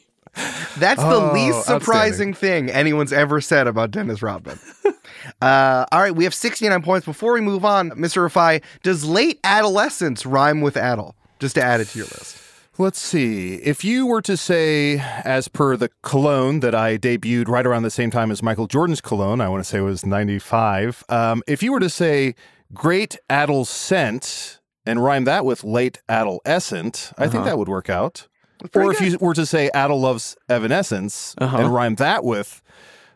That's 0.78 1.02
the 1.02 1.30
Oh, 1.30 1.32
least 1.34 1.66
surprising 1.66 2.34
thing 2.34 2.70
anyone's 2.70 3.14
ever 3.14 3.40
said 3.40 3.68
about 3.68 3.92
Dennis 3.92 4.22
Rodman. 4.22 4.60
uh, 5.42 5.86
all 5.92 6.02
right, 6.02 6.16
we 6.16 6.24
have 6.26 6.34
69 6.34 6.82
points. 6.82 7.06
Before 7.06 7.34
we 7.34 7.42
move 7.42 7.64
on, 7.64 7.92
Mr. 7.92 8.28
Rifai, 8.28 8.62
does 8.84 9.06
late 9.06 9.40
adolescence 9.44 10.26
rhyme 10.26 10.62
with 10.62 10.76
addle? 10.76 11.16
Just 11.40 11.56
to 11.56 11.64
add 11.64 11.80
it 11.82 11.86
to 11.90 12.00
your 12.00 12.08
list. 12.08 12.42
Let's 12.78 13.00
see. 13.00 13.56
If 13.56 13.86
you 13.86 14.06
were 14.06 14.22
to 14.24 14.36
say, 14.36 15.00
as 15.24 15.48
per 15.48 15.78
the 15.78 15.90
cologne 16.02 16.60
that 16.60 16.76
I 16.76 16.98
debuted 16.98 17.48
right 17.48 17.66
around 17.66 17.84
the 17.84 17.90
same 17.90 18.12
time 18.12 18.32
as 18.32 18.44
Michael 18.44 18.68
Jordan's 18.68 19.00
cologne, 19.00 19.40
I 19.40 19.48
want 19.48 19.64
to 19.64 19.70
say 19.70 19.78
it 19.78 19.82
was 19.82 20.06
95. 20.06 21.06
Um, 21.08 21.42
if 21.48 21.64
you 21.64 21.72
were 21.72 21.80
to 21.80 21.90
say 21.90 22.36
great 22.74 23.18
adolescent 23.30 24.60
and 24.86 25.04
rhyme 25.04 25.24
that 25.26 25.46
with 25.46 25.64
late 25.64 26.00
adolescent, 26.10 27.12
I 27.18 27.28
think 27.28 27.46
that 27.46 27.58
would 27.58 27.68
work 27.70 27.90
out. 27.90 28.28
Or 28.74 28.92
if 28.92 29.02
you 29.02 29.18
were 29.20 29.34
to 29.34 29.46
say 29.46 29.70
Adal 29.76 30.00
loves 30.00 30.36
Evanescence 30.50 31.36
Uh-huh. 31.40 31.58
and 31.58 31.74
rhyme 31.74 31.96
that 31.96 32.24
with 32.24 32.62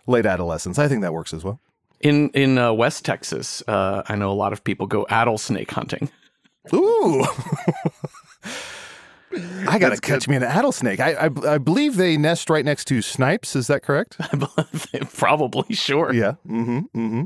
late 0.07 0.25
adolescence, 0.25 0.77
I 0.77 0.87
think 0.87 1.01
that 1.01 1.13
works 1.13 1.33
as 1.33 1.43
well. 1.43 1.59
In 2.01 2.29
in 2.29 2.57
uh, 2.57 2.71
West 2.73 3.03
Texas, 3.05 3.61
uh, 3.67 4.03
I 4.07 4.15
know 4.15 4.31
a 4.31 4.33
lot 4.33 4.53
of 4.53 4.63
people 4.63 4.87
go 4.87 5.05
addle 5.09 5.37
snake 5.37 5.71
hunting. 5.71 6.09
Ooh. 6.73 7.25
I 9.67 9.77
got 9.79 9.89
to 9.89 10.01
catch 10.01 10.27
me 10.27 10.35
an 10.35 10.43
addlesnake. 10.43 10.99
I, 10.99 11.13
I 11.13 11.53
I 11.55 11.57
believe 11.57 11.97
they 11.97 12.17
nest 12.17 12.49
right 12.49 12.65
next 12.65 12.85
to 12.85 13.01
snipes. 13.01 13.55
Is 13.55 13.67
that 13.67 13.83
correct? 13.83 14.17
Probably 15.15 15.75
sure. 15.75 16.13
Yeah. 16.13 16.33
Mm-hmm. 16.47 16.79
Mm-hmm. 16.99 17.23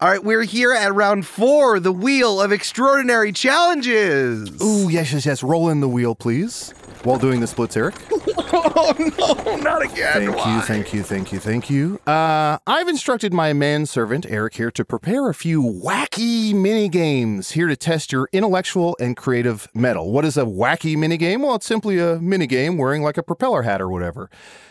All 0.00 0.08
right, 0.08 0.22
we're 0.24 0.44
here 0.44 0.72
at 0.72 0.94
round 0.94 1.26
four, 1.26 1.78
the 1.78 1.92
Wheel 1.92 2.40
of 2.40 2.52
Extraordinary 2.52 3.32
Challenges. 3.32 4.50
Ooh, 4.62 4.88
yes, 4.88 5.12
yes, 5.12 5.26
yes. 5.26 5.42
Roll 5.42 5.68
in 5.68 5.80
the 5.80 5.88
wheel, 5.88 6.14
please. 6.14 6.70
While 7.04 7.18
doing 7.18 7.40
the 7.40 7.46
splits, 7.46 7.76
Eric. 7.76 7.94
Oh, 9.20 9.34
no, 9.46 9.56
not 9.56 9.82
again. 9.82 10.32
Thank 10.32 10.46
you, 10.46 10.60
thank 10.60 10.94
you, 10.94 11.02
thank 11.02 11.32
you, 11.32 11.40
thank 11.40 11.68
you. 11.68 12.00
Uh, 12.06 12.58
I've 12.64 12.86
instructed 12.86 13.32
my 13.32 13.52
manservant, 13.52 14.24
Eric, 14.28 14.54
here 14.54 14.70
to 14.70 14.84
prepare 14.84 15.28
a 15.28 15.34
few 15.34 15.60
wacky 15.62 16.54
mini 16.54 16.88
games 16.88 17.50
here 17.50 17.66
to 17.66 17.76
test 17.76 18.12
your 18.12 18.28
intellectual 18.32 18.96
and 19.00 19.16
creative 19.16 19.66
metal. 19.74 20.12
What 20.12 20.24
is 20.24 20.36
a 20.36 20.44
wacky 20.44 20.96
mini 20.96 21.16
game? 21.16 21.42
Well, 21.42 21.56
it's 21.56 21.66
simply 21.66 21.98
a 21.98 22.20
mini 22.20 22.46
game 22.46 22.78
wearing 22.78 23.02
like 23.02 23.18
a 23.18 23.22
propeller 23.22 23.62
hat 23.62 23.80
or 23.80 23.88
whatever. 23.88 24.30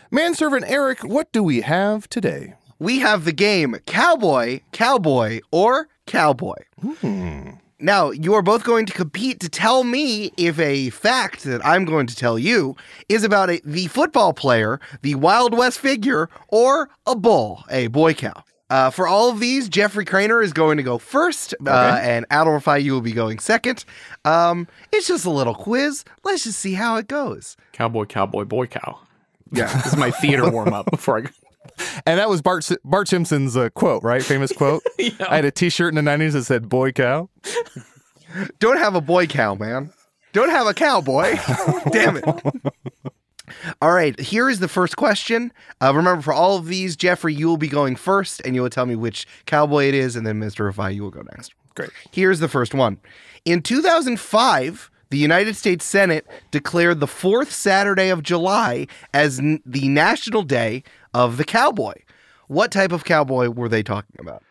Manservant 0.10 0.64
Eric, 0.68 1.04
what 1.04 1.30
do 1.34 1.44
we 1.44 1.62
have 1.62 2.08
today? 2.08 2.54
We 2.80 3.00
have 3.00 3.26
the 3.26 3.34
game 3.34 3.76
Cowboy, 3.86 4.62
Cowboy, 4.72 5.42
or 5.52 5.90
Cowboy. 6.06 6.64
Now, 7.80 8.10
you 8.10 8.34
are 8.34 8.42
both 8.42 8.64
going 8.64 8.88
to 8.88 8.94
compete 8.94 9.40
to 9.42 9.50
tell 9.50 9.84
me 9.84 10.32
if 10.36 10.58
a 10.60 10.90
fact 10.90 11.44
that 11.44 11.64
I'm 11.64 11.86
going 11.86 12.08
to 12.08 12.16
tell 12.16 12.40
you 12.40 12.76
is 13.08 13.24
about 13.24 13.52
a, 13.52 13.62
the 13.64 13.86
football 13.88 14.34
player, 14.34 14.80
the 15.04 15.14
Wild 15.14 15.56
West 15.56 15.78
figure, 15.78 16.28
or 16.48 16.90
a 17.06 17.16
bull, 17.16 17.64
a 17.70 17.86
boy 17.88 18.16
cow. 18.16 18.44
Uh, 18.72 18.90
for 18.90 19.08
all 19.08 19.30
of 19.30 19.40
these, 19.40 19.70
Jeffrey 19.70 20.06
Cranor 20.06 20.44
is 20.44 20.54
going 20.54 20.78
to 20.78 20.84
go 20.84 20.98
first, 20.98 21.54
uh, 21.66 22.00
and 22.02 22.28
Adal 22.30 22.60
Rifai, 22.60 22.84
you 22.84 22.94
will 22.94 23.02
be 23.02 23.14
going 23.14 23.38
second. 23.38 23.86
Um, 24.26 24.68
it's 24.92 25.08
just 25.08 25.26
a 25.26 25.30
little 25.30 25.56
quiz. 25.56 26.04
Let's 26.24 26.46
just 26.46 26.60
see 26.60 26.74
how 26.74 26.98
it 26.98 27.08
goes. 27.08 27.56
Cowboy, 27.74 28.06
cowboy, 28.06 28.46
boy, 28.46 28.66
cow. 28.66 29.00
Yeah. 29.52 29.72
This 29.84 29.94
is 29.94 29.96
my 29.96 30.10
theater 30.12 30.50
warm 30.50 30.74
up 30.74 30.90
before 30.90 31.20
I 31.20 31.22
go. 31.22 31.30
And 32.06 32.20
that 32.20 32.30
was 32.30 32.42
Bart 32.42 32.70
Bart 32.84 33.08
Simpson's 33.08 33.56
uh, 33.58 33.70
quote, 33.70 34.04
right? 34.04 34.24
Famous 34.24 34.52
quote. 34.52 34.84
I 35.00 35.36
had 35.36 35.46
a 35.46 35.52
T-shirt 35.52 35.96
in 35.96 36.04
the 36.04 36.10
'90s 36.10 36.34
that 36.34 36.44
said 36.46 36.70
"Boy 36.70 36.92
Cow." 36.92 37.30
Don't 38.60 38.78
have 38.78 38.94
a 38.96 39.02
boy 39.02 39.26
cow, 39.26 39.56
man. 39.56 39.92
Don't 40.34 40.50
have 40.50 40.68
a 40.68 40.74
cowboy. 40.74 41.38
Damn 41.92 42.18
it. 42.18 42.26
All 43.82 43.94
right, 43.94 44.20
here 44.20 44.50
is 44.50 44.60
the 44.60 44.68
first 44.68 44.98
question. 44.98 45.54
Uh, 45.82 45.94
remember, 45.96 46.22
for 46.22 46.34
all 46.34 46.58
of 46.58 46.66
these, 46.68 46.96
Jeffrey, 46.98 47.34
you 47.34 47.48
will 47.48 47.58
be 47.58 47.70
going 47.70 47.96
first, 47.96 48.42
and 48.46 48.54
you 48.54 48.62
will 48.62 48.70
tell 48.70 48.86
me 48.86 48.96
which 48.96 49.26
cowboy 49.46 49.86
it 49.86 49.94
is, 49.94 50.16
and 50.18 50.28
then 50.28 50.40
Mr. 50.40 50.72
Rifai, 50.72 50.94
you 50.94 51.02
will 51.04 51.12
go 51.12 51.22
next. 51.22 51.54
Great. 51.74 51.90
Here's 52.12 52.40
the 52.40 52.50
first 52.50 52.74
one. 52.74 52.98
In 53.46 53.62
2005, 53.62 54.92
the 55.10 55.18
United 55.18 55.56
States 55.56 55.86
Senate 55.86 56.28
declared 56.52 57.00
the 57.00 57.08
fourth 57.08 57.52
Saturday 57.52 58.10
of 58.10 58.22
July 58.22 58.88
as 59.14 59.40
n- 59.40 59.62
the 59.66 59.88
National 59.88 60.44
Day 60.44 60.84
of 61.18 61.38
the 61.38 61.44
Cowboy. 61.44 61.96
What 62.48 62.72
type 62.72 62.92
of 62.92 63.04
cowboy 63.04 63.50
were 63.50 63.68
they 63.68 63.84
talking 63.84 64.16
about? 64.20 64.44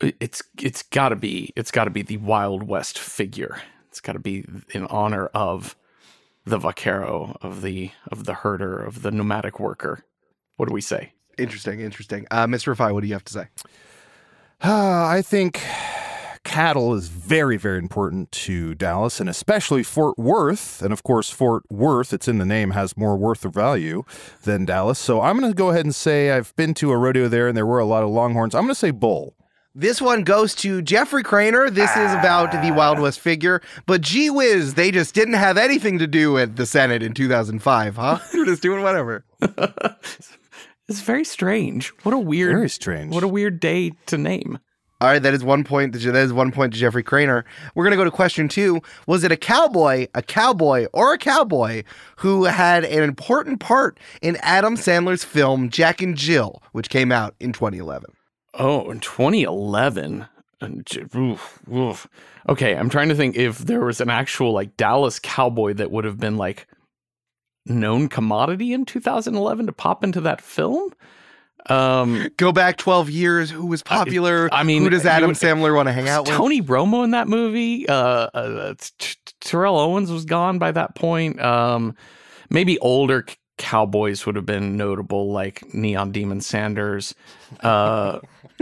It's 0.00 0.42
it's 0.60 0.82
got 0.82 1.10
to 1.10 1.16
be 1.16 1.52
it's 1.54 1.70
got 1.70 1.84
to 1.84 1.90
be 1.90 2.02
the 2.02 2.16
Wild 2.16 2.64
West 2.64 2.98
figure. 2.98 3.60
It's 3.88 4.00
got 4.00 4.14
to 4.14 4.18
be 4.18 4.44
in 4.74 4.86
honor 4.86 5.26
of 5.26 5.76
the 6.44 6.58
vaquero, 6.58 7.36
of 7.42 7.62
the 7.62 7.92
of 8.10 8.24
the 8.24 8.34
herder, 8.34 8.78
of 8.78 9.02
the 9.02 9.10
nomadic 9.10 9.60
worker. 9.60 10.04
What 10.56 10.68
do 10.68 10.74
we 10.74 10.80
say? 10.80 11.12
Interesting, 11.38 11.80
interesting. 11.80 12.26
Uh, 12.30 12.46
Mr. 12.46 12.74
Rifai, 12.74 12.92
what 12.92 13.02
do 13.02 13.06
you 13.06 13.14
have 13.14 13.24
to 13.24 13.32
say? 13.32 13.46
Uh, 14.62 15.06
I 15.06 15.22
think 15.22 15.62
cattle 16.56 16.94
is 16.94 17.08
very, 17.08 17.58
very 17.58 17.76
important 17.76 18.32
to 18.32 18.74
Dallas 18.74 19.20
and 19.20 19.28
especially 19.28 19.82
Fort 19.82 20.16
Worth. 20.16 20.80
And 20.80 20.90
of 20.90 21.02
course, 21.02 21.28
Fort 21.28 21.64
Worth, 21.70 22.14
it's 22.14 22.28
in 22.28 22.38
the 22.38 22.46
name, 22.46 22.70
has 22.70 22.96
more 22.96 23.14
worth 23.14 23.44
or 23.44 23.50
value 23.50 24.04
than 24.44 24.64
Dallas. 24.64 24.98
So 24.98 25.20
I'm 25.20 25.38
going 25.38 25.52
to 25.52 25.54
go 25.54 25.68
ahead 25.68 25.84
and 25.84 25.94
say 25.94 26.30
I've 26.30 26.56
been 26.56 26.72
to 26.76 26.92
a 26.92 26.96
rodeo 26.96 27.28
there 27.28 27.46
and 27.46 27.54
there 27.54 27.66
were 27.66 27.78
a 27.78 27.84
lot 27.84 28.04
of 28.04 28.08
longhorns. 28.08 28.54
I'm 28.54 28.62
going 28.62 28.70
to 28.70 28.74
say 28.74 28.90
bull. 28.90 29.34
This 29.74 30.00
one 30.00 30.24
goes 30.24 30.54
to 30.54 30.80
Jeffrey 30.80 31.22
Cranor. 31.22 31.68
This 31.68 31.94
is 31.94 32.14
about 32.14 32.50
the 32.52 32.70
Wild 32.70 33.00
West 33.00 33.20
figure, 33.20 33.60
but 33.84 34.00
gee 34.00 34.30
whiz, 34.30 34.72
they 34.72 34.90
just 34.90 35.14
didn't 35.14 35.34
have 35.34 35.58
anything 35.58 35.98
to 35.98 36.06
do 36.06 36.32
with 36.32 36.56
the 36.56 36.64
Senate 36.64 37.02
in 37.02 37.12
2005, 37.12 37.96
huh? 37.96 38.18
They're 38.32 38.46
just 38.46 38.62
doing 38.62 38.82
whatever. 38.82 39.26
It's 40.88 41.00
very 41.00 41.24
strange. 41.24 41.88
What 42.04 42.14
a 42.14 42.18
weird 42.18 42.52
Very 42.52 42.68
strange. 42.68 43.12
What 43.12 43.24
a 43.24 43.28
weird 43.28 43.58
day 43.58 43.90
to 44.06 44.16
name. 44.16 44.60
All 45.00 45.08
right, 45.08 45.22
that 45.22 45.34
is 45.34 45.44
one 45.44 45.62
point. 45.62 45.92
That 45.92 46.16
is 46.16 46.32
one 46.32 46.52
point 46.52 46.72
to 46.72 46.78
Jeffrey 46.78 47.04
Cranor. 47.04 47.44
We're 47.74 47.84
gonna 47.84 47.96
go 47.96 48.04
to 48.04 48.10
question 48.10 48.48
two. 48.48 48.80
Was 49.06 49.24
it 49.24 49.32
a 49.32 49.36
cowboy, 49.36 50.06
a 50.14 50.22
cowboy, 50.22 50.86
or 50.94 51.12
a 51.12 51.18
cowboy 51.18 51.82
who 52.16 52.44
had 52.44 52.84
an 52.84 53.02
important 53.02 53.60
part 53.60 53.98
in 54.22 54.36
Adam 54.36 54.76
Sandler's 54.76 55.22
film 55.22 55.68
Jack 55.68 56.00
and 56.00 56.16
Jill, 56.16 56.62
which 56.72 56.88
came 56.88 57.12
out 57.12 57.34
in 57.40 57.52
2011? 57.52 58.10
Oh, 58.54 58.90
in 58.90 59.00
2011. 59.00 60.26
oof, 61.14 61.58
oof. 61.70 62.08
Okay, 62.48 62.74
I'm 62.74 62.88
trying 62.88 63.10
to 63.10 63.14
think 63.14 63.36
if 63.36 63.58
there 63.58 63.84
was 63.84 64.00
an 64.00 64.08
actual 64.08 64.52
like 64.52 64.78
Dallas 64.78 65.18
cowboy 65.18 65.74
that 65.74 65.90
would 65.90 66.06
have 66.06 66.18
been 66.18 66.38
like 66.38 66.66
known 67.66 68.08
commodity 68.08 68.72
in 68.72 68.86
2011 68.86 69.66
to 69.66 69.72
pop 69.72 70.02
into 70.02 70.22
that 70.22 70.40
film. 70.40 70.90
Um, 71.68 72.28
Go 72.36 72.52
back 72.52 72.76
12 72.76 73.10
years. 73.10 73.50
Who 73.50 73.66
was 73.66 73.82
popular? 73.82 74.48
I 74.52 74.62
mean, 74.62 74.82
who 74.82 74.90
does 74.90 75.04
Adam 75.06 75.28
would- 75.28 75.36
Sandler 75.36 75.74
want 75.74 75.88
to 75.88 75.92
hang 75.92 76.08
out 76.08 76.26
with? 76.26 76.34
Tony 76.36 76.62
Romo 76.62 77.04
in 77.04 77.10
that 77.12 77.28
movie. 77.28 77.88
Uh, 77.88 77.94
uh, 78.32 78.74
Terrell 79.40 79.78
Owens 79.78 80.10
was 80.10 80.24
gone 80.24 80.58
by 80.58 80.70
that 80.72 80.94
point. 80.94 81.40
Um, 81.40 81.94
maybe 82.50 82.78
older 82.78 83.24
cowboys 83.58 84.26
would 84.26 84.36
have 84.36 84.44
been 84.46 84.76
notable, 84.76 85.32
like 85.32 85.62
Neon 85.74 86.12
Deion 86.12 86.42
Sanders. 86.42 87.14
Uh, 87.60 88.20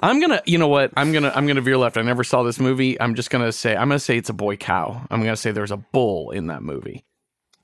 I'm 0.00 0.20
gonna, 0.20 0.42
you 0.46 0.58
know 0.58 0.68
what? 0.68 0.92
I'm 0.96 1.12
gonna, 1.12 1.32
I'm 1.34 1.46
gonna 1.46 1.60
veer 1.60 1.76
left. 1.76 1.96
I 1.96 2.02
never 2.02 2.24
saw 2.24 2.42
this 2.42 2.58
movie. 2.60 3.00
I'm 3.00 3.14
just 3.14 3.30
gonna 3.30 3.52
say, 3.52 3.72
I'm 3.76 3.88
gonna 3.88 3.98
say 3.98 4.16
it's 4.18 4.28
a 4.30 4.34
boy 4.34 4.56
cow. 4.56 5.06
I'm 5.10 5.20
gonna 5.20 5.36
say 5.36 5.52
there's 5.52 5.70
a 5.70 5.76
bull 5.76 6.30
in 6.30 6.46
that 6.48 6.62
movie. 6.62 7.04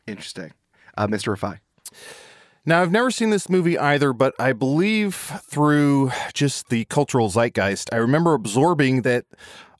Interesting. 0.06 0.52
Uh, 0.96 1.06
Mr. 1.06 1.36
Rifai. 1.36 1.58
Now, 2.66 2.80
I've 2.80 2.90
never 2.92 3.10
seen 3.10 3.28
this 3.30 3.50
movie 3.50 3.78
either, 3.78 4.14
but 4.14 4.32
I 4.38 4.54
believe 4.54 5.14
through 5.14 6.10
just 6.32 6.70
the 6.70 6.86
cultural 6.86 7.28
zeitgeist, 7.28 7.90
I 7.92 7.96
remember 7.96 8.32
absorbing 8.32 9.02
that 9.02 9.26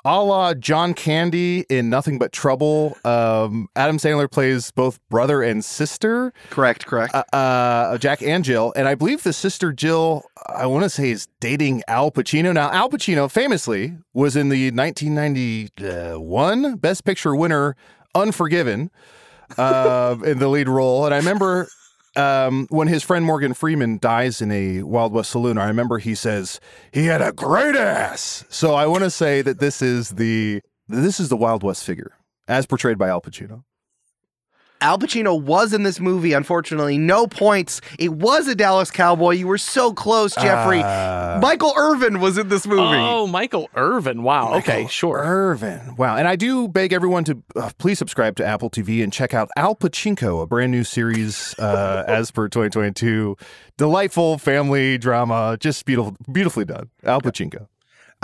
a 0.04 0.22
la 0.22 0.52
John 0.52 0.92
Candy 0.92 1.60
in 1.70 1.88
Nothing 1.88 2.18
But 2.18 2.30
Trouble, 2.30 2.94
um, 3.06 3.68
Adam 3.74 3.96
Sandler 3.96 4.30
plays 4.30 4.70
both 4.70 5.00
brother 5.08 5.42
and 5.42 5.64
sister, 5.64 6.34
Correct, 6.50 6.84
correct. 6.84 7.14
uh, 7.14 7.22
uh, 7.34 7.96
Jack 7.96 8.20
and 8.20 8.44
Jill. 8.44 8.74
And 8.76 8.86
I 8.86 8.94
believe 8.96 9.22
the 9.22 9.32
sister 9.32 9.72
Jill, 9.72 10.24
I 10.46 10.66
want 10.66 10.82
to 10.84 10.90
say, 10.90 11.10
is 11.10 11.26
dating 11.40 11.84
Al 11.88 12.10
Pacino. 12.10 12.52
Now, 12.52 12.70
Al 12.70 12.90
Pacino 12.90 13.30
famously 13.30 13.96
was 14.12 14.36
in 14.36 14.50
the 14.50 14.70
1991 14.72 16.76
Best 16.76 17.06
Picture 17.06 17.34
winner, 17.34 17.76
Unforgiven, 18.14 18.90
uh, 19.56 20.16
in 20.22 20.38
the 20.38 20.48
lead 20.48 20.68
role. 20.68 21.06
And 21.06 21.14
I 21.14 21.16
remember 21.16 21.66
um, 22.16 22.66
when 22.70 22.88
his 22.88 23.02
friend 23.02 23.24
Morgan 23.24 23.54
Freeman 23.54 23.98
dies 23.98 24.40
in 24.40 24.50
a 24.50 24.82
Wild 24.82 25.12
West 25.12 25.30
saloon, 25.30 25.58
I 25.58 25.66
remember 25.66 25.98
he 25.98 26.14
says 26.14 26.60
he 26.92 27.06
had 27.06 27.20
a 27.20 27.32
great 27.32 27.76
ass. 27.76 28.44
So 28.48 28.74
I 28.74 28.86
want 28.86 29.04
to 29.04 29.10
say 29.10 29.42
that 29.42 29.60
this 29.60 29.82
is 29.82 30.10
the 30.10 30.60
this 30.88 31.18
is 31.18 31.28
the 31.28 31.36
Wild 31.36 31.62
West 31.62 31.84
figure 31.84 32.12
as 32.46 32.66
portrayed 32.66 32.98
by 32.98 33.08
Al 33.08 33.20
Pacino. 33.20 33.64
Al 34.84 34.98
Pacino 34.98 35.40
was 35.40 35.72
in 35.72 35.82
this 35.82 35.98
movie. 35.98 36.34
Unfortunately, 36.34 36.98
no 36.98 37.26
points. 37.26 37.80
It 37.98 38.12
was 38.12 38.46
a 38.48 38.54
Dallas 38.54 38.90
Cowboy. 38.90 39.30
You 39.30 39.46
were 39.46 39.56
so 39.56 39.94
close, 39.94 40.34
Jeffrey. 40.34 40.82
Uh, 40.82 41.40
Michael 41.40 41.72
Irvin 41.74 42.20
was 42.20 42.36
in 42.36 42.48
this 42.48 42.66
movie. 42.66 42.82
Oh, 42.82 43.26
Michael 43.26 43.70
Irvin. 43.74 44.22
Wow. 44.22 44.52
okay, 44.56 44.86
sure. 44.88 45.22
Irvin. 45.24 45.96
Wow. 45.96 46.16
And 46.16 46.28
I 46.28 46.36
do 46.36 46.68
beg 46.68 46.92
everyone 46.92 47.24
to 47.24 47.42
uh, 47.56 47.70
please 47.78 47.98
subscribe 47.98 48.36
to 48.36 48.44
Apple 48.44 48.68
TV 48.68 49.02
and 49.02 49.10
check 49.10 49.32
out 49.32 49.48
Al 49.56 49.74
Pachinko, 49.74 50.42
a 50.42 50.46
brand 50.46 50.70
new 50.70 50.84
series 50.84 51.58
uh, 51.58 52.04
as 52.06 52.30
per 52.30 52.46
2022. 52.48 53.38
Delightful 53.78 54.36
family 54.36 54.98
drama, 54.98 55.56
just 55.58 55.86
beautiful, 55.86 56.14
beautifully 56.30 56.66
done. 56.66 56.90
Al 57.04 57.22
Pachinko. 57.22 57.68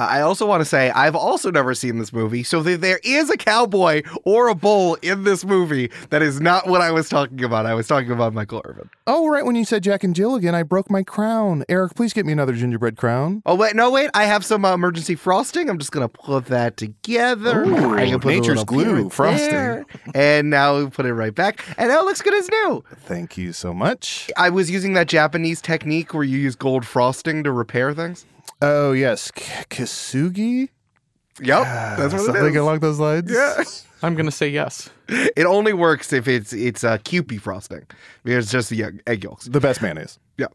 Uh, 0.01 0.07
I 0.07 0.22
also 0.22 0.46
want 0.46 0.62
to 0.62 0.64
say 0.64 0.90
I've 0.92 1.14
also 1.14 1.51
never 1.51 1.74
seen 1.74 1.98
this 1.98 2.11
movie, 2.11 2.42
so 2.42 2.66
if 2.66 2.80
there 2.80 3.01
is 3.05 3.28
a 3.28 3.36
cowboy 3.36 4.03
or 4.24 4.48
a 4.48 4.55
bull 4.55 4.94
in 5.03 5.24
this 5.24 5.44
movie, 5.44 5.90
that 6.09 6.22
is 6.22 6.40
not 6.40 6.66
what 6.66 6.80
I 6.80 6.90
was 6.90 7.11
talking 7.11 7.44
about. 7.44 7.66
I 7.66 7.74
was 7.74 7.86
talking 7.86 8.11
about 8.11 8.32
Michael 8.32 8.62
Irvin. 8.64 8.88
Oh, 9.07 9.28
right 9.28 9.44
when 9.44 9.57
you 9.57 9.66
said 9.66 9.82
Jack 9.82 10.03
and 10.03 10.14
Jill 10.14 10.36
again, 10.36 10.55
I 10.55 10.62
broke 10.62 10.90
my 10.90 11.03
crown. 11.03 11.64
Eric, 11.68 11.96
please 11.96 12.14
get 12.14 12.24
me 12.24 12.32
another 12.32 12.55
gingerbread 12.55 12.96
crown. 12.96 13.42
Oh 13.44 13.55
wait, 13.55 13.76
no 13.76 13.90
wait, 13.90 14.09
I 14.14 14.24
have 14.24 14.42
some 14.42 14.64
uh, 14.64 14.72
emergency 14.72 15.16
frosting. 15.16 15.68
I'm 15.68 15.76
just 15.76 15.92
gonna 15.92 16.09
put 16.09 16.46
that 16.46 16.78
together. 16.78 17.64
Ooh, 17.66 17.94
I 17.94 18.07
can 18.07 18.20
put 18.20 18.34
nature's 18.34 18.64
glue, 18.64 19.11
frosting. 19.11 19.51
there. 19.51 19.84
and 20.14 20.48
now 20.48 20.78
we 20.78 20.88
put 20.88 21.05
it 21.05 21.12
right 21.12 21.34
back, 21.34 21.62
and 21.76 21.90
now 21.90 22.01
it 22.01 22.07
looks 22.07 22.22
good 22.22 22.32
as 22.32 22.48
new. 22.48 22.82
Thank 23.01 23.36
you 23.36 23.53
so 23.53 23.74
much. 23.74 24.30
I 24.38 24.48
was 24.48 24.70
using 24.70 24.94
that 24.94 25.09
Japanese 25.09 25.61
technique 25.61 26.14
where 26.14 26.24
you 26.24 26.38
use 26.38 26.57
gold 26.57 26.86
frosting 26.86 27.44
to 27.44 27.53
repair 27.53 27.92
things. 27.92 28.24
Oh, 28.62 28.92
yes. 28.92 29.30
K- 29.30 29.64
Kintsugi? 29.70 30.68
Yep, 31.42 31.62
that's 31.62 32.12
what 32.12 32.22
Something 32.22 32.44
it 32.46 32.51
is. 32.51 32.57
along 32.57 32.80
those 32.80 32.98
lines? 32.98 33.30
Yeah. 33.32 33.62
I'm 34.03 34.14
gonna 34.14 34.30
say 34.30 34.48
yes. 34.48 34.88
It 35.09 35.44
only 35.46 35.72
works 35.74 36.12
if 36.12 36.26
it's 36.28 36.53
it's 36.55 36.84
uh, 36.84 36.96
Kewpie 36.98 37.40
frosting 37.40 37.86
it's 38.24 38.51
just 38.51 38.70
the 38.70 38.84
egg- 38.84 39.03
egg 39.07 39.24
yolks. 39.24 39.44
The 39.46 39.61
best 39.61 39.80
mayonnaise. 39.82 40.18
Yeah. 40.38 40.46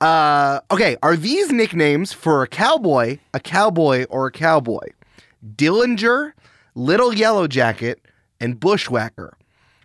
Uh, 0.00 0.60
okay, 0.70 0.96
are 1.02 1.16
these 1.16 1.50
nicknames 1.52 2.12
for 2.14 2.42
a 2.42 2.46
cowboy, 2.46 3.18
a 3.34 3.40
cowboy, 3.40 4.04
or 4.10 4.26
a 4.26 4.30
cowboy? 4.32 4.88
Dillinger, 5.56 6.32
Little 6.74 7.12
Yellow 7.14 7.46
Jacket, 7.46 8.00
and 8.40 8.58
Bushwhacker. 8.58 9.36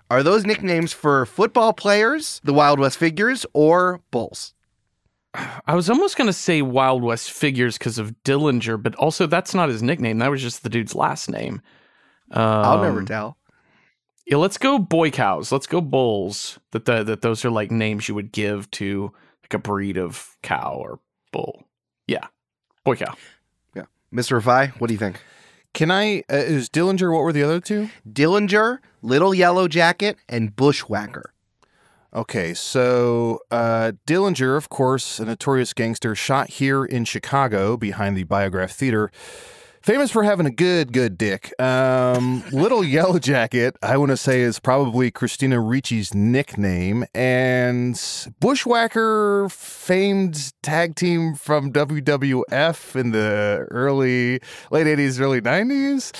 Are 0.09 0.24
those 0.24 0.45
nicknames 0.45 0.91
for 0.93 1.26
football 1.26 1.74
players, 1.74 2.39
the 2.43 2.53
Wild 2.53 2.80
West 2.80 2.97
figures, 2.97 3.45
or 3.53 4.01
bulls? 4.11 4.53
I 5.65 5.75
was 5.75 5.89
almost 5.89 6.17
gonna 6.17 6.33
say 6.33 6.61
Wild 6.61 7.03
West 7.03 7.31
figures 7.31 7.77
because 7.77 7.97
of 7.97 8.13
Dillinger, 8.23 8.81
but 8.81 8.95
also 8.95 9.27
that's 9.27 9.53
not 9.53 9.69
his 9.69 9.83
nickname. 9.83 10.19
That 10.19 10.31
was 10.31 10.41
just 10.41 10.63
the 10.63 10.69
dude's 10.69 10.95
last 10.95 11.29
name. 11.29 11.61
Um, 12.31 12.43
I'll 12.43 12.81
never 12.81 13.03
tell. 13.03 13.37
Yeah, 14.25 14.37
let's 14.37 14.57
go 14.57 14.77
boy 14.77 15.09
cows. 15.09 15.51
Let's 15.51 15.67
go 15.67 15.81
bulls. 15.81 16.59
That 16.71 16.85
the, 16.85 17.03
that 17.03 17.21
those 17.21 17.43
are 17.43 17.49
like 17.49 17.71
names 17.71 18.07
you 18.07 18.15
would 18.15 18.31
give 18.31 18.69
to 18.71 19.11
like 19.43 19.53
a 19.53 19.59
breed 19.59 19.97
of 19.97 20.37
cow 20.43 20.73
or 20.79 20.99
bull. 21.31 21.65
Yeah, 22.07 22.27
boy 22.83 22.95
cow. 22.95 23.15
Yeah, 23.75 23.85
Mr. 24.13 24.39
Rifai, 24.39 24.71
what 24.79 24.87
do 24.87 24.93
you 24.93 24.99
think? 24.99 25.21
Can 25.73 25.91
I, 25.91 26.19
uh, 26.31 26.35
is 26.35 26.69
Dillinger, 26.69 27.13
what 27.13 27.21
were 27.21 27.33
the 27.33 27.43
other 27.43 27.59
two? 27.59 27.89
Dillinger, 28.11 28.79
Little 29.01 29.33
Yellow 29.33 29.67
Jacket, 29.67 30.17
and 30.27 30.55
Bushwhacker. 30.55 31.33
Okay, 32.12 32.55
so 32.55 33.39
uh, 33.51 33.91
Dillinger, 34.07 34.57
of 34.57 34.70
course, 34.70 35.20
a 35.20 35.26
notorious 35.26 35.74
gangster, 35.74 36.16
shot 36.16 36.49
here 36.49 36.84
in 36.84 37.05
Chicago 37.05 37.78
behind 37.78 38.18
the 38.18 38.24
Biograph 38.24 38.72
Theater. 38.72 39.12
Famous 39.84 40.12
for 40.12 40.24
having 40.24 40.47
a 40.47 40.51
good, 40.51 40.91
good 40.91 41.20
dick. 41.20 41.53
Um, 41.62 42.43
Little 42.51 42.84
Yellow 42.84 43.20
Jacket, 43.20 43.78
I 43.84 43.97
want 43.97 44.10
to 44.10 44.18
say, 44.18 44.41
is 44.41 44.60
probably 44.60 45.12
Christina 45.12 45.57
Ricci's 45.57 46.14
nickname. 46.14 47.05
And 47.14 47.95
Bushwhacker, 48.39 49.47
famed 49.49 50.51
tag 50.64 50.95
team 50.95 51.36
from 51.36 51.72
WWF 51.72 52.99
in 52.99 53.12
the 53.12 53.68
early, 53.70 54.39
late 54.72 54.88
80s, 54.88 55.22
early 55.22 55.41
90s. 55.41 56.12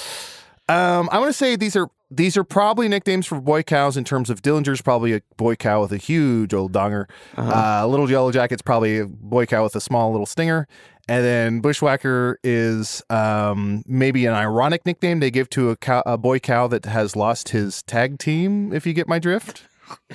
Um, 0.70 1.10
I 1.12 1.18
want 1.18 1.30
to 1.30 1.38
say 1.38 1.56
these 1.56 1.76
are 1.76 1.90
these 2.12 2.36
are 2.38 2.44
probably 2.44 2.88
nicknames 2.88 3.26
for 3.28 3.40
boy 3.40 3.64
cows 3.64 3.96
in 3.96 4.04
terms 4.04 4.30
of 4.30 4.42
Dillinger's 4.42 4.82
probably 4.82 5.14
a 5.14 5.22
boy 5.38 5.56
cow 5.56 5.82
with 5.82 5.92
a 5.92 5.98
huge 5.98 6.54
old 6.54 6.72
donger. 6.72 7.06
uh 7.38 7.88
little 7.88 8.10
Yellow 8.10 8.32
Jacket's 8.32 8.62
probably 8.62 9.00
a 9.00 9.06
boy 9.06 9.46
cow 9.46 9.64
with 9.64 9.76
a 9.76 9.82
small 9.82 10.12
little 10.12 10.26
stinger. 10.26 10.68
And 11.08 11.26
then 11.26 11.60
Bushwhacker 11.62 12.40
is 12.44 13.02
um, 13.10 13.84
maybe 13.88 14.28
an 14.28 14.36
ironic 14.36 14.86
nickname 14.86 15.20
they 15.20 15.32
give 15.32 15.50
to 15.52 15.72
a, 15.72 15.76
cow, 15.76 16.04
a 16.06 16.20
boy 16.20 16.38
cow 16.38 16.68
that 16.68 16.86
has 16.86 17.16
lost 17.16 17.50
his 17.50 17.82
tag 17.82 18.20
team, 18.20 18.72
if 18.72 18.86
you 18.86 18.94
get 18.94 19.08
my 19.08 19.18
drift. 19.18 19.64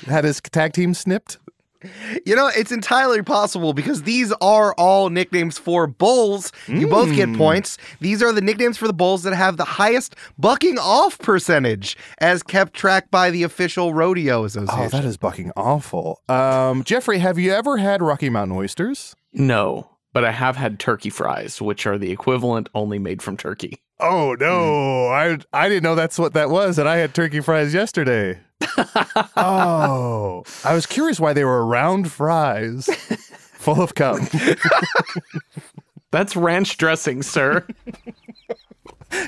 Had 0.07 0.23
his 0.23 0.41
tag 0.41 0.73
team 0.73 0.95
snipped. 0.95 1.39
You 2.27 2.35
know, 2.37 2.49
it's 2.55 2.73
entirely 2.73 3.23
possible 3.23 3.73
because 3.75 4.03
these 4.05 4.33
are 4.41 4.75
all 4.79 5.11
nicknames 5.11 5.59
for 5.59 5.87
bulls. 5.87 6.53
You 6.69 6.87
both 6.89 7.15
get 7.15 7.29
Hmm. 7.29 7.37
points. 7.37 7.77
These 8.01 8.23
are 8.23 8.33
the 8.33 8.41
nicknames 8.41 8.79
for 8.79 8.87
the 8.87 8.93
bulls 8.95 9.23
that 9.25 9.35
have 9.35 9.57
the 9.57 9.65
highest 9.65 10.15
bucking 10.39 10.79
off 10.79 11.19
percentage, 11.19 11.97
as 12.19 12.43
kept 12.43 12.73
track 12.75 13.11
by 13.11 13.31
the 13.31 13.43
official 13.43 13.93
rodeo 13.95 14.45
association. 14.45 14.85
Oh, 14.85 14.89
that 14.89 15.05
is 15.05 15.17
bucking 15.17 15.53
awful. 15.57 16.21
Um, 16.29 16.83
Jeffrey, 16.85 17.19
have 17.19 17.39
you 17.39 17.53
ever 17.53 17.77
had 17.77 18.01
Rocky 18.03 18.31
Mountain 18.31 18.57
oysters? 18.57 19.15
No, 19.33 19.91
but 20.15 20.25
I 20.25 20.31
have 20.31 20.57
had 20.57 20.79
turkey 20.79 21.11
fries, 21.11 21.61
which 21.61 21.87
are 21.87 21.99
the 21.99 22.11
equivalent 22.11 22.71
only 22.75 22.99
made 22.99 23.21
from 23.21 23.37
turkey. 23.37 23.83
Oh 24.01 24.35
no, 24.41 25.09
I 25.09 25.39
I 25.53 25.69
didn't 25.69 25.83
know 25.83 25.95
that's 25.95 26.19
what 26.19 26.33
that 26.33 26.49
was, 26.49 26.79
and 26.79 26.89
I 26.89 26.97
had 26.97 27.15
turkey 27.15 27.41
fries 27.41 27.75
yesterday. 27.75 28.41
oh, 29.37 30.45
I 30.65 30.75
was 30.75 30.87
curious 30.87 31.21
why 31.21 31.33
they 31.35 31.45
were 31.45 31.67
round 31.67 32.11
fries, 32.11 32.87
full 33.53 33.83
of 33.83 33.95
cum. 33.95 34.27
That's 36.11 36.37
ranch 36.37 36.77
dressing, 36.77 37.23
sir. 37.25 37.67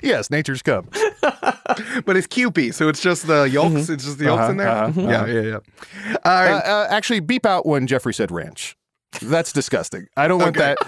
yes, 0.05 0.31
nature's 0.31 0.63
cum. 0.63 0.89
but 1.21 2.17
it's 2.17 2.29
Kewpie, 2.29 2.73
so 2.73 2.89
it's 2.89 3.03
just 3.03 3.27
the 3.27 3.43
yolks. 3.43 3.89
It's 3.89 4.05
just 4.05 4.19
the 4.19 4.27
yolks 4.27 4.49
in 4.51 4.57
there. 4.57 4.69
Uh-huh, 4.69 5.01
uh-huh, 5.01 5.11
Yeah, 5.11 5.27
yeah, 5.27 5.41
yeah. 5.41 5.59
All 6.25 6.45
right. 6.45 6.53
Uh, 6.53 6.69
uh, 6.69 6.87
actually, 6.89 7.19
beep 7.19 7.45
out 7.45 7.67
when 7.67 7.89
Jeffrey 7.89 8.15
said 8.15 8.31
ranch. 8.31 8.77
That's 9.23 9.53
disgusting. 9.53 10.09
I 10.17 10.29
don't 10.29 10.41
want 10.41 10.57
that. 10.57 10.79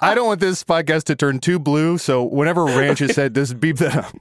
I 0.00 0.14
don't 0.14 0.26
want 0.26 0.40
this 0.40 0.62
podcast 0.62 1.04
to 1.04 1.16
turn 1.16 1.40
too 1.40 1.58
blue. 1.58 1.98
So 1.98 2.22
whenever 2.22 2.64
ranch 2.64 3.00
is 3.00 3.14
said, 3.14 3.34
just 3.34 3.58
beep 3.58 3.78
that 3.78 3.96
up. 3.96 4.14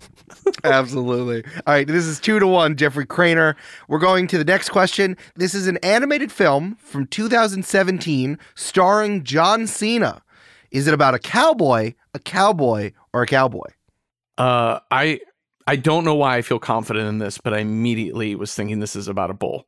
Absolutely. 0.63 1.43
All 1.67 1.73
right, 1.73 1.87
this 1.87 2.05
is 2.05 2.19
two 2.19 2.39
to 2.39 2.47
one, 2.47 2.75
Jeffrey 2.75 3.05
Cranor. 3.05 3.55
We're 3.87 3.99
going 3.99 4.27
to 4.27 4.37
the 4.37 4.45
next 4.45 4.69
question. 4.69 5.17
This 5.35 5.53
is 5.53 5.67
an 5.67 5.77
animated 5.77 6.31
film 6.31 6.75
from 6.79 7.07
2017 7.07 8.37
starring 8.55 9.23
John 9.23 9.67
Cena. 9.67 10.21
Is 10.71 10.87
it 10.87 10.93
about 10.93 11.13
a 11.13 11.19
cowboy, 11.19 11.93
a 12.13 12.19
cowboy, 12.19 12.93
or 13.13 13.21
a 13.21 13.27
cowboy? 13.27 13.67
Uh, 14.37 14.79
I 14.89 15.19
I 15.67 15.75
don't 15.75 16.03
know 16.03 16.15
why 16.15 16.37
I 16.37 16.41
feel 16.41 16.59
confident 16.59 17.07
in 17.07 17.19
this, 17.19 17.37
but 17.37 17.53
I 17.53 17.59
immediately 17.59 18.35
was 18.35 18.53
thinking 18.53 18.79
this 18.79 18.95
is 18.95 19.07
about 19.07 19.29
a 19.29 19.33
bull. 19.33 19.65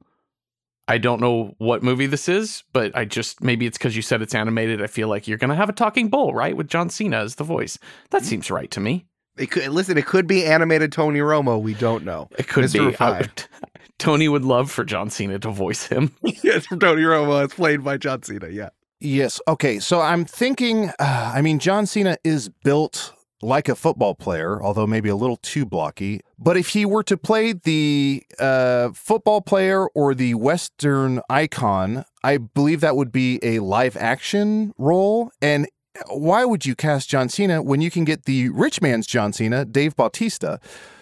I 0.87 0.97
don't 0.99 1.19
know 1.19 1.55
what 1.57 1.81
movie 1.81 2.05
this 2.05 2.29
is, 2.29 2.63
but 2.71 2.95
I 2.95 3.05
just 3.05 3.41
maybe 3.41 3.65
it's 3.65 3.77
because 3.77 3.95
you 3.95 4.01
said 4.01 4.21
it's 4.21 4.35
animated. 4.35 4.81
I 4.81 4.87
feel 4.87 5.07
like 5.07 5.27
you're 5.27 5.37
gonna 5.39 5.55
have 5.55 5.69
a 5.69 5.73
talking 5.73 6.09
bull, 6.09 6.33
right, 6.33 6.55
with 6.55 6.67
John 6.67 6.89
Cena 6.89 7.17
as 7.17 7.35
the 7.35 7.43
voice. 7.43 7.79
That 8.11 8.21
Mm. 8.21 8.25
seems 8.25 8.51
right 8.51 8.69
to 8.71 8.79
me. 8.79 9.05
It 9.37 9.47
could 9.51 9.67
listen. 9.69 9.97
It 9.97 10.05
could 10.05 10.27
be 10.27 10.45
animated 10.45 10.91
Tony 10.91 11.19
Romo. 11.19 11.59
We 11.61 11.73
don't 11.73 12.05
know. 12.05 12.29
It 12.37 12.47
could 12.47 12.65
Mr. 12.65 12.89
be. 12.91 12.95
I 13.03 13.27
Tony 13.97 14.29
would 14.29 14.45
love 14.45 14.69
for 14.71 14.83
John 14.85 15.09
Cena 15.09 15.39
to 15.39 15.49
voice 15.49 15.87
him. 15.87 16.11
yes, 16.43 16.65
Tony 16.67 17.01
Romo. 17.01 17.43
It's 17.43 17.53
played 17.55 17.83
by 17.83 17.97
John 17.97 18.21
Cena. 18.23 18.47
Yeah. 18.49 18.69
Yes. 19.01 19.41
Okay. 19.47 19.79
So 19.79 19.99
I'm 20.01 20.23
thinking, 20.23 20.89
uh, 20.99 21.31
I 21.35 21.41
mean, 21.41 21.59
John 21.59 21.85
Cena 21.85 22.17
is 22.23 22.47
built 22.63 23.11
like 23.45 23.69
a 23.69 23.75
football 23.75 24.15
player, 24.15 24.61
although 24.61 24.87
maybe 24.87 25.07
a 25.07 25.15
little 25.15 25.37
too 25.37 25.65
blocky. 25.65 26.21
But 26.37 26.57
if 26.57 26.69
he 26.69 26.85
were 26.85 27.03
to 27.03 27.15
play 27.15 27.53
the 27.53 28.23
uh, 28.39 28.89
football 28.93 29.41
player 29.41 29.87
or 29.89 30.15
the 30.15 30.33
Western 30.33 31.21
icon, 31.29 32.05
I 32.23 32.37
believe 32.37 32.81
that 32.81 32.95
would 32.95 33.11
be 33.11 33.39
a 33.43 33.59
live 33.59 33.95
action 33.95 34.73
role. 34.77 35.31
And 35.41 35.67
why 36.09 36.43
would 36.43 36.65
you 36.65 36.75
cast 36.75 37.09
John 37.09 37.29
Cena 37.29 37.61
when 37.61 37.81
you 37.81 37.91
can 37.91 38.03
get 38.03 38.25
the 38.25 38.49
rich 38.49 38.81
man's 38.81 39.07
John 39.07 39.31
Cena, 39.31 39.63
Dave 39.63 39.95
Bautista? 39.95 40.59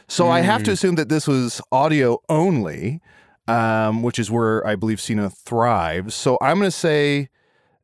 So 0.07 0.29
I 0.29 0.41
have 0.41 0.63
to 0.63 0.71
assume 0.71 0.95
that 0.95 1.09
this 1.09 1.27
was 1.27 1.61
audio 1.71 2.19
only, 2.29 3.01
um, 3.47 4.03
which 4.03 4.19
is 4.19 4.29
where 4.29 4.65
I 4.67 4.75
believe 4.75 5.01
Cena 5.01 5.29
thrives. 5.29 6.13
So 6.13 6.37
I'm 6.41 6.59
going 6.59 6.67
to 6.67 6.71
say. 6.71 7.29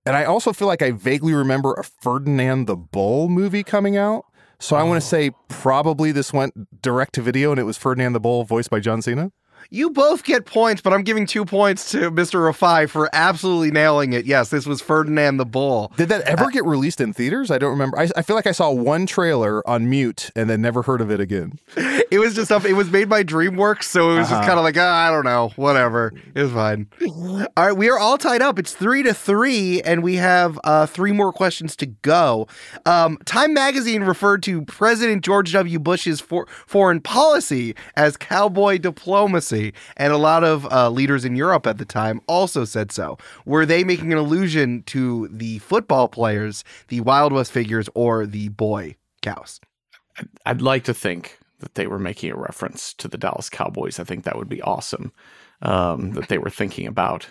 And 0.06 0.16
I 0.16 0.24
also 0.24 0.54
feel 0.54 0.68
like 0.68 0.82
I 0.82 0.92
vaguely 0.92 1.34
remember 1.34 1.74
a 1.74 1.84
Ferdinand 1.84 2.66
the 2.66 2.76
Bull 2.76 3.30
movie 3.30 3.64
coming 3.64 3.96
out. 3.96 4.26
So 4.60 4.76
I 4.76 4.84
want 4.84 5.02
to 5.02 5.06
oh. 5.06 5.10
say 5.10 5.32
probably 5.48 6.12
this 6.12 6.34
went 6.34 6.82
direct 6.82 7.14
to 7.16 7.22
video 7.22 7.52
and 7.52 7.60
it 7.60 7.64
was 7.64 7.78
Ferdinand 7.78 8.14
the 8.14 8.20
Bull 8.20 8.44
voiced 8.44 8.70
by 8.70 8.80
John 8.80 9.02
Cena. 9.02 9.32
You 9.70 9.90
both 9.92 10.24
get 10.24 10.46
points, 10.46 10.82
but 10.82 10.94
I'm 10.94 11.04
giving 11.04 11.26
two 11.26 11.46
points 11.46 11.92
to 11.92 12.12
Mr. 12.12 12.40
Rifai 12.52 12.90
for 12.90 13.10
absolutely 13.14 13.72
nailing 13.72 14.14
it. 14.14 14.26
Yes, 14.26 14.50
this 14.50 14.66
was 14.66 14.82
Ferdinand 14.82 15.38
the 15.38 15.46
Bull. 15.46 15.92
Did 15.98 16.10
that 16.10 16.22
ever 16.22 16.50
get 16.50 16.66
released 16.66 17.02
in 17.02 17.14
theaters? 17.14 17.52
I 17.52 17.58
don't 17.58 17.72
remember. 17.72 18.00
I, 18.00 18.10
I 18.16 18.22
feel 18.22 18.36
like 18.36 18.48
I 18.48 18.52
saw 18.52 18.72
one 18.72 19.06
trailer 19.06 19.68
on 19.68 19.90
mute 19.90 20.30
and 20.36 20.50
then 20.50 20.62
never 20.62 20.82
heard 20.84 21.02
of 21.02 21.12
it 21.12 21.20
again. 21.20 21.60
It 22.12 22.18
was 22.18 22.34
just 22.34 22.52
up. 22.52 22.66
It 22.66 22.74
was 22.74 22.90
made 22.90 23.08
by 23.08 23.24
DreamWorks, 23.24 23.84
so 23.84 24.10
it 24.10 24.18
was 24.18 24.30
just 24.30 24.42
kind 24.42 24.58
of 24.58 24.64
like, 24.64 24.76
ah, 24.80 25.08
I 25.08 25.12
don't 25.12 25.26
know, 25.26 25.52
whatever. 25.58 26.12
It 26.34 26.42
was 26.42 26.52
fine. 26.52 26.88
All 27.06 27.48
right, 27.56 27.72
we 27.78 27.88
are 27.88 28.00
all 28.00 28.18
tied 28.18 28.42
up. 28.42 28.58
It's 28.58 28.74
three 28.74 29.04
to 29.04 29.14
three, 29.14 29.80
and 29.84 30.02
we 30.02 30.16
have 30.16 30.60
uh, 30.64 30.88
three 30.88 31.12
more 31.12 31.32
questions 31.32 31.76
to 31.76 31.86
go. 31.86 32.48
Um, 32.88 33.18
Time 33.26 33.54
Magazine 33.54 34.04
referred 34.04 34.42
to 34.44 34.64
President 34.64 35.24
George 35.24 35.54
W. 35.54 35.78
Bush's 35.78 36.20
for- 36.20 36.48
foreign 36.66 37.00
policy 37.00 37.76
as 37.96 38.18
cowboy 38.18 38.80
diplomacy, 38.80 39.49
and 39.52 40.14
a 40.14 40.18
lot 40.18 40.44
of 40.44 40.72
uh, 40.72 40.90
leaders 40.90 41.26
in 41.26 41.36
Europe 41.36 41.68
at 41.68 41.78
the 41.78 41.86
time 41.86 42.22
also 42.28 42.66
said 42.66 42.92
so. 42.92 43.18
Were 43.46 43.66
they 43.66 43.84
making 43.84 44.12
an 44.12 44.18
allusion 44.18 44.84
to 44.88 45.28
the 45.32 45.60
football 45.60 46.08
players, 46.08 46.64
the 46.88 47.02
Wild 47.02 47.34
West 47.34 47.52
figures, 47.52 47.90
or 47.94 48.26
the 48.26 48.50
boy 48.50 48.96
cows? 49.22 49.60
I'd 50.46 50.62
like 50.62 50.84
to 50.86 50.94
think 50.94 51.40
that 51.60 51.76
they 51.76 51.88
were 51.88 52.00
making 52.00 52.32
a 52.32 52.38
reference 52.38 52.94
to 52.96 53.08
the 53.08 53.18
Dallas 53.18 53.50
Cowboys. 53.50 54.00
I 54.00 54.04
think 54.04 54.24
that 54.24 54.38
would 54.38 54.50
be 54.50 54.62
awesome. 54.62 55.12
Um, 55.62 56.12
that 56.12 56.30
they 56.30 56.38
were 56.38 56.50
thinking 56.50 56.88
about 56.88 57.28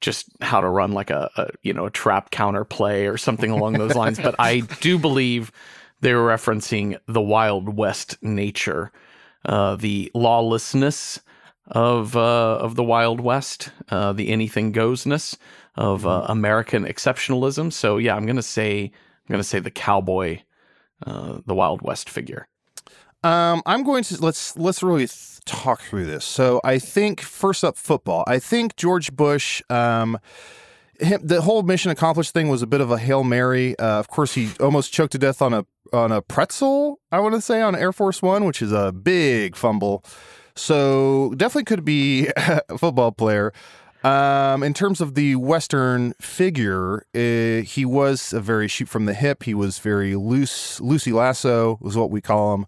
just 0.00 0.28
how 0.40 0.60
to 0.60 0.68
run 0.68 0.92
like 0.92 1.10
a, 1.10 1.30
a 1.36 1.48
you 1.62 1.72
know 1.72 1.86
a 1.86 1.90
trap 1.90 2.30
counter 2.30 2.64
play 2.64 3.06
or 3.06 3.16
something 3.16 3.50
along 3.50 3.74
those 3.74 3.94
lines. 3.94 4.18
But 4.18 4.34
I 4.38 4.60
do 4.80 4.98
believe 4.98 5.52
they 6.00 6.14
were 6.14 6.26
referencing 6.28 6.98
the 7.06 7.20
Wild 7.20 7.76
West 7.76 8.16
nature, 8.22 8.92
uh, 9.44 9.76
the 9.76 10.10
lawlessness 10.14 11.20
of 11.66 12.16
uh, 12.16 12.56
of 12.56 12.74
the 12.76 12.84
Wild 12.84 13.20
West, 13.20 13.70
uh, 13.90 14.12
the 14.12 14.30
anything 14.30 14.72
goesness 14.72 15.36
of 15.74 16.06
uh, 16.06 16.24
American 16.28 16.84
exceptionalism. 16.84 17.72
So 17.72 17.98
yeah, 17.98 18.14
I'm 18.14 18.26
gonna 18.26 18.42
say 18.42 18.84
I'm 18.84 19.32
gonna 19.32 19.44
say 19.44 19.58
the 19.58 19.70
cowboy 19.70 20.40
uh, 21.06 21.38
the 21.46 21.54
Wild 21.54 21.82
West 21.82 22.10
figure. 22.10 22.48
Um, 23.24 23.62
I'm 23.66 23.82
going 23.82 24.04
to 24.04 24.24
let's 24.24 24.56
let's 24.56 24.82
really 24.82 25.06
th- 25.06 25.40
talk 25.44 25.80
through 25.80 26.06
this. 26.06 26.24
So 26.24 26.60
I 26.64 26.78
think 26.78 27.20
first 27.20 27.64
up, 27.64 27.76
football. 27.76 28.24
I 28.26 28.38
think 28.38 28.76
George 28.76 29.14
Bush. 29.14 29.62
Um, 29.68 30.18
him, 31.00 31.20
the 31.22 31.40
whole 31.42 31.62
mission 31.62 31.90
accomplished 31.92 32.34
thing 32.34 32.48
was 32.48 32.62
a 32.62 32.66
bit 32.66 32.80
of 32.80 32.90
a 32.90 32.98
hail 32.98 33.22
mary. 33.22 33.78
Uh, 33.78 33.98
of 33.98 34.08
course, 34.08 34.34
he 34.34 34.50
almost 34.60 34.92
choked 34.92 35.12
to 35.12 35.18
death 35.18 35.40
on 35.40 35.52
a 35.52 35.64
on 35.92 36.12
a 36.12 36.22
pretzel. 36.22 37.00
I 37.10 37.20
want 37.20 37.34
to 37.34 37.40
say 37.40 37.60
on 37.60 37.74
Air 37.74 37.92
Force 37.92 38.22
One, 38.22 38.44
which 38.44 38.62
is 38.62 38.72
a 38.72 38.92
big 38.92 39.56
fumble. 39.56 40.04
So 40.54 41.34
definitely 41.36 41.64
could 41.64 41.84
be 41.84 42.28
a 42.36 42.78
football 42.78 43.12
player. 43.12 43.52
Um, 44.04 44.62
in 44.62 44.74
terms 44.74 45.00
of 45.00 45.14
the 45.14 45.34
Western 45.36 46.12
figure, 46.20 47.04
uh, 47.14 47.64
he 47.64 47.84
was 47.84 48.32
a 48.32 48.40
very 48.40 48.68
shoot 48.68 48.88
from 48.88 49.06
the 49.06 49.14
hip. 49.14 49.42
He 49.42 49.54
was 49.54 49.78
very 49.80 50.14
loose, 50.14 50.80
Lucy 50.80 51.12
Lasso 51.12 51.78
was 51.80 51.96
what 51.96 52.10
we 52.10 52.20
call 52.20 52.54
him. 52.54 52.66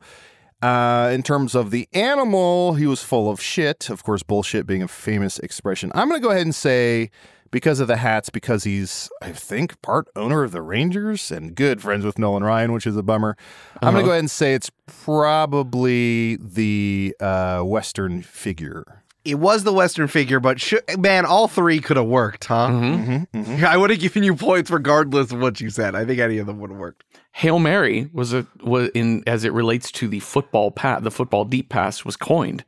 Uh, 0.62 1.10
in 1.12 1.22
terms 1.22 1.54
of 1.54 1.70
the 1.70 1.88
animal, 1.92 2.74
he 2.74 2.86
was 2.86 3.02
full 3.02 3.30
of 3.30 3.40
shit. 3.40 3.88
Of 3.88 4.02
course, 4.02 4.22
bullshit 4.22 4.66
being 4.66 4.82
a 4.82 4.88
famous 4.88 5.38
expression. 5.38 5.90
I'm 5.94 6.08
going 6.08 6.20
to 6.20 6.24
go 6.24 6.32
ahead 6.32 6.42
and 6.42 6.54
say 6.54 7.10
because 7.51 7.80
of 7.80 7.88
the 7.88 7.96
hats, 7.96 8.30
because 8.30 8.64
he's, 8.64 9.11
I 9.20 9.32
think, 9.32 9.80
part 9.82 10.09
owner 10.14 10.42
of 10.42 10.53
the 10.53 10.62
Rangers 10.62 11.30
and 11.30 11.55
good 11.55 11.82
friends 11.82 12.05
with 12.05 12.18
Nolan 12.18 12.44
Ryan, 12.44 12.72
which 12.72 12.86
is 12.86 12.96
a 12.96 13.03
bummer. 13.03 13.36
I'm 13.82 13.92
going 13.92 14.05
to 14.05 14.07
go 14.07 14.11
ahead 14.11 14.20
and 14.20 14.30
say 14.30 14.55
it's 14.55 14.70
probably 14.86 16.36
the 16.36 17.14
uh, 17.20 17.62
Western 17.62 18.22
figure. 18.22 19.03
It 19.24 19.34
was 19.34 19.64
the 19.64 19.72
Western 19.72 20.09
figure, 20.09 20.40
but 20.40 20.61
sh- 20.61 20.74
man, 20.98 21.26
all 21.26 21.46
three 21.46 21.80
could 21.80 21.98
have 21.98 22.07
worked, 22.07 22.46
huh? 22.46 22.68
Mm-hmm. 22.68 23.64
I 23.66 23.76
would 23.76 23.90
have 23.90 24.01
given 24.01 24.22
you 24.22 24.34
points 24.34 24.70
regardless 24.70 25.30
of 25.30 25.40
what 25.40 25.61
you 25.61 25.68
said. 25.68 25.94
I 25.94 26.07
think 26.07 26.20
any 26.20 26.38
of 26.38 26.46
them 26.46 26.59
would 26.61 26.70
have 26.70 26.78
worked. 26.78 27.05
Hail 27.32 27.59
Mary 27.59 28.09
was 28.12 28.32
a 28.32 28.46
was 28.62 28.88
in 28.94 29.22
as 29.26 29.44
it 29.44 29.53
relates 29.53 29.92
to 29.92 30.09
the 30.09 30.20
football 30.20 30.70
pat 30.70 31.05
the 31.05 31.11
football 31.12 31.44
deep 31.44 31.68
pass 31.68 32.05
was 32.05 32.16
coined 32.16 32.64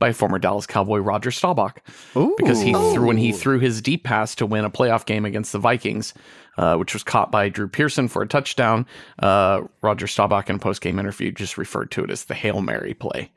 by 0.00 0.12
former 0.12 0.40
Dallas 0.40 0.66
Cowboy 0.66 0.98
Roger 0.98 1.30
Staubach 1.30 1.80
because 2.38 2.60
he 2.60 2.72
threw 2.72 3.06
when 3.06 3.18
he 3.18 3.30
threw 3.30 3.60
his 3.60 3.80
deep 3.80 4.02
pass 4.02 4.34
to 4.34 4.46
win 4.46 4.64
a 4.64 4.70
playoff 4.70 5.06
game 5.06 5.24
against 5.24 5.52
the 5.52 5.58
Vikings, 5.60 6.12
uh, 6.58 6.74
which 6.76 6.92
was 6.92 7.04
caught 7.04 7.30
by 7.30 7.48
Drew 7.48 7.68
Pearson 7.68 8.08
for 8.08 8.22
a 8.22 8.26
touchdown. 8.26 8.86
Uh, 9.20 9.60
Roger 9.82 10.08
Staubach 10.08 10.50
in 10.50 10.56
a 10.56 10.58
post 10.58 10.80
game 10.80 10.98
interview 10.98 11.30
just 11.30 11.56
referred 11.56 11.92
to 11.92 12.02
it 12.02 12.10
as 12.10 12.24
the 12.24 12.34
Hail 12.34 12.60
Mary 12.62 12.94
play. 12.94 13.30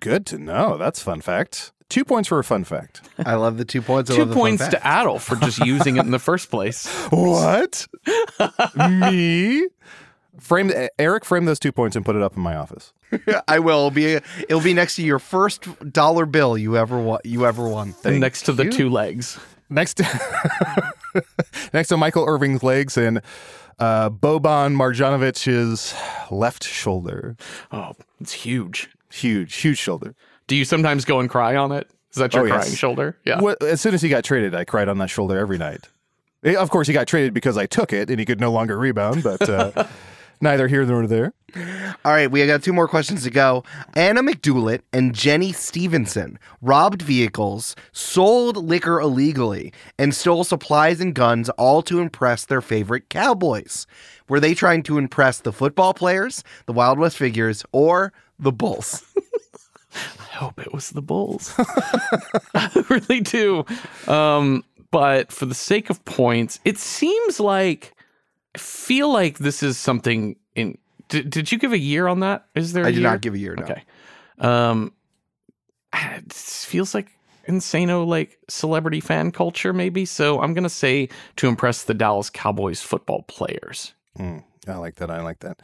Good 0.00 0.26
to 0.26 0.38
know. 0.38 0.76
That's 0.76 1.00
fun 1.02 1.20
fact. 1.20 1.70
Two 1.88 2.04
points 2.04 2.28
for 2.28 2.38
a 2.38 2.44
fun 2.44 2.62
fact. 2.62 3.02
I 3.18 3.34
love 3.34 3.56
the 3.58 3.64
two 3.64 3.82
points. 3.82 4.10
I 4.10 4.14
Two 4.14 4.20
love 4.20 4.28
the 4.28 4.34
fun 4.34 4.40
points 4.42 4.64
to 4.68 4.78
fact. 4.78 4.84
Adal 5.06 5.20
for 5.20 5.34
just 5.36 5.58
using 5.58 5.96
it 5.96 6.04
in 6.04 6.12
the 6.12 6.18
first 6.20 6.50
place. 6.50 6.86
What? 7.10 7.86
Me? 8.76 9.66
Frame 10.38 10.70
Eric, 10.98 11.24
frame 11.24 11.44
those 11.44 11.58
two 11.58 11.72
points 11.72 11.96
and 11.96 12.04
put 12.04 12.14
it 12.16 12.22
up 12.22 12.36
in 12.36 12.42
my 12.42 12.54
office. 12.56 12.92
I 13.48 13.58
will 13.58 13.78
It'll 13.86 13.90
be. 13.90 14.14
It'll 14.48 14.60
be 14.60 14.74
next 14.74 14.94
to 14.96 15.02
your 15.02 15.18
first 15.18 15.66
dollar 15.92 16.24
bill 16.26 16.56
you 16.56 16.76
ever 16.76 16.98
won. 17.00 17.20
You 17.24 17.46
ever 17.46 17.68
won. 17.68 17.94
next 18.04 18.42
to 18.42 18.52
the 18.52 18.64
you. 18.66 18.70
two 18.72 18.88
legs. 18.90 19.38
Next, 19.72 19.94
to, 19.98 20.92
next 21.72 21.88
to 21.88 21.96
Michael 21.96 22.24
Irvin's 22.26 22.62
legs 22.64 22.96
and 22.96 23.20
uh, 23.78 24.10
Boban 24.10 24.74
Marjanovic's 24.74 25.94
left 26.30 26.64
shoulder. 26.64 27.36
Oh, 27.70 27.92
it's 28.20 28.32
huge. 28.32 28.88
Huge, 29.12 29.54
huge 29.54 29.78
shoulder. 29.78 30.14
Do 30.48 30.56
you 30.56 30.64
sometimes 30.64 31.04
go 31.04 31.20
and 31.20 31.30
cry 31.30 31.54
on 31.56 31.70
it? 31.72 31.88
Is 32.10 32.16
that 32.16 32.34
your 32.34 32.42
Oh, 32.42 32.46
yes. 32.46 32.64
crying 32.64 32.74
shoulder? 32.76 33.16
Yeah. 33.24 33.40
What, 33.40 33.62
as 33.62 33.80
soon 33.80 33.94
as 33.94 34.02
he 34.02 34.08
got 34.08 34.24
traded, 34.24 34.54
I 34.56 34.64
cried 34.64 34.88
on 34.88 34.98
that 34.98 35.08
shoulder 35.10 35.38
every 35.38 35.58
night. 35.58 35.88
Eh, 36.42 36.56
Of 36.56 36.70
course, 36.70 36.88
he 36.88 36.92
got 36.92 37.06
traded 37.06 37.32
because 37.32 37.56
I 37.56 37.66
took 37.66 37.92
it 37.92 38.10
and 38.10 38.18
he 38.18 38.26
could 38.26 38.40
no 38.40 38.50
longer 38.50 38.76
rebound, 38.76 39.22
but 39.22 39.48
uh, 39.48 39.86
neither 40.40 40.68
here 40.68 40.84
nor 40.84 41.06
there. 41.06 41.32
All 42.04 42.12
right, 42.12 42.30
we 42.30 42.46
got 42.46 42.62
two 42.62 42.72
more 42.72 42.88
questions 42.88 43.24
to 43.24 43.30
go. 43.30 43.64
Anna 43.94 44.22
McDoulet 44.22 44.82
and 44.92 45.14
Jenny 45.14 45.52
Stevenson 45.52 46.38
robbed 46.62 47.02
vehicles, 47.02 47.74
sold 47.92 48.56
liquor 48.56 49.00
illegally, 49.00 49.72
and 49.98 50.14
stole 50.14 50.44
supplies 50.44 51.00
and 51.00 51.14
guns, 51.14 51.48
all 51.50 51.82
to 51.82 52.00
impress 52.00 52.44
their 52.44 52.60
favorite 52.60 53.08
cowboys. 53.08 53.86
Were 54.28 54.40
they 54.40 54.54
trying 54.54 54.82
to 54.84 54.98
impress 54.98 55.40
the 55.40 55.52
football 55.52 55.92
players, 55.92 56.44
the 56.66 56.72
Wild 56.72 56.98
West 56.98 57.16
figures, 57.16 57.64
or 57.72 58.12
the 58.38 58.52
Bulls? 58.52 59.04
I 59.94 60.36
hope 60.36 60.60
it 60.60 60.72
was 60.72 60.90
the 60.90 61.02
Bulls. 61.02 61.52
I 62.54 62.84
really 62.88 63.20
do. 63.20 63.64
Um, 64.06 64.64
but 64.92 65.32
for 65.32 65.46
the 65.46 65.54
sake 65.54 65.90
of 65.90 66.04
points, 66.04 66.60
it 66.64 66.78
seems 66.78 67.40
like 67.40 67.92
I 68.54 68.58
feel 68.58 69.12
like 69.12 69.38
this 69.38 69.62
is 69.62 69.78
something 69.78 70.36
in. 70.54 70.78
Did, 71.08 71.30
did 71.30 71.52
you 71.52 71.58
give 71.58 71.72
a 71.72 71.78
year 71.78 72.06
on 72.06 72.20
that? 72.20 72.46
Is 72.54 72.72
there? 72.72 72.84
I 72.84 72.88
I 72.88 72.92
did 72.92 73.02
not 73.02 73.20
give 73.20 73.34
a 73.34 73.38
year. 73.38 73.56
No. 73.56 73.64
Okay. 73.64 73.82
Um, 74.38 74.92
it 75.92 76.32
feels 76.32 76.94
like 76.94 77.10
insano 77.48 78.06
like 78.06 78.38
celebrity 78.48 79.00
fan 79.00 79.32
culture 79.32 79.72
maybe. 79.72 80.04
So 80.04 80.40
I'm 80.40 80.54
gonna 80.54 80.68
say 80.68 81.08
to 81.36 81.48
impress 81.48 81.84
the 81.84 81.94
Dallas 81.94 82.30
Cowboys 82.30 82.80
football 82.80 83.22
players. 83.22 83.94
Mm, 84.18 84.44
I 84.68 84.76
like 84.76 84.96
that. 84.96 85.10
I 85.10 85.20
like 85.20 85.40
that. 85.40 85.60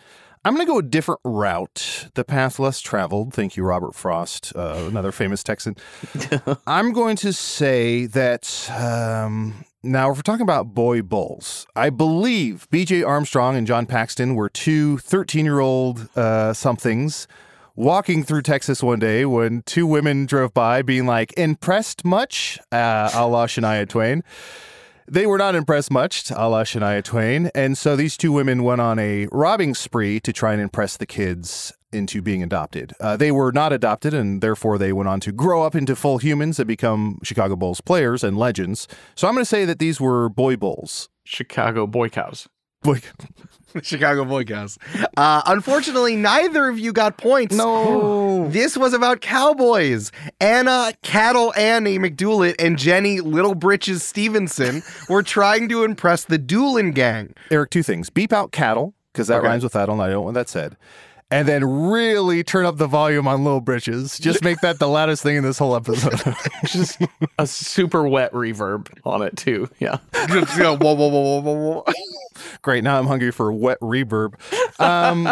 I'm 0.47 0.55
going 0.55 0.65
to 0.65 0.73
go 0.73 0.79
a 0.79 0.83
different 0.83 1.21
route, 1.25 2.07
the 2.15 2.23
path 2.23 2.61
less 2.61 2.81
traveled. 2.81 3.35
Thank 3.35 3.57
you, 3.57 3.65
Robert 3.65 3.97
Frost, 3.97 4.53
uh, 4.55 4.85
another 4.89 5.11
famous 5.11 5.43
Texan. 5.43 5.75
I'm 6.69 6.93
going 6.93 7.17
to 7.17 7.33
say 7.33 8.07
that 8.07 8.71
um, 8.71 9.65
now, 9.87 10.11
if 10.11 10.19
we're 10.19 10.23
talking 10.23 10.43
about 10.43 10.75
boy 10.75 11.03
bulls, 11.03 11.67
I 11.75 11.91
believe 11.91 12.67
BJ 12.71 13.07
Armstrong 13.07 13.57
and 13.57 13.67
John 13.67 13.87
Paxson 13.87 14.35
were 14.35 14.49
two 14.49 14.99
13 14.99 15.45
year 15.45 15.61
old 15.61 16.09
uh, 16.17 16.53
somethings 16.53 17.29
walking 17.75 18.25
through 18.25 18.43
Texas 18.43 18.83
one 18.83 18.99
day 18.99 19.25
when 19.25 19.63
two 19.63 19.87
women 19.87 20.27
drove 20.27 20.53
by 20.53 20.83
being 20.83 21.07
like, 21.07 21.33
impressed 21.37 22.05
much? 22.05 22.59
Uh, 22.73 23.11
a 23.15 23.27
la 23.27 23.47
Shania 23.47 23.89
Twain. 23.89 24.25
They 25.09 25.27
were 25.27 25.39
not 25.39 25.55
impressed 25.55 25.93
much, 25.93 26.31
a 26.31 26.49
la 26.49 26.65
Shania 26.65 27.05
Twain. 27.05 27.51
And 27.55 27.79
so 27.79 27.95
these 27.95 28.17
two 28.17 28.33
women 28.33 28.65
went 28.65 28.81
on 28.81 28.99
a 28.99 29.29
robbing 29.31 29.75
spree 29.75 30.19
to 30.21 30.33
try 30.33 30.53
and 30.53 30.61
impress 30.61 30.97
the 30.97 31.07
kids 31.07 31.73
into 31.93 32.21
being 32.23 32.43
adopted. 32.43 32.93
Uh, 33.01 33.17
they 33.17 33.31
were 33.31 33.53
not 33.53 33.73
adopted, 33.73 34.13
and 34.15 34.41
therefore 34.41 34.79
they 34.79 34.93
went 34.93 35.09
on 35.09 35.21
to 35.21 35.33
grow 35.33 35.63
up 35.63 35.75
into 35.75 35.95
full 35.97 36.19
humans 36.19 36.59
and 36.59 36.67
become 36.69 37.19
Chicago 37.23 37.57
Bulls 37.57 37.81
players 37.81 38.23
and 38.25 38.37
legends. 38.37 38.89
So 39.15 39.29
I'm 39.29 39.35
going 39.35 39.43
to 39.43 39.49
say 39.49 39.65
that 39.65 39.79
these 39.79 40.01
were 40.01 40.29
boy 40.29 40.57
bulls. 40.57 41.09
Chicago 41.25 41.87
boy 41.87 42.09
cows. 42.09 42.49
Boy, 42.83 43.01
Chicago 43.83 44.25
Boy 44.25 44.45
Cows. 44.45 44.79
Uh, 45.17 45.43
unfortunately, 45.47 46.15
neither 46.15 46.69
of 46.69 46.79
you 46.79 46.93
got 46.93 47.17
points. 47.19 47.55
no. 47.55 48.47
This 48.51 48.77
was 48.77 48.93
about 48.93 49.21
cowboys. 49.23 50.13
Anna 50.41 50.93
Cattle 51.03 51.53
Annie 51.57 51.99
McDoulet 51.99 52.55
and 52.61 52.79
Jenny 52.79 53.21
Little 53.21 53.55
Britches 53.57 54.05
Stevenson 54.05 54.83
were 55.09 55.23
trying 55.23 55.69
to 55.71 55.83
impress 55.83 56.25
the 56.25 56.39
Doolin 56.39 56.93
gang. 56.93 57.35
Eric, 57.51 57.71
two 57.71 57.83
things. 57.83 58.09
Beep 58.09 58.33
out 58.33 58.53
cattle, 58.53 58.95
because 59.13 59.27
that 59.29 59.39
Okay. 59.39 59.49
rhymes 59.49 59.65
with 59.65 59.73
that, 59.73 59.89
and 59.89 60.01
I 60.01 60.11
don't 60.11 60.23
want 60.25 60.35
that 60.35 60.49
said. 60.49 60.77
And 61.29 61.49
then 61.49 61.65
really 61.65 62.45
turn 62.45 62.65
up 62.67 62.77
the 62.77 62.87
volume 62.87 63.27
on 63.27 63.43
Little 63.43 63.61
Britches. 63.61 64.17
Just 64.19 64.45
make 64.45 64.61
that 64.61 64.79
the 64.79 64.87
loudest 64.87 65.25
thing 65.25 65.37
in 65.37 65.43
this 65.43 65.59
whole 65.59 65.75
episode. 65.75 66.37
Just 66.67 67.01
a 67.39 67.47
super 67.49 68.07
wet 68.07 68.33
reverb 68.33 68.89
on 69.05 69.23
it 69.23 69.37
too. 69.37 69.69
Yeah. 69.81 69.99
Just, 70.29 70.57
you 70.57 70.63
know, 70.63 70.77
whoa, 70.77 70.95
whoa, 70.95 71.09
whoa, 71.09 71.41
whoa, 71.41 71.41
whoa, 71.41 71.83
whoa. 71.85 71.93
Great. 72.63 72.85
Now 72.85 72.97
I'm 72.99 73.07
hungry 73.07 73.33
for 73.33 73.53
wet 73.53 73.81
reverb. 73.81 74.35
Um, 74.81 75.29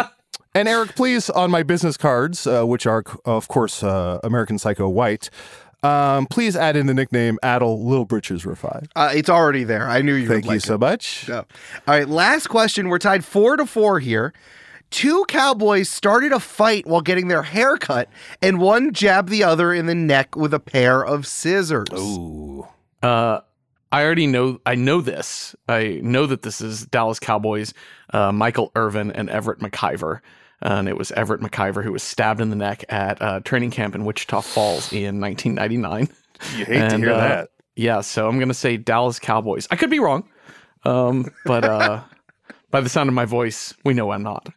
and 0.53 0.67
Eric, 0.67 0.95
please, 0.95 1.29
on 1.29 1.49
my 1.49 1.63
business 1.63 1.95
cards, 1.95 2.45
uh, 2.45 2.63
which 2.65 2.85
are, 2.85 3.03
of 3.23 3.47
course, 3.47 3.81
uh, 3.81 4.19
American 4.21 4.57
Psycho 4.57 4.89
White, 4.89 5.29
um, 5.81 6.25
please 6.25 6.55
add 6.57 6.75
in 6.75 6.87
the 6.87 6.93
nickname 6.93 7.37
Adal 7.43 7.81
Little 7.83 8.05
Britches 8.05 8.43
Rifai. 8.43 8.87
Uh, 8.95 9.11
it's 9.13 9.29
already 9.29 9.63
there. 9.63 9.87
I 9.87 10.01
knew 10.01 10.13
you 10.15 10.27
Thank 10.27 10.43
would 10.43 10.45
you 10.45 10.51
like 10.51 10.61
so 10.61 10.75
it. 10.75 10.79
much. 10.79 11.29
Yeah. 11.29 11.35
All 11.37 11.45
right, 11.87 12.07
last 12.09 12.47
question. 12.47 12.89
We're 12.89 12.97
tied 12.99 13.23
four 13.23 13.55
to 13.55 13.65
four 13.65 13.99
here. 13.99 14.33
Two 14.91 15.25
cowboys 15.27 15.89
started 15.89 16.31
a 16.31 16.39
fight 16.39 16.85
while 16.85 17.01
getting 17.01 17.27
their 17.27 17.43
hair 17.43 17.77
cut, 17.77 18.09
and 18.41 18.59
one 18.59 18.93
jabbed 18.93 19.29
the 19.29 19.43
other 19.43 19.73
in 19.73 19.85
the 19.87 19.95
neck 19.95 20.35
with 20.35 20.53
a 20.53 20.59
pair 20.59 21.03
of 21.03 21.27
scissors. 21.27 21.87
Ooh. 21.93 22.67
Uh, 23.01 23.41
I 23.91 24.03
already 24.03 24.27
know. 24.27 24.59
I 24.65 24.75
know 24.75 25.01
this. 25.01 25.55
I 25.67 25.99
know 26.03 26.25
that 26.25 26.41
this 26.41 26.61
is 26.61 26.85
Dallas 26.85 27.19
Cowboys. 27.19 27.73
Uh, 28.13 28.31
Michael 28.31 28.71
Irvin 28.75 29.11
and 29.11 29.29
Everett 29.29 29.59
McIver. 29.59 30.21
And 30.61 30.87
it 30.87 30.97
was 30.97 31.11
Everett 31.11 31.41
McIver 31.41 31.83
who 31.83 31.91
was 31.91 32.01
stabbed 32.01 32.41
in 32.41 32.49
the 32.49 32.55
neck 32.55 32.83
at 32.89 33.21
uh, 33.21 33.41
training 33.41 33.71
camp 33.71 33.93
in 33.93 34.05
Wichita 34.05 34.41
Falls 34.41 34.91
in 34.91 35.19
1999. 35.19 36.09
You 36.57 36.65
hate 36.65 36.89
to 36.89 36.97
hear 36.97 37.11
uh, 37.11 37.17
that. 37.17 37.49
Yeah, 37.75 38.01
so 38.01 38.27
I'm 38.27 38.39
gonna 38.39 38.53
say 38.53 38.77
Dallas 38.77 39.19
Cowboys. 39.19 39.67
I 39.69 39.75
could 39.75 39.89
be 39.89 39.99
wrong, 39.99 40.27
um, 40.83 41.29
but 41.45 41.65
uh, 41.65 42.01
by 42.71 42.81
the 42.81 42.89
sound 42.89 43.09
of 43.09 43.13
my 43.13 43.25
voice, 43.25 43.73
we 43.83 43.93
know 43.93 44.11
I'm 44.11 44.23
not. 44.23 44.47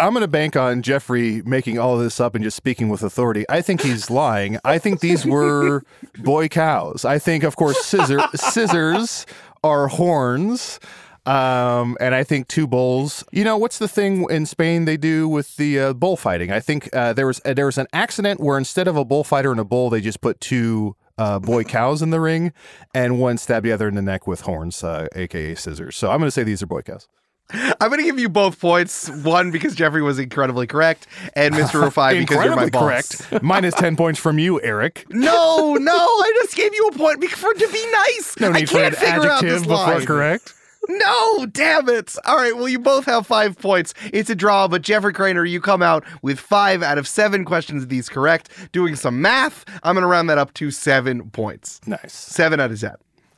I'm 0.00 0.12
going 0.12 0.22
to 0.22 0.28
bank 0.28 0.54
on 0.54 0.82
Jeffrey 0.82 1.42
making 1.44 1.78
all 1.78 1.96
of 1.96 2.00
this 2.00 2.20
up 2.20 2.36
and 2.36 2.44
just 2.44 2.56
speaking 2.56 2.88
with 2.88 3.02
authority. 3.02 3.44
I 3.48 3.62
think 3.62 3.82
he's 3.82 4.10
lying. 4.10 4.58
I 4.64 4.78
think 4.78 5.00
these 5.00 5.26
were 5.26 5.82
boy 6.18 6.46
cows. 6.46 7.04
I 7.04 7.18
think, 7.18 7.42
of 7.42 7.56
course, 7.56 7.84
scissor, 7.84 8.20
scissors 8.34 9.26
are 9.64 9.88
horns. 9.88 10.78
Um, 11.26 11.96
and 12.00 12.14
I 12.14 12.22
think 12.22 12.46
two 12.46 12.66
bulls. 12.66 13.24
You 13.32 13.44
know 13.44 13.58
what's 13.58 13.78
the 13.78 13.88
thing 13.88 14.24
in 14.30 14.46
Spain 14.46 14.86
they 14.86 14.96
do 14.96 15.28
with 15.28 15.56
the 15.56 15.78
uh, 15.78 15.92
bullfighting? 15.92 16.50
I 16.50 16.60
think 16.60 16.88
uh, 16.94 17.12
there 17.12 17.26
was 17.26 17.38
uh, 17.44 17.52
there 17.52 17.66
was 17.66 17.76
an 17.76 17.86
accident 17.92 18.40
where 18.40 18.56
instead 18.56 18.88
of 18.88 18.96
a 18.96 19.04
bullfighter 19.04 19.50
and 19.50 19.60
a 19.60 19.64
bull, 19.64 19.90
they 19.90 20.00
just 20.00 20.22
put 20.22 20.40
two 20.40 20.96
uh, 21.18 21.38
boy 21.38 21.64
cows 21.64 22.00
in 22.00 22.08
the 22.08 22.20
ring, 22.20 22.54
and 22.94 23.20
one 23.20 23.36
stabbed 23.36 23.66
the 23.66 23.72
other 23.72 23.88
in 23.88 23.94
the 23.94 24.00
neck 24.00 24.26
with 24.26 24.42
horns, 24.42 24.82
uh, 24.82 25.06
aka 25.14 25.54
scissors. 25.54 25.96
So 25.96 26.10
I'm 26.10 26.18
going 26.18 26.28
to 26.28 26.30
say 26.30 26.44
these 26.44 26.62
are 26.62 26.66
boy 26.66 26.80
cows. 26.80 27.08
I'm 27.80 27.88
going 27.88 27.98
to 28.00 28.04
give 28.04 28.18
you 28.18 28.28
both 28.28 28.60
points. 28.60 29.08
One 29.08 29.50
because 29.50 29.74
Jeffrey 29.74 30.02
was 30.02 30.18
incredibly 30.18 30.66
correct, 30.66 31.06
and 31.34 31.54
Mr. 31.54 31.82
Rifai 31.88 32.18
because 32.18 32.44
you're 32.44 32.56
my 32.56 32.68
boss. 32.68 33.16
correct. 33.22 33.42
Minus 33.42 33.74
10 33.74 33.96
points 33.96 34.20
from 34.20 34.38
you, 34.38 34.60
Eric. 34.62 35.06
No, 35.18 35.74
no, 35.74 35.92
I 35.94 36.32
just 36.42 36.56
gave 36.56 36.72
you 36.74 36.88
a 36.88 36.92
point 36.92 37.22
for 37.24 37.52
to 37.52 37.68
be 37.72 37.90
nice. 37.92 38.34
No 38.40 38.48
I 38.50 38.60
need 38.60 38.68
for 38.70 38.76
can't 38.78 38.94
an 38.94 39.00
figure 39.00 39.20
out 39.30 39.38
adjective 39.42 39.50
this 39.50 39.62
before 39.62 39.76
line. 39.76 40.06
correct. 40.06 40.54
No, 40.88 41.46
damn 41.46 41.88
it. 41.88 42.14
All 42.24 42.36
right, 42.36 42.56
well, 42.56 42.68
you 42.68 42.78
both 42.78 43.04
have 43.06 43.26
five 43.26 43.58
points. 43.58 43.92
It's 44.12 44.30
a 44.30 44.34
draw, 44.34 44.68
but 44.68 44.82
Jeffrey 44.82 45.12
Cranor, 45.12 45.48
you 45.48 45.60
come 45.60 45.82
out 45.82 46.04
with 46.22 46.38
five 46.40 46.82
out 46.82 46.96
of 46.98 47.06
seven 47.08 47.44
questions 47.44 47.82
of 47.82 47.88
these 47.88 48.08
correct. 48.08 48.48
Doing 48.72 48.96
some 48.96 49.20
math, 49.20 49.64
I'm 49.82 49.94
going 49.94 50.02
to 50.02 50.08
round 50.08 50.30
that 50.30 50.38
up 50.38 50.54
to 50.54 50.70
seven 50.70 51.28
points. 51.30 51.80
Nice. 51.86 52.12
Seven 52.14 52.60
out 52.60 52.70
of 52.70 52.80
ten 52.80 52.94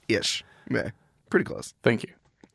ish. 0.08 0.44
Meh. 0.68 0.90
Pretty 1.30 1.44
close. 1.44 1.74
Thank 1.82 2.02
you. 2.04 2.10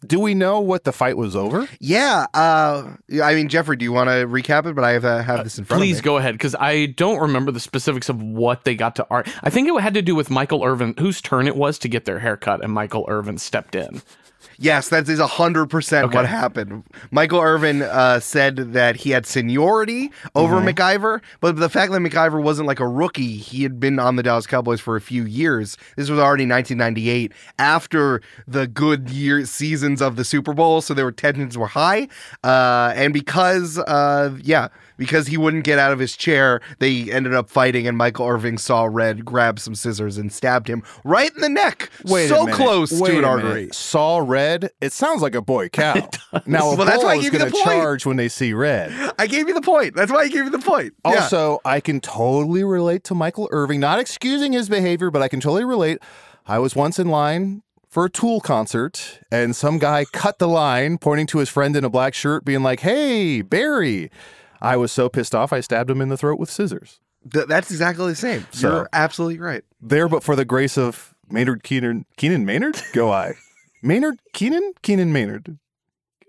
Do 0.05 0.19
we 0.19 0.33
know 0.33 0.59
what 0.59 0.83
the 0.83 0.91
fight 0.91 1.17
was 1.17 1.35
over? 1.35 1.67
Yeah. 1.79 2.27
Uh, 2.33 2.95
I 3.23 3.33
mean, 3.35 3.47
Jeffrey, 3.49 3.75
do 3.75 3.85
you 3.85 3.91
want 3.91 4.09
to 4.09 4.27
recap 4.27 4.65
it? 4.65 4.75
But 4.75 4.83
I 4.83 4.91
have 4.91 5.01
to 5.03 5.23
have 5.23 5.43
this 5.43 5.57
in 5.57 5.65
front 5.65 5.79
Please 5.79 5.83
of 5.83 5.87
me. 5.87 5.93
Please 5.93 6.01
go 6.01 6.17
ahead, 6.17 6.33
because 6.35 6.55
I 6.55 6.87
don't 6.87 7.19
remember 7.19 7.51
the 7.51 7.59
specifics 7.59 8.09
of 8.09 8.21
what 8.21 8.65
they 8.65 8.75
got 8.75 8.95
to 8.97 9.07
art. 9.09 9.27
I 9.43 9.49
think 9.49 9.67
it 9.67 9.81
had 9.81 9.93
to 9.95 10.01
do 10.01 10.15
with 10.15 10.29
Michael 10.29 10.63
Irvin, 10.63 10.93
whose 10.99 11.21
turn 11.21 11.47
it 11.47 11.55
was 11.55 11.79
to 11.79 11.87
get 11.87 12.05
their 12.05 12.19
haircut, 12.19 12.63
and 12.63 12.71
Michael 12.71 13.05
Irvin 13.07 13.37
stepped 13.37 13.75
in. 13.75 14.01
Yes, 14.57 14.89
that 14.89 15.07
is 15.09 15.19
100% 15.19 16.03
Okay. 16.03 16.15
what 16.15 16.25
happened. 16.25 16.83
Michael 17.11 17.39
Irvin 17.41 17.81
uh, 17.81 18.19
said 18.19 18.73
that 18.73 18.95
he 18.97 19.11
had 19.11 19.25
seniority 19.25 20.11
over 20.35 20.55
Mm-hmm. 20.55 20.67
McIver, 20.69 21.21
but 21.41 21.57
the 21.57 21.69
fact 21.69 21.91
that 21.91 21.99
McIver 22.01 22.41
wasn't 22.41 22.67
like 22.67 22.79
a 22.79 22.87
rookie, 22.87 23.35
he 23.37 23.63
had 23.63 23.79
been 23.79 23.99
on 23.99 24.15
the 24.15 24.23
Dallas 24.23 24.47
Cowboys 24.47 24.79
for 24.79 24.95
a 24.95 25.01
few 25.01 25.23
years. 25.25 25.77
This 25.97 26.09
was 26.09 26.19
already 26.19 26.47
1998, 26.47 27.31
after 27.59 28.21
the 28.47 28.67
good 28.67 29.09
year 29.09 29.45
seasons 29.45 30.01
of 30.01 30.15
the 30.15 30.23
Super 30.23 30.53
Bowl, 30.53 30.81
so 30.81 30.93
their 30.93 31.11
tensions 31.11 31.57
were 31.57 31.67
high. 31.67 32.07
Uh, 32.43 32.93
and 32.95 33.13
because, 33.13 33.77
uh, 33.79 34.35
yeah, 34.43 34.69
because 34.97 35.27
he 35.27 35.37
wouldn't 35.37 35.63
get 35.63 35.79
out 35.79 35.91
of 35.91 35.99
his 35.99 36.15
chair, 36.15 36.61
they 36.79 37.11
ended 37.11 37.33
up 37.33 37.49
fighting, 37.49 37.87
and 37.87 37.97
Michael 37.97 38.27
Irvin 38.27 38.57
saw 38.57 38.85
red, 38.85 39.25
grabbed 39.25 39.59
some 39.59 39.75
scissors, 39.75 40.17
and 40.17 40.31
stabbed 40.31 40.67
him 40.67 40.83
right 41.03 41.33
in 41.33 41.41
the 41.41 41.49
neck. 41.49 41.89
Wait 42.05 42.27
so 42.29 42.45
close 42.47 42.91
Wait 42.99 43.11
to 43.11 43.17
an 43.19 43.25
artery. 43.25 43.69
Saw 43.71 44.17
red? 44.17 44.71
It 44.81 44.93
sounds 44.93 45.21
like 45.21 45.35
a 45.35 45.41
boy 45.41 45.69
cow. 45.69 46.09
now, 46.45 46.71
a 46.71 46.75
Well, 46.75 46.85
that's 46.85 47.03
why 47.03 47.11
I 47.11 47.15
gave 47.15 47.25
you 47.25 47.31
going 47.39 47.45
the 47.45 47.51
to 47.51 47.63
point. 47.63 47.65
charge 47.65 48.05
when 48.05 48.17
they 48.17 48.29
see 48.29 48.53
red. 48.53 48.91
I 49.19 49.27
gave 49.27 49.47
you 49.47 49.53
the 49.53 49.61
point. 49.61 49.95
That's 49.95 50.11
why 50.11 50.19
I 50.19 50.27
gave 50.27 50.45
you 50.45 50.49
the 50.49 50.59
point. 50.59 50.93
Yeah. 51.05 51.15
Also, 51.21 51.59
I 51.65 51.79
can 51.79 51.99
totally 52.01 52.63
relate 52.63 53.03
to 53.05 53.15
Michael 53.15 53.47
Irvin, 53.51 53.79
not 53.79 53.99
excusing 53.99 54.53
his 54.53 54.69
behavior, 54.69 55.11
but 55.11 55.21
I 55.21 55.27
can 55.27 55.39
totally 55.39 55.65
relate. 55.65 55.99
I 56.45 56.59
was 56.59 56.75
once 56.75 56.99
in 56.99 57.09
line 57.09 57.63
for 57.89 58.05
a 58.05 58.09
Tool 58.09 58.41
concert, 58.41 59.19
and 59.31 59.55
some 59.55 59.79
guy 59.79 60.05
cut 60.11 60.37
the 60.37 60.47
line, 60.47 60.97
pointing 60.97 61.27
to 61.27 61.37
his 61.39 61.49
friend 61.49 61.75
in 61.75 61.83
a 61.85 61.89
black 61.89 62.13
shirt, 62.13 62.43
being 62.43 62.61
like, 62.61 62.81
Hey, 62.81 63.41
Barry. 63.41 64.11
I 64.65 64.77
was 64.77 64.91
so 64.91 65.09
pissed 65.09 65.35
off, 65.35 65.53
I 65.53 65.59
stabbed 65.61 65.89
him 65.89 66.01
in 66.01 66.09
the 66.09 66.17
throat 66.17 66.39
with 66.39 66.49
scissors. 66.49 66.99
Th- 67.31 67.45
that's 67.47 67.69
exactly 67.71 68.07
the 68.07 68.15
same. 68.15 68.45
So- 68.51 68.69
You're 68.69 68.89
absolutely 68.93 69.39
right. 69.39 69.63
There, 69.81 70.07
but 70.07 70.23
for 70.23 70.35
the 70.35 70.45
grace 70.45 70.77
of 70.77 71.13
Maynard 71.29 71.63
Keenan, 71.63 72.05
Keenan 72.17 72.45
Maynard? 72.45 72.81
Go 72.93 73.11
I. 73.11 73.33
Maynard 73.83 74.19
Keenan? 74.33 74.73
Keenan 74.81 75.13
Maynard. 75.13 75.57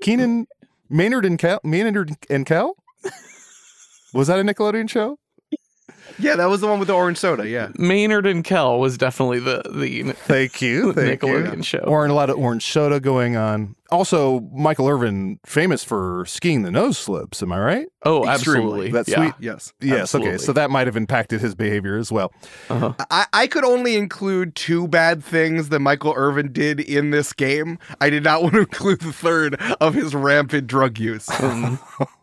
Keenan 0.03 0.47
Maynard 0.91 1.25
and 1.25 1.39
Kel? 1.39 1.61
Maynard 1.65 2.13
and 2.29 2.45
Cal? 2.45 2.77
Was 4.15 4.27
that 4.29 4.39
a 4.39 4.43
Nickelodeon 4.43 4.89
show? 4.89 5.19
Yeah, 6.19 6.37
that 6.37 6.47
was 6.47 6.61
the 6.61 6.67
one 6.67 6.79
with 6.79 6.89
the 6.89 6.95
orange 6.95 7.19
soda. 7.19 7.49
Yeah. 7.49 7.69
Maynard 7.77 8.27
and 8.27 8.45
Kel 8.45 8.79
was 8.79 8.97
definitely 8.97 9.41
the 9.41 9.63
the 9.71 10.13
Thank 10.13 10.63
you. 10.63 10.93
Thank 10.93 11.21
Nickelodeon 11.21 11.59
you. 11.59 11.63
show. 11.63 11.79
Or 11.79 12.07
a 12.07 12.13
lot 12.13 12.31
of 12.31 12.39
orange 12.39 12.67
soda 12.67 13.01
going 13.01 13.37
on. 13.37 13.77
Also, 13.91 14.41
Michael 14.53 14.89
Irvin, 14.89 15.39
famous 15.47 15.85
for 15.85 16.25
skiing 16.27 16.63
the 16.63 16.73
nose 16.73 16.99
slips. 16.99 17.41
Am 17.41 17.53
I 17.53 17.61
right? 17.61 17.87
oh, 18.05 18.29
Extremely. 18.29 18.33
absolutely. 18.63 18.91
That's 18.91 19.09
yeah. 19.09 19.17
sweet. 19.17 19.35
Yes. 19.39 19.73
Yes. 19.81 20.15
Okay. 20.15 20.39
So 20.39 20.53
that 20.53 20.71
might 20.71 20.87
have 20.89 20.97
impacted 20.97 21.41
his 21.41 21.55
behavior 21.55 21.97
as 21.97 22.11
well. 22.11 22.33
Uh-huh. 22.69 22.95
I, 23.11 23.27
I 23.33 23.47
could 23.47 23.65
only 23.65 23.97
include 23.97 24.57
two 24.57 24.89
bad 24.89 25.23
things 25.23 25.69
that 25.69 25.79
Michael 25.81 26.15
Irvin 26.17 26.53
did 26.53 26.81
in 26.81 27.11
this 27.11 27.33
game. 27.33 27.79
I 28.01 28.11
did 28.11 28.25
not 28.25 28.43
want 28.43 28.55
to 28.55 28.61
include 28.61 29.01
the 29.01 29.13
third 29.13 29.55
of 29.81 29.95
his 29.95 30.15
rampant 30.15 30.67
drug 30.67 30.99
use. 30.99 31.29
Um, 31.41 31.79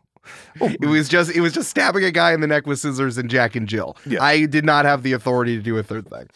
it 0.61 0.85
was 0.85 1.09
just 1.09 1.31
it 1.35 1.41
was 1.41 1.53
just 1.53 1.69
stabbing 1.69 2.03
a 2.03 2.11
guy 2.11 2.33
in 2.33 2.41
the 2.41 2.47
neck 2.47 2.65
with 2.67 2.79
scissors 2.79 3.17
and 3.17 3.29
Jack 3.29 3.55
and 3.55 3.67
Jill. 3.67 3.97
Yeah. 4.05 4.23
I 4.23 4.45
did 4.45 4.65
not 4.65 4.85
have 4.85 5.03
the 5.03 5.13
authority 5.13 5.55
to 5.57 5.61
do 5.61 5.77
a 5.77 5.83
third 5.83 6.07
thing. 6.09 6.29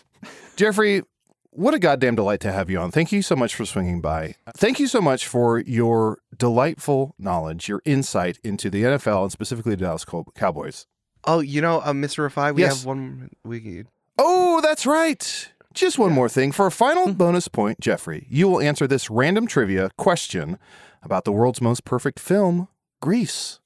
Jeffrey, 0.55 1.03
what 1.51 1.74
a 1.74 1.80
goddamn 1.80 2.15
delight 2.15 2.39
to 2.41 2.51
have 2.51 2.70
you 2.70 2.80
on. 2.80 2.91
Thank 2.91 3.11
you 3.11 3.22
so 3.22 3.36
much 3.36 3.55
for 3.55 3.65
swinging 3.65 4.01
by. 4.01 4.36
Thank 4.55 4.80
you 4.80 4.88
so 4.88 5.01
much 5.01 5.28
for 5.28 5.59
your 5.59 6.20
delightful 6.38 7.15
knowledge, 7.20 7.68
your 7.68 7.82
insight 7.86 8.39
into 8.43 8.70
the 8.70 8.84
NFL 8.84 9.24
and 9.24 9.32
specifically 9.32 9.72
the 9.76 9.78
Dallas 9.84 10.05
Cowboys. 10.36 10.88
Oh, 11.26 11.39
you 11.39 11.61
know, 11.61 11.80
uh, 11.82 11.93
Mr. 11.93 12.30
Rifai, 12.30 12.53
we 12.55 12.61
Yes. 12.61 12.80
have 12.80 12.86
one. 12.86 13.30
We 13.43 13.84
Oh, 14.18 14.61
that's 14.61 14.86
right. 14.86 15.51
Just 15.74 15.99
one 15.99 16.11
more 16.11 16.30
thing. 16.30 16.51
For 16.51 16.65
a 16.68 16.72
final 16.72 17.13
bonus 17.13 17.47
point, 17.47 17.80
Jeffrey, 17.80 18.26
you 18.30 18.47
will 18.47 18.61
answer 18.61 18.88
this 18.88 19.09
random 19.11 19.45
trivia 19.45 19.91
question 19.97 20.57
about 21.03 21.24
the 21.24 21.32
world's 21.32 21.61
most 21.61 21.86
perfect 21.86 22.20
film, 22.20 22.68
Grease. 23.01 23.59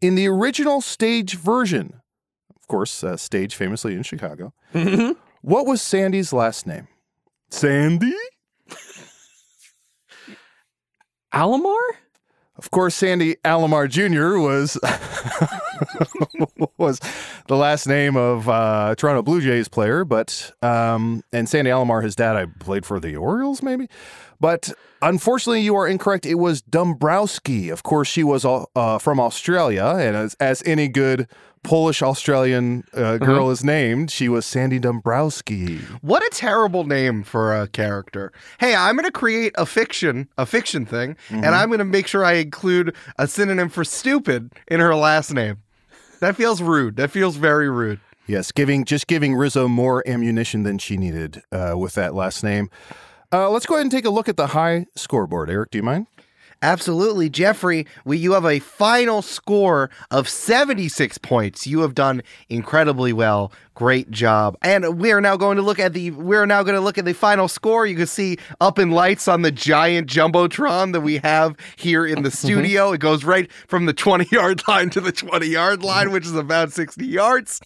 In 0.00 0.14
the 0.14 0.26
original 0.28 0.80
stage 0.80 1.34
version, 1.36 2.00
of 2.56 2.66
course, 2.68 3.04
uh, 3.04 3.16
stage 3.16 3.54
famously 3.54 3.94
in 3.94 4.02
Chicago, 4.02 4.52
what 5.42 5.66
was 5.66 5.82
Sandy's 5.82 6.32
last 6.32 6.66
name? 6.66 6.88
Sandy? 7.50 8.14
Alomar? 11.34 11.78
Of 12.56 12.70
course, 12.70 12.94
Sandy 12.94 13.36
Alomar 13.36 13.88
Jr. 13.88 14.38
was 14.38 14.78
was 16.76 17.00
the 17.46 17.56
last 17.56 17.86
name 17.86 18.16
of 18.16 18.48
uh, 18.50 18.94
Toronto 18.96 19.22
Blue 19.22 19.40
Jays 19.40 19.66
player, 19.66 20.04
but 20.04 20.52
um, 20.60 21.24
and 21.32 21.48
Sandy 21.48 21.70
Alomar, 21.70 22.02
his 22.02 22.14
dad, 22.14 22.36
I 22.36 22.44
played 22.44 22.84
for 22.84 23.00
the 23.00 23.16
Orioles, 23.16 23.62
maybe. 23.62 23.88
But 24.40 24.72
unfortunately, 25.02 25.60
you 25.60 25.76
are 25.76 25.86
incorrect. 25.86 26.24
It 26.24 26.36
was 26.36 26.62
Dumbrowski. 26.62 27.70
Of 27.70 27.82
course, 27.82 28.08
she 28.08 28.24
was 28.24 28.44
uh, 28.44 28.98
from 28.98 29.20
Australia, 29.20 29.84
and 29.98 30.16
as, 30.16 30.34
as 30.40 30.62
any 30.64 30.88
good 30.88 31.28
Polish 31.62 32.00
Australian 32.00 32.84
uh, 32.94 33.18
girl 33.18 33.50
is 33.50 33.62
named, 33.62 34.10
she 34.10 34.30
was 34.30 34.46
Sandy 34.46 34.80
Dumbrowski. 34.80 35.80
What 36.00 36.22
a 36.24 36.30
terrible 36.30 36.84
name 36.84 37.22
for 37.22 37.54
a 37.54 37.68
character. 37.68 38.32
Hey, 38.58 38.74
I'm 38.74 38.96
going 38.96 39.04
to 39.04 39.12
create 39.12 39.52
a 39.58 39.66
fiction, 39.66 40.28
a 40.38 40.46
fiction 40.46 40.86
thing, 40.86 41.16
and 41.28 41.46
I'm 41.46 41.68
going 41.68 41.78
to 41.78 41.84
make 41.84 42.06
sure 42.06 42.24
I 42.24 42.34
include 42.34 42.94
a 43.18 43.28
synonym 43.28 43.68
for 43.68 43.84
stupid 43.84 44.52
in 44.68 44.80
her 44.80 44.94
last 44.94 45.34
name. 45.34 45.58
That 46.20 46.34
feels 46.34 46.62
rude. 46.62 46.96
That 46.96 47.10
feels 47.10 47.36
very 47.36 47.68
rude. 47.68 48.00
Yes, 48.26 48.52
giving 48.52 48.84
just 48.84 49.06
giving 49.06 49.34
Rizzo 49.34 49.68
more 49.68 50.02
ammunition 50.06 50.62
than 50.62 50.78
she 50.78 50.96
needed 50.96 51.42
uh, 51.52 51.74
with 51.76 51.94
that 51.94 52.14
last 52.14 52.42
name. 52.42 52.70
Uh, 53.32 53.48
let's 53.48 53.66
go 53.66 53.74
ahead 53.74 53.84
and 53.84 53.92
take 53.92 54.04
a 54.04 54.10
look 54.10 54.28
at 54.28 54.36
the 54.36 54.48
high 54.48 54.86
scoreboard. 54.96 55.50
Eric, 55.50 55.70
do 55.70 55.78
you 55.78 55.84
mind? 55.84 56.06
Absolutely, 56.62 57.30
Jeffrey. 57.30 57.86
We, 58.04 58.18
you 58.18 58.32
have 58.32 58.44
a 58.44 58.58
final 58.58 59.22
score 59.22 59.88
of 60.10 60.28
76 60.28 61.16
points. 61.18 61.66
You 61.66 61.80
have 61.80 61.94
done 61.94 62.22
incredibly 62.50 63.14
well. 63.14 63.50
Great 63.74 64.10
job. 64.10 64.58
And 64.60 64.98
we 64.98 65.10
are 65.12 65.22
now 65.22 65.38
going 65.38 65.56
to 65.56 65.62
look 65.62 65.78
at 65.78 65.94
the 65.94 66.10
we 66.10 66.36
are 66.36 66.46
now 66.46 66.62
going 66.62 66.74
to 66.74 66.82
look 66.82 66.98
at 66.98 67.06
the 67.06 67.14
final 67.14 67.48
score. 67.48 67.86
You 67.86 67.96
can 67.96 68.06
see 68.06 68.36
up 68.60 68.78
in 68.78 68.90
lights 68.90 69.26
on 69.26 69.40
the 69.40 69.50
giant 69.50 70.06
jumbotron 70.06 70.92
that 70.92 71.00
we 71.00 71.16
have 71.18 71.56
here 71.76 72.04
in 72.04 72.24
the 72.24 72.30
studio. 72.32 72.92
It 72.92 73.00
goes 73.00 73.24
right 73.24 73.50
from 73.68 73.86
the 73.86 73.94
20 73.94 74.28
yard 74.30 74.62
line 74.68 74.90
to 74.90 75.00
the 75.00 75.12
20 75.12 75.46
yard 75.46 75.82
line, 75.82 76.10
which 76.10 76.26
is 76.26 76.34
about 76.34 76.72
60 76.72 77.06
yards. 77.06 77.60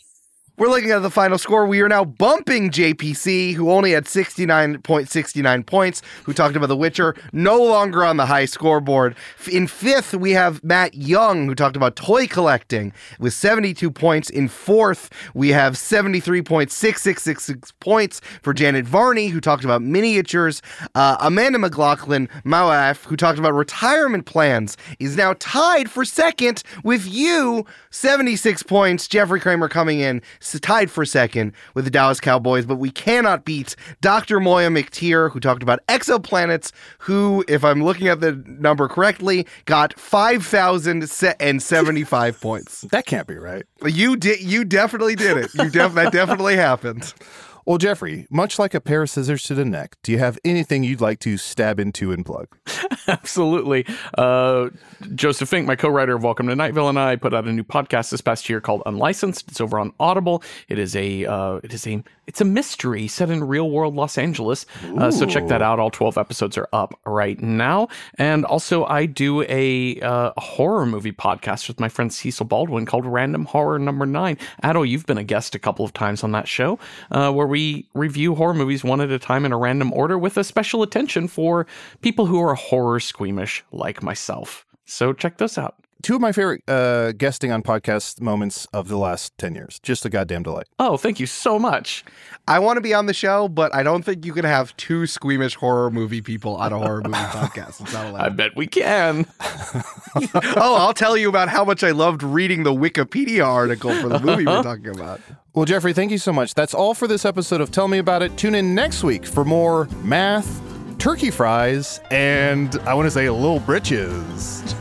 We're 0.57 0.69
looking 0.69 0.93
at 0.93 1.03
the 1.03 1.11
final 1.11 1.37
score. 1.37 1.67
We 1.67 1.81
are 1.81 1.89
now 1.89 2.05
bumping 2.05 2.71
JPC, 2.71 3.55
who 3.55 3.73
only 3.73 3.91
had 3.91 4.05
69.69 4.05 5.67
points, 5.67 6.01
who 6.23 6.33
talked 6.33 6.55
about 6.55 6.69
The 6.69 6.77
Witcher, 6.77 7.17
no 7.33 7.61
longer 7.61 8.05
on 8.05 8.19
the 8.19 8.27
high 8.27 8.45
scoreboard. 8.45 9.17
In 9.51 9.67
fifth, 9.67 10.15
we 10.15 10.31
have 10.31 10.63
Matt 10.63 10.95
Young, 10.95 11.49
who 11.49 11.57
talked 11.57 11.75
about 11.75 11.97
toy 11.97 12.29
collecting 12.29 12.93
with 13.19 13.33
72 13.33 13.91
points. 13.91 14.31
In 14.31 14.47
fourth, 14.47 15.11
we 15.35 15.49
have 15.49 15.73
73.6666 15.73 17.73
points 17.81 18.21
for 18.41 18.55
Janet 18.55 18.87
Varney, 18.87 19.27
who 19.27 19.41
talked 19.41 19.65
about 19.65 19.83
miniatures. 19.83 20.63
Uh, 20.95 21.17
Amanda 21.19 21.59
McLoughlin, 21.59 22.29
Mawaf, 22.45 23.03
who 23.07 23.17
talked 23.17 23.41
about 23.41 23.55
retirement 23.55 24.25
plans, 24.25 24.77
is 25.01 25.17
now 25.17 25.35
tied 25.41 25.91
for 25.91 26.05
second 26.05 26.63
with 26.85 27.09
you, 27.09 27.67
76 27.91 28.63
points. 28.63 29.09
Jeffrey 29.09 29.41
Cranor 29.41 29.69
coming 29.69 29.99
in, 29.99 30.23
tied 30.61 30.91
for 30.91 31.05
second 31.05 31.53
with 31.75 31.85
the 31.85 31.91
Dallas 31.91 32.21
Cowboys, 32.21 32.65
but 32.67 32.77
we 32.77 32.91
cannot 32.91 33.45
beat 33.45 33.77
Dr. 34.01 34.41
Moiya 34.41 34.77
McTier, 34.77 35.31
who 35.31 35.39
talked 35.41 35.63
about 35.63 35.87
exoplanets, 35.87 36.73
who, 36.99 37.45
if 37.49 37.65
I'm 37.65 37.83
looking 37.83 38.09
at 38.09 38.21
the 38.21 38.33
number 38.47 38.89
correctly, 38.89 39.47
got 39.65 39.99
5,075 39.99 42.41
points. 42.41 42.85
That 42.95 43.07
can't 43.07 43.27
be 43.27 43.35
right. 43.37 43.65
You 43.85 44.15
did. 44.17 44.41
You 44.41 44.65
definitely 44.65 45.17
did 45.17 45.37
it. 45.37 45.53
You 45.55 45.69
def- 45.69 45.95
that 45.95 46.13
definitely 46.13 46.55
happened. 46.57 47.13
Well, 47.67 47.79
Jeffrey, 47.79 48.27
much 48.29 48.59
like 48.59 48.75
a 48.75 48.81
pair 48.81 49.01
of 49.01 49.09
scissors 49.09 49.45
to 49.45 49.55
the 49.55 49.65
neck, 49.65 49.97
do 50.03 50.13
you 50.13 50.19
have 50.19 50.39
anything 50.45 50.85
you'd 50.85 51.01
like 51.01 51.19
to 51.21 51.39
stab 51.39 51.81
into 51.81 52.13
and 52.13 52.25
plug? 52.25 52.49
Absolutely. 53.09 53.87
Uh, 54.19 54.69
Joseph 55.15 55.49
Fink, 55.49 55.67
my 55.67 55.75
co-writer 55.75 56.15
of 56.15 56.23
Welcome 56.23 56.49
to 56.49 56.57
Night 56.57 56.75
Vale, 56.75 56.91
and 56.91 56.99
I 56.99 57.17
put 57.17 57.33
out 57.33 57.47
a 57.47 57.53
new 57.53 57.65
podcast 57.65 58.11
this 58.11 58.21
past 58.21 58.51
year 58.51 58.61
called 58.61 58.83
Unlicensed. 58.85 59.49
It's 59.49 59.63
over 59.63 59.79
on 59.79 59.95
Audible. 59.99 60.43
It 60.69 60.79
is 60.79 60.95
a 60.95 61.25
uh, 61.25 61.61
it 61.63 61.73
is 61.73 61.87
a 61.87 62.03
it's 62.27 62.41
a 62.41 62.45
mystery 62.45 63.07
set 63.09 63.31
in 63.31 63.45
real 63.45 63.71
world 63.71 63.95
Los 63.95 64.19
Angeles. 64.19 64.67
Uh, 64.99 65.11
so 65.11 65.27
check 65.27 65.47
that 65.49 65.63
out. 65.63 65.79
All 65.79 65.91
twelve 65.91 66.19
episodes 66.19 66.59
are 66.59 66.69
up 66.73 66.99
right 67.07 67.41
now. 67.41 67.89
And 68.19 68.45
also, 68.45 68.85
I 68.85 69.07
do 69.07 69.43
a, 69.43 70.01
uh, 70.01 70.33
a 70.37 70.41
horror 70.41 70.87
movie 70.87 71.13
podcast 71.13 71.69
with 71.69 71.81
my 71.81 71.89
friend 71.89 72.13
Cecil 72.13 72.47
Baldwin 72.47 72.87
called 72.87 73.07
Random 73.07 73.45
Horror 73.45 73.79
Number 73.79 74.07
Nine. 74.07 74.39
Adal, 74.63 74.89
you've 74.89 75.07
been 75.07 75.19
a 75.19 75.25
guest 75.25 75.55
a 75.55 75.59
couple 75.59 75.85
of 75.85 75.93
times 75.93 76.25
on 76.25 76.33
that 76.33 76.49
show, 76.49 76.79
uh, 77.11 77.31
where 77.33 77.47
we 77.47 77.54
review 77.95 78.35
horror 78.35 78.55
movies 78.55 78.85
one 78.85 79.01
at 79.01 79.11
a 79.11 79.19
time 79.19 79.45
in 79.45 79.53
a 79.53 79.59
random 79.59 79.93
order 79.93 80.19
with 80.19 80.37
a 80.37 80.45
special 80.45 80.83
attention 80.83 81.29
for 81.29 81.67
people 82.01 82.27
who 82.27 82.41
are 82.41 82.55
horror 82.55 83.01
squeamish 83.01 83.65
like 83.73 84.03
myself. 84.03 84.67
So 84.85 85.13
check 85.13 85.39
those 85.39 85.59
out. 85.59 85.84
Two 86.05 86.17
of 86.17 86.21
my 86.21 86.33
favorite 86.33 86.63
uh, 86.69 87.13
guesting 87.13 87.51
on 87.51 87.63
podcast 87.63 88.21
moments 88.21 88.67
of 88.75 88.89
the 88.89 88.99
last 88.99 89.39
10 89.39 89.55
years. 89.55 89.81
Just 89.83 90.05
a 90.05 90.11
goddamn 90.11 90.43
delight. 90.43 90.67
Oh, 90.79 90.99
thank 90.99 91.19
you 91.19 91.25
so 91.25 91.59
much. 91.59 92.05
I 92.47 92.59
want 92.59 92.77
to 92.77 92.83
be 92.83 92.93
on 92.93 93.07
the 93.07 93.15
show, 93.15 93.49
but 93.49 93.75
I 93.75 93.83
don't 93.83 94.03
think 94.05 94.27
you 94.27 94.35
can 94.35 94.45
have 94.45 94.77
two 94.77 95.07
squeamish 95.07 95.55
horror 95.55 95.91
movie 95.91 96.21
people 96.21 96.57
on 96.57 96.75
a 96.75 96.79
horror 96.79 97.01
movie 97.03 97.17
podcast. 97.17 97.81
It's 97.81 97.95
not 97.95 98.05
allowed. 98.05 98.21
I 98.21 98.29
bet 98.29 98.55
we 98.55 98.67
can. 98.67 99.25
oh, 99.41 100.77
I'll 100.79 100.93
tell 100.93 101.17
you 101.17 101.31
about 101.31 101.49
how 101.49 101.65
much 101.65 101.83
I 101.83 101.93
loved 101.93 102.23
reading 102.23 102.65
the 102.65 102.75
Wikipedia 102.75 103.47
article 103.47 103.95
for 103.95 104.11
the 104.11 104.21
movie 104.21 104.45
we're 104.45 104.63
talking 104.63 104.89
about. 104.89 105.23
Well, 105.55 105.65
Jeffrey, 105.65 105.95
thank 105.95 106.11
you 106.11 106.19
so 106.19 106.35
much. 106.35 106.53
That's 106.53 106.75
all 106.75 106.93
for 106.93 107.09
this 107.09 107.25
episode 107.25 107.63
of 107.63 107.71
Tell 107.71 107.89
Me 107.89 107.97
About 107.97 108.21
It. 108.21 108.37
Tune 108.37 108.55
in 108.55 108.75
next 108.75 109.05
week 109.05 109.25
for 109.25 109.43
more 109.43 109.87
math, 110.03 110.61
turkey 110.99 111.31
fries, 111.31 111.99
and 112.11 112.77
I 112.81 112.93
want 112.93 113.07
to 113.07 113.11
say 113.11 113.25
a 113.25 113.33
little 113.33 113.61
britches. 113.61 114.75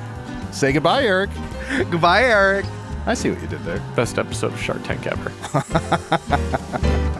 Say 0.53 0.71
goodbye, 0.71 1.03
Eric. 1.03 1.31
Goodbye, 1.89 2.23
Eric. 2.23 2.65
I 3.07 3.15
see 3.15 3.31
what 3.31 3.41
you 3.41 3.47
did 3.47 3.63
there. 3.63 3.79
Best 3.95 4.17
episode 4.19 4.53
of 4.53 4.59
Shark 4.61 4.83
Tank 4.83 5.07
ever. 5.07 5.31